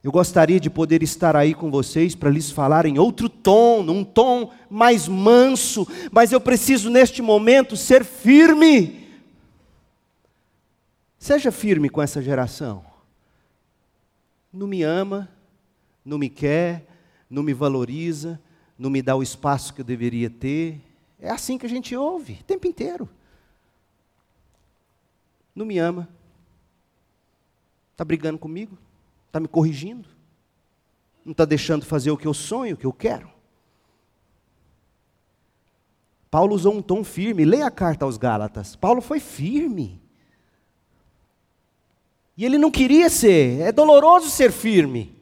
eu 0.02 0.10
gostaria 0.10 0.58
de 0.58 0.70
poder 0.70 1.02
estar 1.02 1.36
aí 1.36 1.52
com 1.52 1.70
vocês 1.70 2.14
para 2.14 2.30
lhes 2.30 2.50
falar 2.50 2.86
em 2.86 2.98
outro 2.98 3.28
tom, 3.28 3.82
num 3.82 4.02
tom 4.02 4.50
mais 4.70 5.06
manso, 5.06 5.86
mas 6.10 6.32
eu 6.32 6.40
preciso 6.40 6.88
neste 6.88 7.20
momento 7.20 7.76
ser 7.76 8.02
firme. 8.02 9.06
Seja 11.18 11.52
firme 11.52 11.90
com 11.90 12.00
essa 12.00 12.22
geração. 12.22 12.82
Não 14.50 14.66
me 14.66 14.82
ama, 14.82 15.28
não 16.02 16.16
me 16.16 16.30
quer, 16.30 16.86
não 17.28 17.42
me 17.42 17.52
valoriza, 17.52 18.40
não 18.78 18.88
me 18.88 19.02
dá 19.02 19.14
o 19.14 19.22
espaço 19.22 19.74
que 19.74 19.82
eu 19.82 19.84
deveria 19.84 20.30
ter. 20.30 20.80
É 21.18 21.30
assim 21.30 21.58
que 21.58 21.66
a 21.66 21.68
gente 21.68 21.94
ouve 21.94 22.38
o 22.40 22.44
tempo 22.44 22.66
inteiro. 22.66 23.06
Não 25.54 25.66
me 25.66 25.76
ama. 25.76 26.08
Está 27.92 28.02
brigando 28.02 28.38
comigo? 28.38 28.78
Está 29.30 29.38
me 29.38 29.46
corrigindo? 29.46 30.08
Não 31.24 31.30
está 31.30 31.44
deixando 31.44 31.86
fazer 31.86 32.10
o 32.10 32.16
que 32.16 32.26
eu 32.26 32.34
sonho, 32.34 32.74
o 32.74 32.76
que 32.76 32.84
eu 32.84 32.92
quero? 32.92 33.30
Paulo 36.28 36.52
usou 36.52 36.74
um 36.74 36.82
tom 36.82 37.04
firme. 37.04 37.44
Leia 37.44 37.66
a 37.66 37.70
carta 37.70 38.04
aos 38.04 38.16
Gálatas. 38.16 38.74
Paulo 38.74 39.00
foi 39.00 39.20
firme. 39.20 40.02
E 42.36 42.44
ele 42.44 42.58
não 42.58 42.72
queria 42.72 43.08
ser. 43.08 43.60
É 43.60 43.70
doloroso 43.70 44.28
ser 44.30 44.50
firme. 44.50 45.14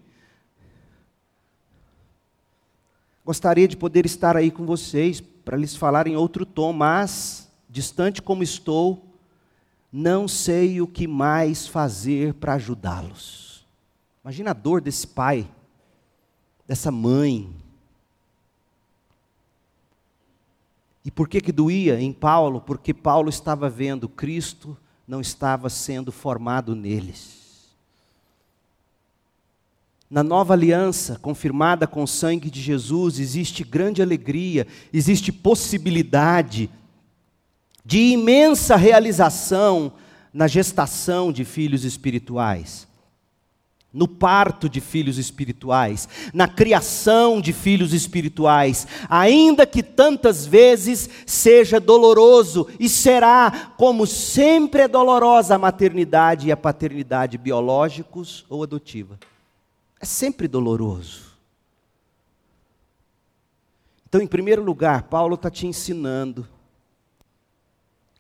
Gostaria 3.23 3.69
de 3.69 3.77
poder 3.77 4.07
estar 4.07 4.39
aí 4.39 4.51
com 4.51 4.65
vocês 4.65 5.21
para 5.21 5.59
lhes 5.59 5.77
falar 5.77 6.07
em 6.07 6.17
outro 6.17 6.47
tom, 6.47 6.73
mas, 6.73 7.53
distante 7.69 8.23
como 8.23 8.43
estou, 8.43 9.05
não 9.93 10.27
sei 10.27 10.81
o 10.81 10.87
que 10.87 11.07
mais 11.07 11.67
fazer 11.69 12.33
para 12.33 12.55
ajudá-los. 12.55 13.48
Imagina 14.23 14.51
a 14.51 14.55
dor 14.55 14.81
desse 14.81 15.07
pai, 15.07 15.49
dessa 16.67 16.91
mãe. 16.91 17.49
E 21.05 21.11
por 21.11 21.29
que 21.29 21.41
que 21.41 21.53
doía 21.53 22.01
em 22.01 22.13
Paulo? 22.13 22.61
Porque 22.61 22.93
Paulo 22.93 23.29
estava 23.29 23.71
vendo 23.71 24.09
Cristo 24.09 24.77
não 25.07 25.23
estava 25.23 25.71
sendo 25.71 26.13
formado 26.13 26.75
neles. 26.75 27.39
Na 30.11 30.23
nova 30.23 30.53
aliança, 30.53 31.19
confirmada 31.19 31.87
com 31.87 32.03
o 32.03 32.09
sangue 32.09 32.51
de 32.51 32.61
Jesus, 32.61 33.19
existe 33.19 33.65
grande 33.65 34.03
alegria, 34.03 34.67
existe 34.93 35.33
possibilidade 35.33 36.69
de 37.85 37.99
imensa 38.13 38.77
realização 38.77 39.93
na 40.33 40.47
gestação 40.47 41.33
de 41.33 41.45
filhos 41.45 41.85
espirituais 41.85 42.88
no 43.93 44.07
parto 44.07 44.69
de 44.69 44.81
filhos 44.81 45.17
espirituais, 45.17 46.09
na 46.35 46.47
criação 46.47 47.41
de 47.41 47.53
filhos 47.53 47.95
espirituais, 47.95 48.87
ainda 49.09 49.67
que 49.67 49.83
tantas 49.83 50.47
vezes 50.47 51.09
seja 51.27 51.81
doloroso 51.81 52.69
e 52.79 52.89
será, 52.89 53.73
como 53.77 54.07
sempre 54.07 54.83
é 54.83 54.89
dolorosa 54.89 55.55
a 55.55 55.59
maternidade 55.59 56.49
e 56.49 56.53
a 56.53 56.57
paternidade 56.57 57.39
biológicos 57.39 58.45
ou 58.49 58.63
adotiva. 58.63 59.19
É 59.99 60.05
sempre 60.05 60.47
doloroso. 60.47 61.29
Então, 64.07 64.21
em 64.21 64.27
primeiro 64.27 64.63
lugar, 64.63 65.05
Paulo 65.05 65.35
está 65.35 65.51
te 65.51 65.67
ensinando 65.67 66.47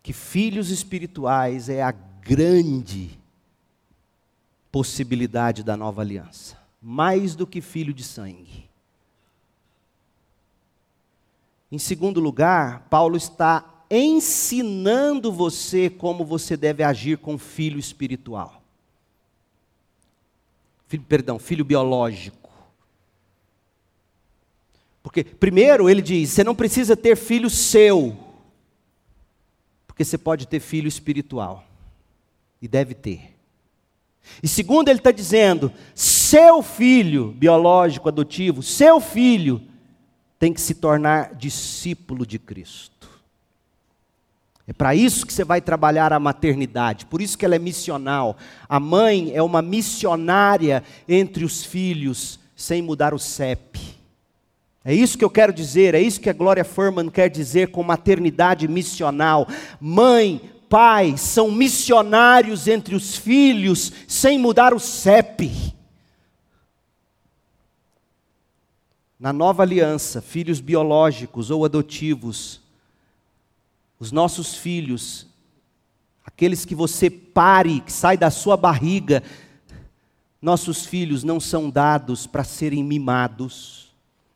que 0.03 0.13
filhos 0.13 0.71
espirituais 0.71 1.69
é 1.69 1.83
a 1.83 1.93
grande 1.93 3.19
possibilidade 4.71 5.63
da 5.63 5.77
nova 5.77 6.03
aliança, 6.03 6.59
mais 6.81 7.35
do 7.35 7.47
que 7.47 7.61
filho 7.61 7.93
de 7.93 8.05
sangue. 8.05 8.69
Em 11.71 11.79
segundo 11.79 12.21
lugar, 12.21 12.87
Paulo 12.89 13.17
está 13.17 13.85
ensinando 13.91 15.33
você 15.33 15.89
como 15.89 16.25
você 16.25 16.57
deve 16.57 16.83
agir 16.83 17.19
com 17.19 17.39
filho 17.39 17.79
espiritual. 17.79 18.63
Filho, 20.87 21.05
perdão, 21.05 21.39
filho 21.39 21.65
biológico. 21.65 22.49
Porque, 25.03 25.23
primeiro, 25.23 25.89
ele 25.89 26.03
diz: 26.03 26.31
você 26.31 26.45
não 26.45 26.55
precisa 26.55 26.97
ter 26.97 27.17
filho 27.17 27.49
seu, 27.51 28.17
porque 29.87 30.05
você 30.05 30.19
pode 30.19 30.47
ter 30.47 30.61
filho 30.61 30.89
espiritual, 30.89 31.65
e 32.61 32.69
deve 32.69 32.95
ter. 32.95 33.38
E 34.43 34.49
segundo, 34.49 34.89
ele 34.89 34.99
está 34.99 35.11
dizendo: 35.11 35.73
seu 35.95 36.63
filho 36.63 37.33
biológico, 37.33 38.09
adotivo, 38.09 38.63
seu 38.63 39.01
filho, 39.01 39.63
tem 40.39 40.53
que 40.53 40.61
se 40.61 40.75
tornar 40.75 41.35
discípulo 41.35 42.27
de 42.27 42.39
Cristo. 42.39 43.09
É 44.67 44.73
para 44.73 44.95
isso 44.95 45.27
que 45.27 45.33
você 45.33 45.45
vai 45.45 45.63
trabalhar 45.63 46.13
a 46.13 46.21
maternidade, 46.21 47.07
por 47.07 47.23
isso 47.23 47.39
que 47.39 47.45
ela 47.45 47.57
é 47.57 47.59
missional. 47.59 48.37
A 48.69 48.79
mãe 48.79 49.33
é 49.35 49.43
uma 49.43 49.63
missionária 49.63 50.85
entre 51.09 51.43
os 51.43 51.65
filhos, 51.65 52.39
sem 52.55 52.83
mudar 52.83 53.15
o 53.15 53.19
CEP. 53.19 53.81
É 54.85 54.95
isso 54.95 55.17
que 55.17 55.25
eu 55.25 55.31
quero 55.31 55.55
dizer, 55.55 55.95
é 55.95 56.01
isso 56.01 56.21
que 56.21 56.29
a 56.29 56.35
Glória 56.35 56.65
Furman 56.65 57.09
quer 57.09 57.29
dizer 57.31 57.71
com 57.71 57.83
maternidade 57.83 58.69
missional. 58.69 59.49
Mãe, 59.81 60.41
pai 60.69 61.17
são 61.17 61.51
missionários 61.51 62.69
entre 62.69 62.95
os 62.95 63.17
filhos 63.17 63.93
sem 64.07 64.39
mudar 64.39 64.75
o 64.75 64.79
CEP. 64.79 65.75
Na 69.19 69.33
nova 69.33 69.63
aliança, 69.63 70.23
filhos 70.23 70.61
biológicos 70.61 71.51
ou 71.51 71.65
adotivos, 71.65 72.61
os 73.99 74.13
nossos 74.13 74.55
filhos, 74.55 75.27
aqueles 76.25 76.65
que 76.65 76.75
você 76.75 77.11
pare, 77.11 77.81
que 77.81 77.93
sai 77.93 78.17
da 78.17 78.31
sua 78.31 78.57
barriga, 78.57 79.25
nossos 80.41 80.87
filhos 80.87 81.25
não 81.25 81.41
são 81.41 81.69
dados 81.69 82.27
para 82.27 82.45
serem 82.45 82.85
mimados, 82.85 83.88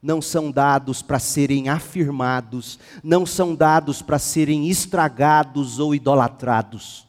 não 0.02 0.20
são 0.20 0.50
dados 0.50 1.00
para 1.00 1.20
serem 1.20 1.68
afirmados, 1.68 2.78
não 3.04 3.24
são 3.24 3.54
dados 3.54 4.02
para 4.02 4.18
serem 4.18 4.68
estragados 4.68 5.78
ou 5.78 5.94
idolatrados. 5.94 7.06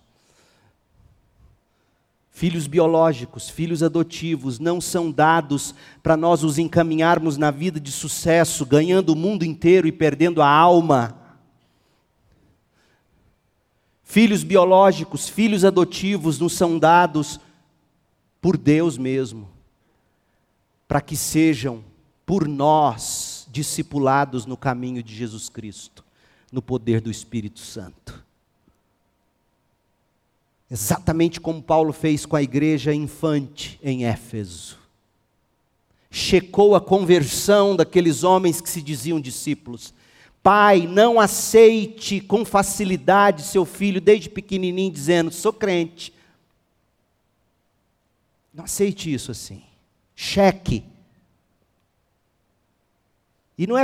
Filhos 2.29 2.67
biológicos, 2.67 3.49
filhos 3.49 3.81
adotivos, 3.81 4.59
não 4.59 4.79
são 4.79 5.11
dados 5.11 5.73
para 6.03 6.15
nós 6.15 6.43
os 6.43 6.59
encaminharmos 6.59 7.35
na 7.35 7.49
vida 7.49 7.79
de 7.79 7.91
sucesso, 7.91 8.65
ganhando 8.65 9.09
o 9.09 9.15
mundo 9.15 9.43
inteiro 9.43 9.87
e 9.87 9.91
perdendo 9.91 10.41
a 10.41 10.47
alma. 10.47 11.17
Filhos 14.03 14.43
biológicos, 14.43 15.27
filhos 15.27 15.65
adotivos 15.65 16.37
nos 16.37 16.53
são 16.53 16.77
dados 16.77 17.39
por 18.39 18.57
Deus 18.57 18.97
mesmo, 18.97 19.49
para 20.87 21.01
que 21.01 21.15
sejam 21.15 21.83
por 22.25 22.47
nós 22.47 23.47
discipulados 23.51 24.45
no 24.45 24.57
caminho 24.57 25.03
de 25.03 25.15
Jesus 25.15 25.49
Cristo, 25.49 26.03
no 26.51 26.61
poder 26.61 27.01
do 27.01 27.11
Espírito 27.11 27.59
Santo. 27.59 28.23
Exatamente 30.69 31.39
como 31.39 31.61
Paulo 31.61 31.93
fez 31.93 32.25
com 32.25 32.35
a 32.35 32.41
igreja 32.41 32.93
infante 32.93 33.79
em 33.83 34.05
Éfeso. 34.05 34.79
Checou 36.09 36.75
a 36.75 36.81
conversão 36.81 37.75
daqueles 37.75 38.23
homens 38.23 38.61
que 38.61 38.69
se 38.69 38.81
diziam 38.81 39.19
discípulos 39.19 39.93
Pai, 40.43 40.85
não 40.85 41.21
aceite 41.21 42.19
com 42.19 42.43
facilidade 42.43 43.43
seu 43.43 43.63
filho 43.63 44.01
desde 44.01 44.29
pequenininho 44.29 44.91
dizendo: 44.91 45.31
sou 45.31 45.53
crente. 45.53 46.13
Não 48.53 48.65
aceite 48.65 49.11
isso 49.11 49.31
assim. 49.31 49.63
Cheque. 50.13 50.83
E 53.57 53.67
não 53.67 53.77
é 53.77 53.83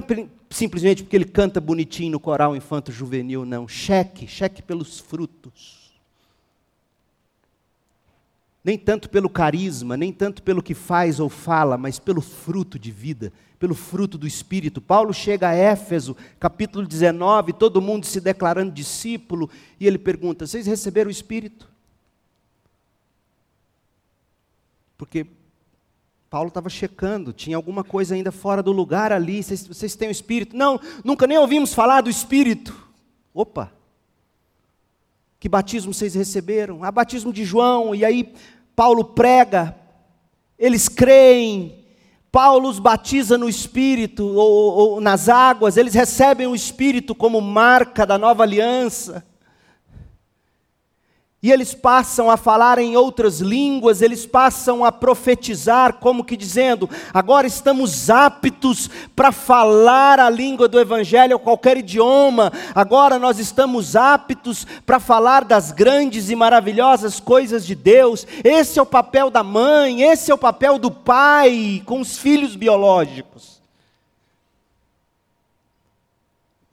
simplesmente 0.50 1.04
porque 1.04 1.16
ele 1.16 1.26
canta 1.26 1.62
bonitinho 1.62 2.12
no 2.12 2.20
coral 2.20 2.56
infanto 2.56 2.92
juvenil, 2.92 3.46
não. 3.46 3.68
Cheque, 3.68 4.28
cheque 4.28 4.62
pelos 4.62 5.00
frutos. 5.00 5.94
Nem 8.64 8.78
tanto 8.78 9.10
pelo 9.10 9.30
carisma, 9.30 9.96
nem 9.96 10.12
tanto 10.12 10.44
pelo 10.44 10.62
que 10.62 10.74
faz 10.74 11.20
ou 11.20 11.30
fala, 11.30 11.78
mas 11.78 12.00
pelo 12.00 12.22
fruto 12.22 12.78
de 12.78 12.92
vida 12.92 13.32
pelo 13.60 13.76
fruto 13.76 14.18
do 14.18 14.26
Espírito. 14.26 14.80
Paulo 14.80 15.14
chega 15.14 15.50
a 15.50 15.54
Éfeso, 15.54 16.16
capítulo 16.40 16.88
19, 16.88 17.54
todo 17.54 17.82
mundo 17.82 18.06
se 18.06 18.22
declarando 18.22 18.72
discípulo, 18.72 19.50
e 19.80 19.86
ele 19.86 20.00
pergunta: 20.00 20.48
Vocês 20.48 20.66
receberam 20.66 21.10
o 21.10 21.12
Espírito? 21.12 21.70
Porque 24.98 25.28
Paulo 26.30 26.50
estava 26.50 26.70
checando, 26.70 27.34
tinha 27.34 27.58
alguma 27.58 27.84
coisa 27.84 28.14
ainda 28.14 28.32
fora 28.32 28.62
do 28.62 28.72
lugar 28.72 29.12
ali. 29.12 29.42
Vocês, 29.42 29.66
vocês 29.66 29.96
têm 29.96 30.10
o 30.10 30.12
Espírito? 30.12 30.56
Não, 30.56 30.80
nunca 31.04 31.26
nem 31.26 31.40
ouvimos 31.40 31.74
falar 31.74 32.02
do 32.02 32.10
Espírito. 32.10 32.88
Opa! 33.34 33.72
Que 35.40 35.50
batismo 35.50 35.94
vocês 35.94 36.14
receberam? 36.14 36.84
Ah, 36.84 36.92
batismo 36.92 37.34
de 37.34 37.44
João. 37.44 37.96
E 37.96 38.06
aí 38.06 38.32
Paulo 38.76 39.04
prega, 39.04 39.76
eles 40.58 40.88
creem, 40.88 41.84
Paulo 42.32 42.70
os 42.70 42.78
batiza 42.78 43.38
no 43.38 43.50
Espírito 43.50 44.24
ou, 44.24 44.74
ou, 44.74 45.02
nas 45.02 45.30
águas, 45.30 45.78
eles 45.78 45.96
recebem 45.96 46.46
o 46.46 46.56
Espírito 46.56 47.16
como 47.16 47.42
marca 47.42 48.06
da 48.06 48.18
nova 48.18 48.44
aliança. 48.44 49.26
E 51.42 51.54
eles 51.54 51.74
passam 51.74 52.30
a 52.30 52.36
falar 52.36 52.80
em 52.80 52.98
outras 52.98 53.40
línguas, 53.40 54.02
eles 54.02 54.26
passam 54.26 54.84
a 54.84 54.92
profetizar, 54.92 55.94
como 55.94 56.26
que 56.26 56.36
dizendo: 56.36 56.90
agora 57.14 57.48
estamos 57.48 58.10
aptos 58.10 58.90
para 59.16 59.32
falar 59.32 60.20
a 60.20 60.30
língua 60.30 60.68
do 60.68 60.78
Evangelho 60.78 61.34
ou 61.34 61.40
qualquer 61.40 61.78
idioma, 61.78 62.52
agora 62.76 63.18
nós 63.18 63.40
estamos 63.40 63.96
aptos 63.96 64.68
para 64.86 65.00
falar 65.00 65.46
das 65.46 65.72
grandes 65.72 66.30
e 66.30 66.36
maravilhosas 66.36 67.22
coisas 67.22 67.66
de 67.66 67.74
Deus. 67.74 68.28
Esse 68.44 68.78
é 68.78 68.82
o 68.82 68.86
papel 68.86 69.30
da 69.30 69.42
mãe, 69.42 70.02
esse 70.02 70.32
é 70.32 70.34
o 70.34 70.38
papel 70.38 70.78
do 70.78 70.92
pai 70.92 71.82
com 71.86 72.02
os 72.02 72.18
filhos 72.18 72.58
biológicos. 72.58 73.62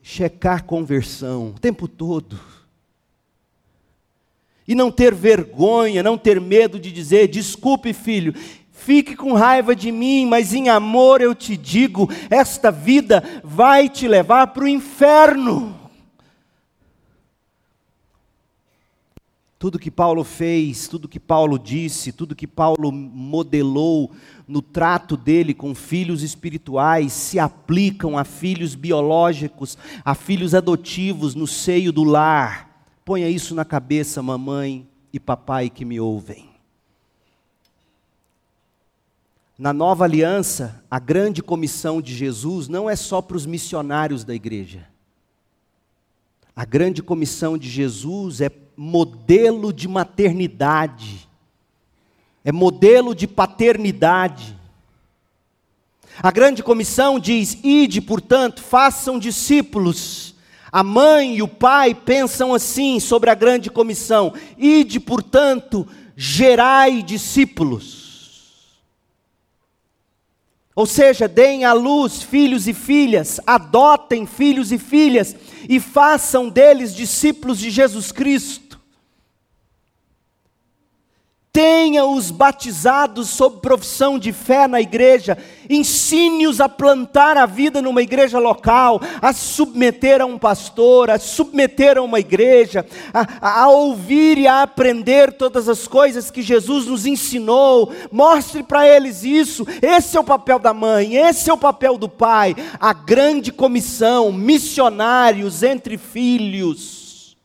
Checar 0.01 0.65
conversão 0.65 1.53
o 1.55 1.59
tempo 1.59 1.87
todo 1.87 2.56
e 4.67 4.75
não 4.75 4.91
ter 4.91 5.15
vergonha, 5.15 6.03
não 6.03 6.17
ter 6.17 6.41
medo 6.41 6.79
de 6.79 6.91
dizer: 6.91 7.27
desculpe, 7.27 7.93
filho, 7.93 8.33
fique 8.71 9.15
com 9.15 9.33
raiva 9.33 9.75
de 9.75 9.91
mim, 9.91 10.25
mas 10.25 10.53
em 10.53 10.69
amor 10.69 11.21
eu 11.21 11.33
te 11.33 11.55
digo: 11.55 12.09
esta 12.29 12.69
vida 12.71 13.23
vai 13.43 13.87
te 13.87 14.07
levar 14.07 14.47
para 14.47 14.65
o 14.65 14.67
inferno. 14.67 15.75
Tudo 19.59 19.79
que 19.79 19.89
Paulo 19.89 20.23
fez, 20.23 20.87
tudo 20.87 21.07
que 21.07 21.19
Paulo 21.19 21.57
disse, 21.57 22.11
tudo 22.11 22.35
que 22.35 22.45
Paulo 22.45 22.91
modelou 22.91 24.11
no 24.47 24.61
trato 24.61 25.17
dele 25.17 25.51
com 25.51 25.73
filhos 25.73 26.21
espirituais 26.21 27.11
se 27.11 27.39
aplicam 27.39 28.19
a 28.19 28.23
filhos 28.23 28.75
biológicos, 28.75 29.75
a 30.05 30.13
filhos 30.13 30.53
adotivos 30.53 31.33
no 31.33 31.47
seio 31.47 31.91
do 31.91 32.03
lar. 32.03 32.66
Ponha 33.07 33.29
isso 33.29 33.55
na 33.55 33.63
cabeça, 33.63 34.21
mamãe 34.21 34.85
e 35.13 35.17
papai 35.17 35.69
que 35.69 35.85
me 35.85 35.97
ouvem. 35.97 36.49
Na 39.57 39.71
nova 39.71 40.03
aliança, 40.03 40.83
a 40.91 40.99
grande 40.99 41.41
comissão 41.41 42.01
de 42.01 42.13
Jesus 42.13 42.67
não 42.67 42.89
é 42.89 42.97
só 42.97 43.21
para 43.21 43.37
os 43.37 43.45
missionários 43.45 44.25
da 44.25 44.35
igreja. 44.35 44.89
A 46.53 46.65
grande 46.65 47.01
comissão 47.01 47.57
de 47.57 47.69
Jesus 47.69 48.41
é 48.41 48.51
modelo 48.75 49.71
de 49.71 49.87
maternidade, 49.87 51.29
é 52.43 52.51
modelo 52.51 53.15
de 53.15 53.25
paternidade. 53.25 54.53
A 56.21 56.29
grande 56.29 56.61
comissão 56.61 57.17
diz: 57.17 57.57
ide, 57.63 58.01
portanto, 58.01 58.61
façam 58.61 59.17
discípulos 59.17 60.26
a 60.77 60.83
mãe 60.83 61.37
e 61.37 61.41
o 61.41 61.47
pai 61.47 61.95
pensam 61.95 62.53
assim 62.53 62.99
sobre 62.99 63.31
a 63.31 63.33
grande 63.33 63.67
comissão: 63.67 64.31
ide, 64.59 64.99
portanto, 64.99 65.87
gerai 66.15 67.01
discípulos. 67.01 68.75
Ou 70.75 70.85
seja, 70.85 71.27
deem 71.27 71.65
à 71.65 71.73
luz 71.73 72.21
filhos 72.21 72.67
e 72.67 72.75
filhas, 72.75 73.39
adotem 73.47 74.27
filhos 74.27 74.71
e 74.71 74.77
filhas 74.77 75.35
e 75.67 75.79
façam 75.79 76.47
deles 76.47 76.93
discípulos 76.93 77.57
de 77.57 77.71
Jesus 77.71 78.11
Cristo 78.11 78.66
tenha-os 81.57 82.29
batizados 82.29 83.29
sob 83.29 83.61
profissão 83.61 84.19
de 84.19 84.31
fé 84.31 84.67
na 84.67 84.79
igreja, 84.79 85.35
ensine-os 85.67 86.61
a 86.61 86.69
plantar 86.69 87.35
a 87.35 87.47
vida 87.47 87.81
numa 87.81 88.03
igreja 88.03 88.37
local, 88.37 89.01
a 89.19 89.33
submeter 89.33 90.21
a 90.21 90.25
um 90.27 90.37
pastor, 90.37 91.09
a 91.09 91.17
submeter 91.17 91.97
a 91.97 92.03
uma 92.03 92.19
igreja, 92.19 92.85
a, 93.11 93.61
a 93.61 93.69
ouvir 93.69 94.37
e 94.37 94.45
a 94.45 94.61
aprender 94.61 95.33
todas 95.33 95.67
as 95.67 95.87
coisas 95.87 96.29
que 96.29 96.43
Jesus 96.43 96.85
nos 96.85 97.07
ensinou, 97.07 97.91
mostre 98.11 98.61
para 98.61 98.87
eles 98.87 99.23
isso. 99.23 99.65
Esse 99.81 100.15
é 100.15 100.19
o 100.19 100.23
papel 100.23 100.59
da 100.59 100.75
mãe, 100.75 101.15
esse 101.15 101.49
é 101.49 101.53
o 101.53 101.57
papel 101.57 101.97
do 101.97 102.07
pai, 102.07 102.55
a 102.79 102.93
grande 102.93 103.51
comissão, 103.51 104.31
missionários 104.31 105.63
entre 105.63 105.97
filhos, 105.97 107.35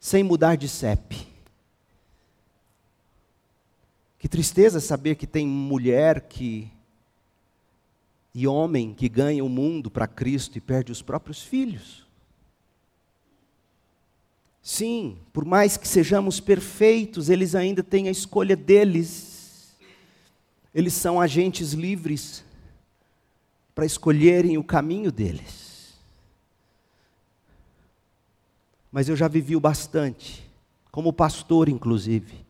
sem 0.00 0.24
mudar 0.24 0.56
de 0.56 0.68
CEP 0.68 1.31
que 4.22 4.28
tristeza 4.28 4.78
saber 4.78 5.16
que 5.16 5.26
tem 5.26 5.44
mulher 5.44 6.20
que 6.28 6.70
e 8.32 8.46
homem 8.46 8.94
que 8.94 9.08
ganha 9.08 9.44
o 9.44 9.48
mundo 9.48 9.90
para 9.90 10.06
Cristo 10.06 10.56
e 10.56 10.60
perde 10.60 10.92
os 10.92 11.02
próprios 11.02 11.42
filhos. 11.42 12.06
Sim, 14.62 15.18
por 15.32 15.44
mais 15.44 15.76
que 15.76 15.88
sejamos 15.88 16.38
perfeitos, 16.38 17.28
eles 17.28 17.56
ainda 17.56 17.82
têm 17.82 18.06
a 18.06 18.12
escolha 18.12 18.54
deles. 18.54 19.74
Eles 20.72 20.92
são 20.94 21.20
agentes 21.20 21.72
livres 21.72 22.44
para 23.74 23.84
escolherem 23.84 24.56
o 24.56 24.62
caminho 24.62 25.10
deles. 25.10 25.98
Mas 28.92 29.08
eu 29.08 29.16
já 29.16 29.26
vivi 29.26 29.56
o 29.56 29.60
bastante, 29.60 30.48
como 30.92 31.12
pastor, 31.12 31.68
inclusive 31.68 32.41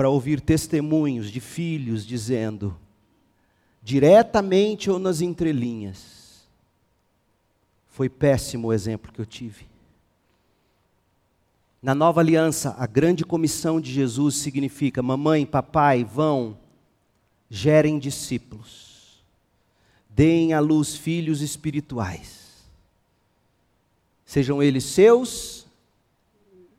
para 0.00 0.08
ouvir 0.08 0.40
testemunhos 0.40 1.30
de 1.30 1.40
filhos 1.40 2.06
dizendo, 2.06 2.74
diretamente 3.82 4.90
ou 4.90 4.98
nas 4.98 5.20
entrelinhas, 5.20 6.48
foi 7.86 8.08
péssimo 8.08 8.68
o 8.68 8.72
exemplo 8.72 9.12
que 9.12 9.20
eu 9.20 9.26
tive. 9.26 9.68
Na 11.82 11.94
nova 11.94 12.22
aliança, 12.22 12.74
a 12.78 12.86
grande 12.86 13.26
comissão 13.26 13.78
de 13.78 13.92
Jesus 13.92 14.36
significa: 14.36 15.02
mamãe, 15.02 15.44
papai, 15.44 16.02
vão, 16.02 16.56
gerem 17.50 17.98
discípulos. 17.98 19.22
deem 20.08 20.54
à 20.54 20.60
luz 20.60 20.96
filhos 20.96 21.42
espirituais. 21.42 22.64
Sejam 24.24 24.62
eles 24.62 24.84
seus, 24.84 25.66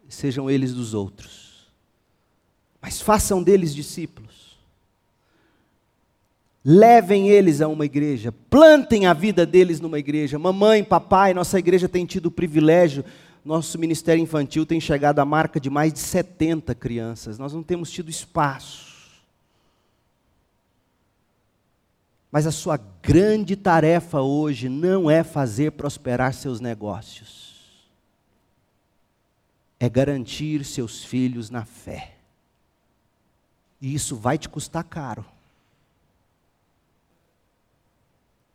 sejam 0.10 0.50
eles 0.50 0.74
dos 0.74 0.96
outros. 0.96 1.41
Mas 2.82 3.00
façam 3.00 3.44
deles 3.44 3.76
discípulos. 3.76 4.60
Levem 6.64 7.30
eles 7.30 7.60
a 7.60 7.68
uma 7.68 7.86
igreja, 7.86 8.32
plantem 8.32 9.08
a 9.08 9.14
vida 9.14 9.46
deles 9.46 9.80
numa 9.80 9.98
igreja. 9.98 10.38
Mamãe, 10.38 10.84
papai, 10.84 11.34
nossa 11.34 11.58
igreja 11.58 11.90
tem 11.90 12.06
tido 12.06 12.28
o 12.28 12.32
privilégio, 12.32 13.04
nosso 13.44 13.80
ministério 13.80 14.22
infantil 14.22 14.66
tem 14.66 14.80
chegado 14.80 15.20
à 15.20 15.26
marca 15.26 15.60
de 15.60 15.70
mais 15.70 15.92
de 15.92 16.00
70 16.00 16.76
crianças. 16.76 17.40
Nós 17.40 17.54
não 17.54 17.64
temos 17.64 17.90
tido 17.90 18.10
espaço. 18.10 18.92
Mas 22.32 22.48
a 22.48 22.52
sua 22.52 22.80
grande 23.02 23.56
tarefa 23.56 24.22
hoje 24.22 24.70
não 24.70 25.10
é 25.10 25.24
fazer 25.24 25.72
prosperar 25.72 26.34
seus 26.34 26.62
negócios, 26.62 27.90
é 29.80 29.90
garantir 29.90 30.64
seus 30.64 31.04
filhos 31.04 31.50
na 31.50 31.66
fé. 31.66 32.21
E 33.82 33.96
isso 33.96 34.16
vai 34.16 34.38
te 34.38 34.48
custar 34.48 34.84
caro. 34.84 35.26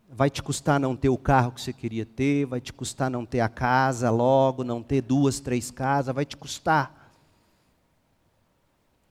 Vai 0.09 0.29
te 0.29 0.41
custar 0.41 0.79
não 0.79 0.95
ter 0.95 1.09
o 1.09 1.17
carro 1.17 1.51
que 1.51 1.59
você 1.59 1.73
queria 1.73 2.05
ter, 2.05 2.45
vai 2.45 2.61
te 2.61 2.71
custar 2.71 3.11
não 3.11 3.25
ter 3.25 3.41
a 3.41 3.49
casa 3.49 4.09
logo, 4.09 4.63
não 4.63 4.81
ter 4.81 5.01
duas, 5.01 5.41
três 5.41 5.69
casas, 5.69 6.15
vai 6.15 6.25
te 6.25 6.37
custar. 6.37 7.11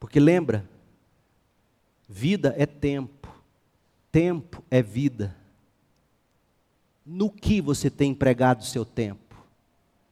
Porque 0.00 0.18
lembra, 0.18 0.66
vida 2.08 2.54
é 2.56 2.64
tempo, 2.64 3.28
tempo 4.10 4.64
é 4.70 4.80
vida. 4.80 5.36
No 7.04 7.30
que 7.30 7.60
você 7.60 7.90
tem 7.90 8.12
empregado 8.12 8.62
o 8.62 8.66
seu 8.66 8.84
tempo? 8.84 9.36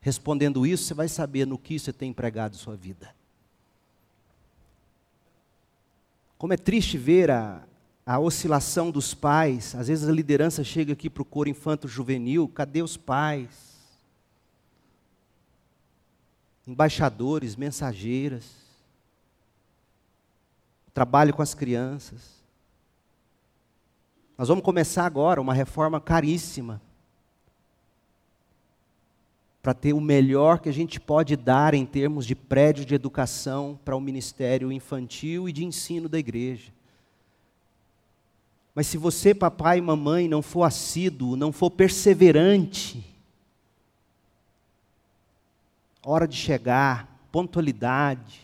Respondendo 0.00 0.66
isso, 0.66 0.84
você 0.84 0.94
vai 0.94 1.08
saber 1.08 1.46
no 1.46 1.56
que 1.56 1.78
você 1.78 1.92
tem 1.92 2.10
empregado 2.10 2.56
sua 2.56 2.76
vida. 2.76 3.14
Como 6.44 6.52
é 6.52 6.58
triste 6.58 6.98
ver 6.98 7.30
a, 7.30 7.62
a 8.04 8.18
oscilação 8.18 8.90
dos 8.90 9.14
pais. 9.14 9.74
Às 9.74 9.88
vezes 9.88 10.06
a 10.06 10.12
liderança 10.12 10.62
chega 10.62 10.92
aqui 10.92 11.08
para 11.08 11.22
o 11.22 11.24
coro 11.24 11.48
infanto-juvenil, 11.48 12.46
cadê 12.48 12.82
os 12.82 12.98
pais? 12.98 13.48
Embaixadores, 16.66 17.56
mensageiras. 17.56 18.44
Trabalho 20.92 21.32
com 21.32 21.40
as 21.40 21.54
crianças. 21.54 22.34
Nós 24.36 24.46
vamos 24.46 24.62
começar 24.62 25.06
agora 25.06 25.40
uma 25.40 25.54
reforma 25.54 25.98
caríssima 25.98 26.78
para 29.64 29.72
ter 29.72 29.94
o 29.94 30.00
melhor 30.00 30.58
que 30.58 30.68
a 30.68 30.72
gente 30.72 31.00
pode 31.00 31.36
dar 31.36 31.72
em 31.72 31.86
termos 31.86 32.26
de 32.26 32.34
prédio 32.34 32.84
de 32.84 32.94
educação 32.94 33.80
para 33.82 33.96
o 33.96 34.00
ministério 34.00 34.70
infantil 34.70 35.48
e 35.48 35.52
de 35.54 35.64
ensino 35.64 36.06
da 36.06 36.18
igreja. 36.18 36.70
Mas 38.74 38.86
se 38.88 38.98
você, 38.98 39.34
papai 39.34 39.78
e 39.78 39.80
mamãe, 39.80 40.28
não 40.28 40.42
for 40.42 40.64
assíduo, 40.64 41.34
não 41.34 41.50
for 41.50 41.70
perseverante, 41.70 43.02
hora 46.04 46.28
de 46.28 46.36
chegar, 46.36 47.26
pontualidade, 47.32 48.42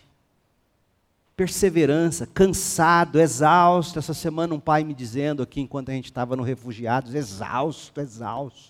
perseverança, 1.37 2.27
cansado, 2.27 3.21
exausto. 3.21 3.99
Essa 3.99 4.15
semana 4.15 4.55
um 4.55 4.61
pai 4.61 4.85
me 4.85 4.95
dizendo 4.95 5.43
aqui, 5.43 5.61
enquanto 5.61 5.91
a 5.91 5.93
gente 5.93 6.07
estava 6.07 6.35
no 6.35 6.43
refugiados, 6.43 7.15
exausto, 7.15 8.01
exausto. 8.01 8.70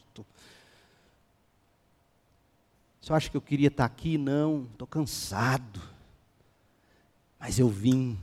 Você 3.11 3.15
acha 3.15 3.31
que 3.31 3.37
eu 3.37 3.41
queria 3.41 3.67
estar 3.67 3.85
aqui? 3.85 4.17
Não, 4.17 4.69
estou 4.71 4.87
cansado. 4.87 5.81
Mas 7.41 7.59
eu 7.59 7.69
vim 7.69 8.17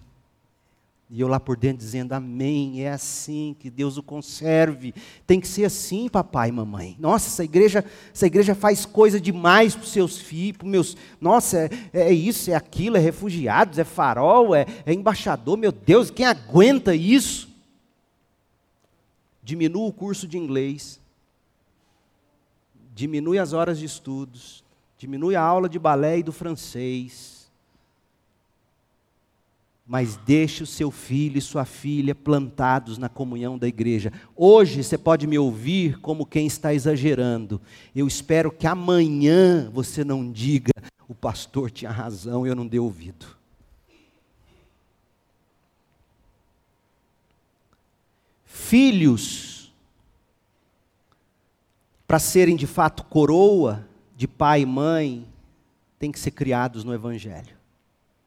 e 1.10 1.20
eu 1.20 1.28
lá 1.28 1.42
por 1.42 1.58
dentro 1.58 1.80
dizendo, 1.80 2.14
amém, 2.14 2.82
é 2.82 2.94
assim, 2.94 3.54
que 3.60 3.70
Deus 3.70 3.98
o 3.98 4.04
conserve. 4.04 4.94
Tem 5.26 5.42
que 5.42 5.48
ser 5.48 5.66
assim, 5.66 6.08
papai 6.08 6.48
e 6.48 6.52
mamãe. 6.54 6.96
Nossa, 7.02 7.28
essa 7.28 7.44
igreja, 7.44 7.84
essa 8.14 8.28
igreja 8.28 8.56
faz 8.56 8.86
coisa 8.86 9.20
demais 9.20 9.76
para 9.76 9.84
os 9.84 9.92
seus 9.92 10.20
filhos, 10.20 10.58
para 10.60 10.70
meus. 10.70 10.96
Nossa, 11.20 11.66
é, 11.66 11.70
é, 11.92 12.14
isso, 12.14 12.50
é 12.50 12.56
aquilo, 12.56 12.96
é 12.96 13.02
refugiados, 13.02 13.78
é 13.78 13.84
farol, 13.84 14.56
é, 14.56 14.66
é 14.86 14.94
embaixador, 14.94 15.58
meu 15.58 15.74
Deus, 15.74 16.10
quem 16.10 16.26
aguenta 16.26 16.96
isso? 16.96 17.50
Diminua 19.44 19.86
o 19.86 19.92
curso 19.92 20.26
de 20.26 20.38
inglês, 20.38 20.98
diminui 22.96 23.38
as 23.38 23.52
horas 23.52 23.80
de 23.80 23.84
estudos, 23.84 24.66
diminui 24.98 25.36
a 25.36 25.41
aula 25.41 25.70
de 25.70 25.78
balé 25.78 26.20
e 26.20 26.24
do 26.24 26.32
francês 26.32 27.38
mas 29.88 30.18
deixe 30.18 30.64
o 30.64 30.68
seu 30.68 30.91
filho 30.91 31.38
e 31.38 31.41
sua 31.41 31.64
filha 31.64 32.14
plantados 32.14 32.98
na 32.98 33.08
comunhão 33.08 33.58
da 33.58 33.66
igreja. 33.66 34.12
Hoje 34.36 34.84
você 34.84 34.98
pode 34.98 35.26
me 35.26 35.39
ouvir 35.39 35.98
como 36.02 36.26
quem 36.26 36.45
está 36.45 36.74
exagerando. 36.74 37.62
Eu 37.95 38.06
espero 38.06 38.52
que 38.52 38.68
amanhã 38.68 39.72
você 39.72 40.04
não 40.04 40.30
diga: 40.30 40.74
o 41.08 41.16
pastor 41.16 41.72
tinha 41.72 41.89
razão, 41.89 42.45
eu 42.45 42.54
não 42.54 42.68
dei 42.68 42.82
ouvido. 42.82 43.38
Filhos, 48.43 49.72
para 52.06 52.20
serem 52.20 52.58
de 52.58 52.68
fato 52.68 53.06
coroa 53.06 53.88
de 54.18 54.28
pai 54.28 54.61
e 54.61 54.65
mãe, 54.65 55.28
têm 55.99 56.11
que 56.11 56.20
ser 56.20 56.32
criados 56.32 56.84
no 56.84 56.91
Evangelho. 56.91 57.55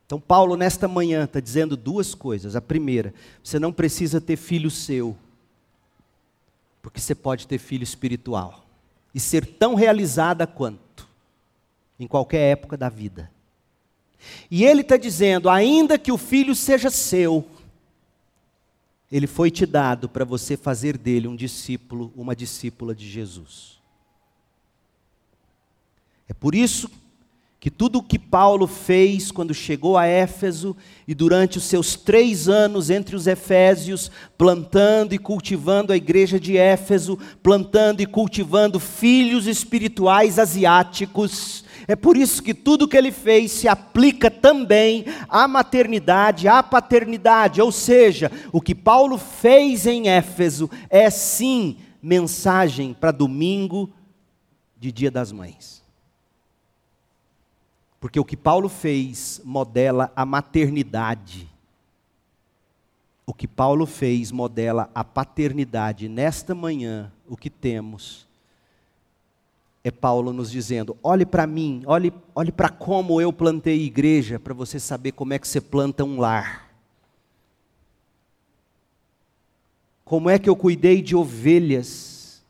Então, 0.07 0.21
Paulo, 0.21 0.57
nesta 0.57 0.87
manhã, 0.87 1.25
está 1.25 1.41
dizendo 1.41 1.77
duas 1.77 2.15
coisas. 2.15 2.55
A 2.55 2.61
primeira, 2.61 3.13
você 3.43 3.59
não 3.59 3.73
precisa 3.73 4.21
ter 4.21 4.37
filho 4.37 4.71
seu, 4.71 5.17
porque 6.81 7.01
você 7.01 7.13
pode 7.13 7.45
ter 7.49 7.59
filho 7.59 7.83
espiritual 7.83 8.65
e 9.13 9.19
ser 9.19 9.45
tão 9.45 9.75
realizada 9.75 10.47
quanto, 10.47 11.09
em 11.99 12.07
qualquer 12.07 12.53
época 12.53 12.77
da 12.77 12.89
vida. 12.89 13.29
E 14.49 14.65
ele 14.65 14.83
está 14.83 14.97
dizendo: 14.97 15.51
ainda 15.51 15.99
que 15.99 16.13
o 16.13 16.19
filho 16.19 16.55
seja 16.55 16.89
seu, 16.89 17.45
ele 19.11 19.27
foi 19.27 19.51
te 19.51 19.67
dado 19.67 20.09
para 20.09 20.25
você 20.25 20.57
fazer 20.57 20.97
dele 20.97 21.27
um 21.27 21.35
discípulo, 21.35 22.13
uma 22.15 22.37
discípula 22.37 22.95
de 22.95 23.09
Jesus. 23.09 23.80
É 26.31 26.33
por 26.33 26.55
isso 26.55 26.89
que 27.59 27.73
tudo 27.73 27.99
o 27.99 28.03
que 28.05 28.21
Paulo 28.21 28.69
fez 28.69 29.33
quando 29.33 29.53
chegou 29.53 29.99
a 29.99 30.07
Éfeso 30.07 30.77
e 31.09 31.13
durante 31.13 31.59
os 31.59 31.65
seus 31.65 31.97
três 31.97 32.49
anos 32.49 32.89
entre 32.89 33.17
os 33.17 33.27
Efésios, 33.27 34.13
plantando 34.39 35.13
e 35.13 35.19
cultivando 35.19 35.93
a 35.93 35.97
igreja 35.97 36.39
de 36.39 36.57
Éfeso, 36.57 37.19
plantando 37.43 38.01
e 38.01 38.07
cultivando 38.07 38.79
filhos 38.79 39.49
espirituais 39.49 40.39
asiáticos, 40.39 41.65
é 41.89 41.97
por 41.97 42.17
isso 42.17 42.45
que 42.45 42.55
tudo 42.55 42.87
que 42.87 42.97
ele 42.97 43.11
fez 43.11 43.51
se 43.51 43.67
aplica 43.67 44.31
também 44.31 45.05
à 45.29 45.49
maternidade, 45.49 46.47
à 46.47 46.63
paternidade, 46.63 47.61
ou 47.61 47.73
seja, 47.73 48.31
o 48.53 48.61
que 48.61 48.77
Paulo 48.77 49.19
fez 49.19 49.85
em 49.85 50.09
Éfeso 50.09 50.71
é 50.89 51.11
sim 51.11 51.79
mensagem 52.01 52.95
para 52.95 53.11
domingo 53.11 53.91
de 54.79 54.93
Dia 54.93 55.11
das 55.11 55.33
Mães. 55.33 55.80
Porque 58.01 58.19
o 58.19 58.25
que 58.25 58.37
Paulo 58.37 58.71
fez 58.71 59.43
modela 59.45 60.11
a 60.17 60.25
maternidade. 60.25 61.47
O 63.27 63.35
que 63.35 63.47
Paulo 63.47 63.85
fez 63.85 64.33
modela 64.33 64.91
a 64.95 65.05
paternidade. 65.05 66.09
Nesta 66.09 66.55
manhã, 66.55 67.13
o 67.29 67.37
que 67.37 67.51
temos 67.51 68.27
é 69.85 69.91
Paulo 69.91 70.33
nos 70.33 70.51
dizendo: 70.51 70.97
olhe 71.03 71.27
para 71.27 71.47
mim, 71.47 71.83
olhe, 71.87 72.11
olhe 72.35 72.51
para 72.51 72.71
como 72.71 73.21
eu 73.21 73.33
plantei 73.33 73.83
igreja, 73.83 74.41
para 74.41 74.55
você 74.55 74.81
saber 74.81 75.13
como 75.13 75.35
é 75.35 75.39
que 75.39 75.47
você 75.47 75.61
planta 75.61 76.03
um 76.03 76.19
lar. 76.19 76.71
Como 80.05 80.29
é 80.29 80.39
que 80.39 80.51
eu 80.51 80.57
cuidei 80.57 81.01
de 81.03 81.15
ovelhas, 81.15 82.43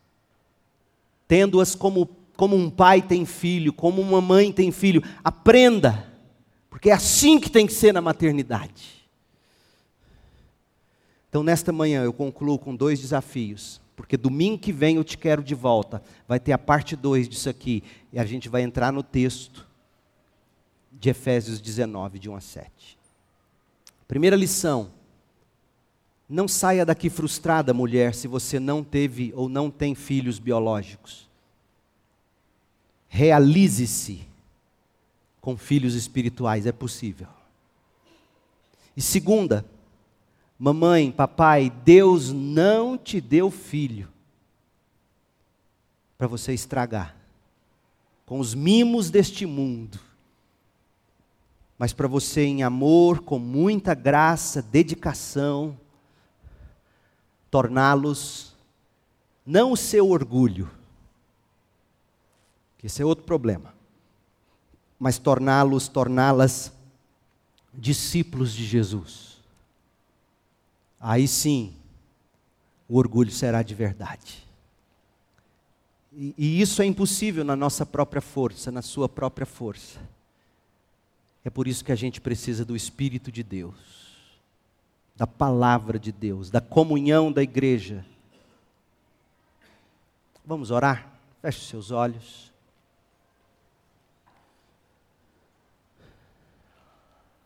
tendo-as 1.28 1.74
como 1.74 2.08
como 2.40 2.56
um 2.56 2.70
pai 2.70 3.02
tem 3.02 3.26
filho, 3.26 3.70
como 3.70 4.00
uma 4.00 4.18
mãe 4.18 4.50
tem 4.50 4.72
filho. 4.72 5.02
Aprenda, 5.22 6.10
porque 6.70 6.88
é 6.88 6.94
assim 6.94 7.38
que 7.38 7.50
tem 7.50 7.66
que 7.66 7.72
ser 7.74 7.92
na 7.92 8.00
maternidade. 8.00 9.06
Então, 11.28 11.42
nesta 11.42 11.70
manhã, 11.70 12.02
eu 12.02 12.14
concluo 12.14 12.58
com 12.58 12.74
dois 12.74 12.98
desafios, 12.98 13.78
porque 13.94 14.16
domingo 14.16 14.58
que 14.58 14.72
vem 14.72 14.96
eu 14.96 15.04
te 15.04 15.18
quero 15.18 15.42
de 15.42 15.54
volta. 15.54 16.02
Vai 16.26 16.40
ter 16.40 16.52
a 16.52 16.58
parte 16.58 16.96
2 16.96 17.28
disso 17.28 17.50
aqui, 17.50 17.82
e 18.10 18.18
a 18.18 18.24
gente 18.24 18.48
vai 18.48 18.62
entrar 18.62 18.90
no 18.90 19.02
texto 19.02 19.68
de 20.90 21.10
Efésios 21.10 21.60
19, 21.60 22.18
de 22.18 22.30
1 22.30 22.36
a 22.36 22.40
7. 22.40 22.98
Primeira 24.08 24.34
lição: 24.34 24.92
Não 26.26 26.48
saia 26.48 26.86
daqui 26.86 27.10
frustrada, 27.10 27.74
mulher, 27.74 28.14
se 28.14 28.26
você 28.26 28.58
não 28.58 28.82
teve 28.82 29.30
ou 29.36 29.46
não 29.46 29.70
tem 29.70 29.94
filhos 29.94 30.38
biológicos. 30.38 31.28
Realize-se 33.12 34.26
com 35.40 35.56
filhos 35.56 35.94
espirituais, 35.94 36.64
é 36.64 36.70
possível. 36.70 37.26
E 38.96 39.02
segunda, 39.02 39.66
mamãe, 40.56 41.10
papai, 41.10 41.70
Deus 41.84 42.32
não 42.32 42.96
te 42.96 43.20
deu 43.20 43.50
filho 43.50 44.08
para 46.16 46.28
você 46.28 46.54
estragar 46.54 47.16
com 48.24 48.38
os 48.38 48.54
mimos 48.54 49.10
deste 49.10 49.44
mundo, 49.44 49.98
mas 51.76 51.92
para 51.92 52.06
você, 52.06 52.44
em 52.44 52.62
amor, 52.62 53.22
com 53.22 53.40
muita 53.40 53.92
graça, 53.92 54.62
dedicação, 54.62 55.76
torná-los 57.50 58.54
não 59.44 59.72
o 59.72 59.76
seu 59.76 60.10
orgulho, 60.10 60.70
que 62.80 62.86
esse 62.86 63.02
é 63.02 63.04
outro 63.04 63.24
problema, 63.24 63.72
mas 64.98 65.18
torná-los, 65.18 65.86
torná-las 65.86 66.72
discípulos 67.72 68.52
de 68.52 68.66
Jesus. 68.66 69.38
Aí 70.98 71.28
sim, 71.28 71.76
o 72.88 72.96
orgulho 72.96 73.30
será 73.30 73.62
de 73.62 73.74
verdade. 73.74 74.44
E, 76.12 76.34
e 76.36 76.60
isso 76.60 76.82
é 76.82 76.86
impossível 76.86 77.44
na 77.44 77.54
nossa 77.54 77.86
própria 77.86 78.20
força, 78.20 78.72
na 78.72 78.82
sua 78.82 79.08
própria 79.08 79.46
força. 79.46 80.00
É 81.44 81.50
por 81.50 81.68
isso 81.68 81.84
que 81.84 81.92
a 81.92 81.96
gente 81.96 82.20
precisa 82.20 82.64
do 82.64 82.74
Espírito 82.74 83.30
de 83.30 83.42
Deus 83.42 84.00
da 85.20 85.26
palavra 85.26 85.98
de 85.98 86.10
Deus, 86.10 86.48
da 86.48 86.62
comunhão 86.62 87.30
da 87.30 87.42
igreja. 87.42 88.06
Vamos 90.46 90.70
orar? 90.70 91.12
Feche 91.42 91.60
seus 91.66 91.90
olhos. 91.90 92.49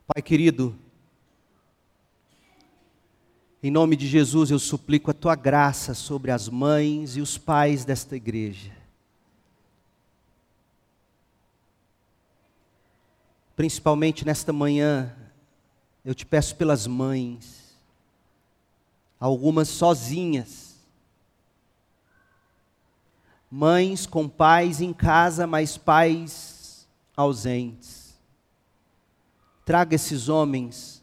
Pai 0.07 0.21
querido, 0.21 0.79
em 3.63 3.71
nome 3.71 3.97
de 3.97 4.07
Jesus 4.07 4.51
eu 4.51 4.59
suplico 4.59 5.11
a 5.11 5.15
tua 5.15 5.35
graça 5.35 5.95
sobre 5.95 6.31
as 6.31 6.47
mães 6.47 7.17
e 7.17 7.23
os 7.23 7.39
pais 7.39 7.87
desta 7.87 8.15
igreja. 8.15 8.71
Principalmente 13.57 14.27
nesta 14.27 14.53
manhã, 14.53 15.17
eu 16.05 16.15
te 16.15 16.27
peço 16.27 16.55
pelas 16.57 16.87
mães, 16.87 17.75
algumas 19.19 19.69
sozinhas. 19.69 20.75
Mães 23.51 24.05
com 24.05 24.29
pais 24.29 24.83
em 24.83 24.93
casa, 24.93 25.47
mas 25.47 25.79
pais 25.79 26.87
ausentes. 27.17 28.04
Traga 29.65 29.95
esses 29.95 30.29
homens 30.29 31.03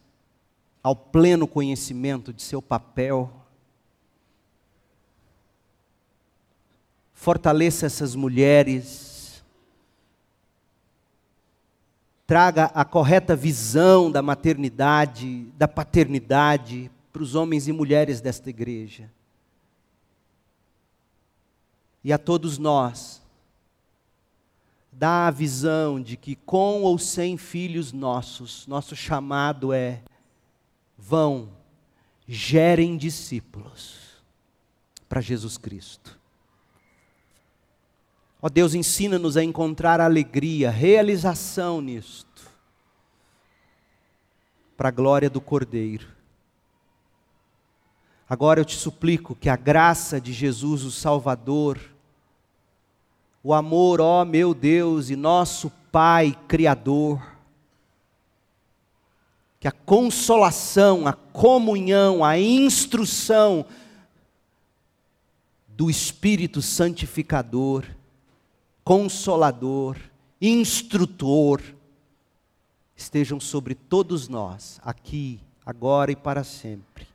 ao 0.82 0.94
pleno 0.94 1.46
conhecimento 1.46 2.32
de 2.32 2.42
seu 2.42 2.60
papel. 2.60 3.32
Fortaleça 7.12 7.86
essas 7.86 8.14
mulheres. 8.14 9.42
Traga 12.26 12.66
a 12.66 12.84
correta 12.84 13.36
visão 13.36 14.10
da 14.10 14.22
maternidade, 14.22 15.44
da 15.56 15.68
paternidade, 15.68 16.90
para 17.12 17.22
os 17.22 17.34
homens 17.34 17.68
e 17.68 17.72
mulheres 17.72 18.20
desta 18.20 18.48
igreja. 18.48 19.10
E 22.02 22.12
a 22.12 22.18
todos 22.18 22.58
nós, 22.58 23.21
dá 24.92 25.26
a 25.26 25.30
visão 25.30 26.00
de 26.00 26.16
que 26.16 26.36
com 26.36 26.82
ou 26.82 26.98
sem 26.98 27.36
filhos 27.36 27.92
nossos, 27.92 28.66
nosso 28.66 28.94
chamado 28.94 29.72
é: 29.72 30.02
vão, 30.96 31.48
gerem 32.28 32.96
discípulos 32.96 34.22
para 35.08 35.20
Jesus 35.20 35.56
Cristo. 35.56 36.20
Ó 38.40 38.48
Deus, 38.48 38.74
ensina-nos 38.74 39.36
a 39.36 39.42
encontrar 39.42 40.00
alegria, 40.00 40.70
realização 40.70 41.80
nisto, 41.80 42.42
para 44.76 44.88
a 44.88 44.92
glória 44.92 45.30
do 45.30 45.40
Cordeiro 45.40 46.22
Agora 48.32 48.58
eu 48.58 48.64
te 48.64 48.76
suplico 48.76 49.34
que 49.34 49.50
a 49.50 49.56
graça 49.56 50.18
de 50.18 50.32
Jesus, 50.32 50.84
o 50.84 50.90
Salvador, 50.90 51.78
o 53.42 53.52
amor, 53.52 54.00
ó 54.00 54.24
meu 54.24 54.54
Deus 54.54 55.10
e 55.10 55.16
nosso 55.16 55.70
Pai 55.90 56.36
Criador, 56.48 57.20
que 59.60 59.68
a 59.68 59.72
consolação, 59.72 61.06
a 61.06 61.12
comunhão, 61.12 62.24
a 62.24 62.38
instrução 62.38 63.64
do 65.68 65.88
Espírito 65.88 66.60
Santificador, 66.60 67.84
Consolador, 68.84 69.96
Instrutor, 70.40 71.62
estejam 72.96 73.38
sobre 73.38 73.74
todos 73.74 74.28
nós, 74.28 74.80
aqui, 74.82 75.40
agora 75.64 76.10
e 76.10 76.16
para 76.16 76.42
sempre 76.42 77.12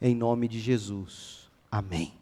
em 0.00 0.14
nome 0.14 0.48
de 0.48 0.60
Jesus. 0.60 1.48
Amém. 1.70 2.17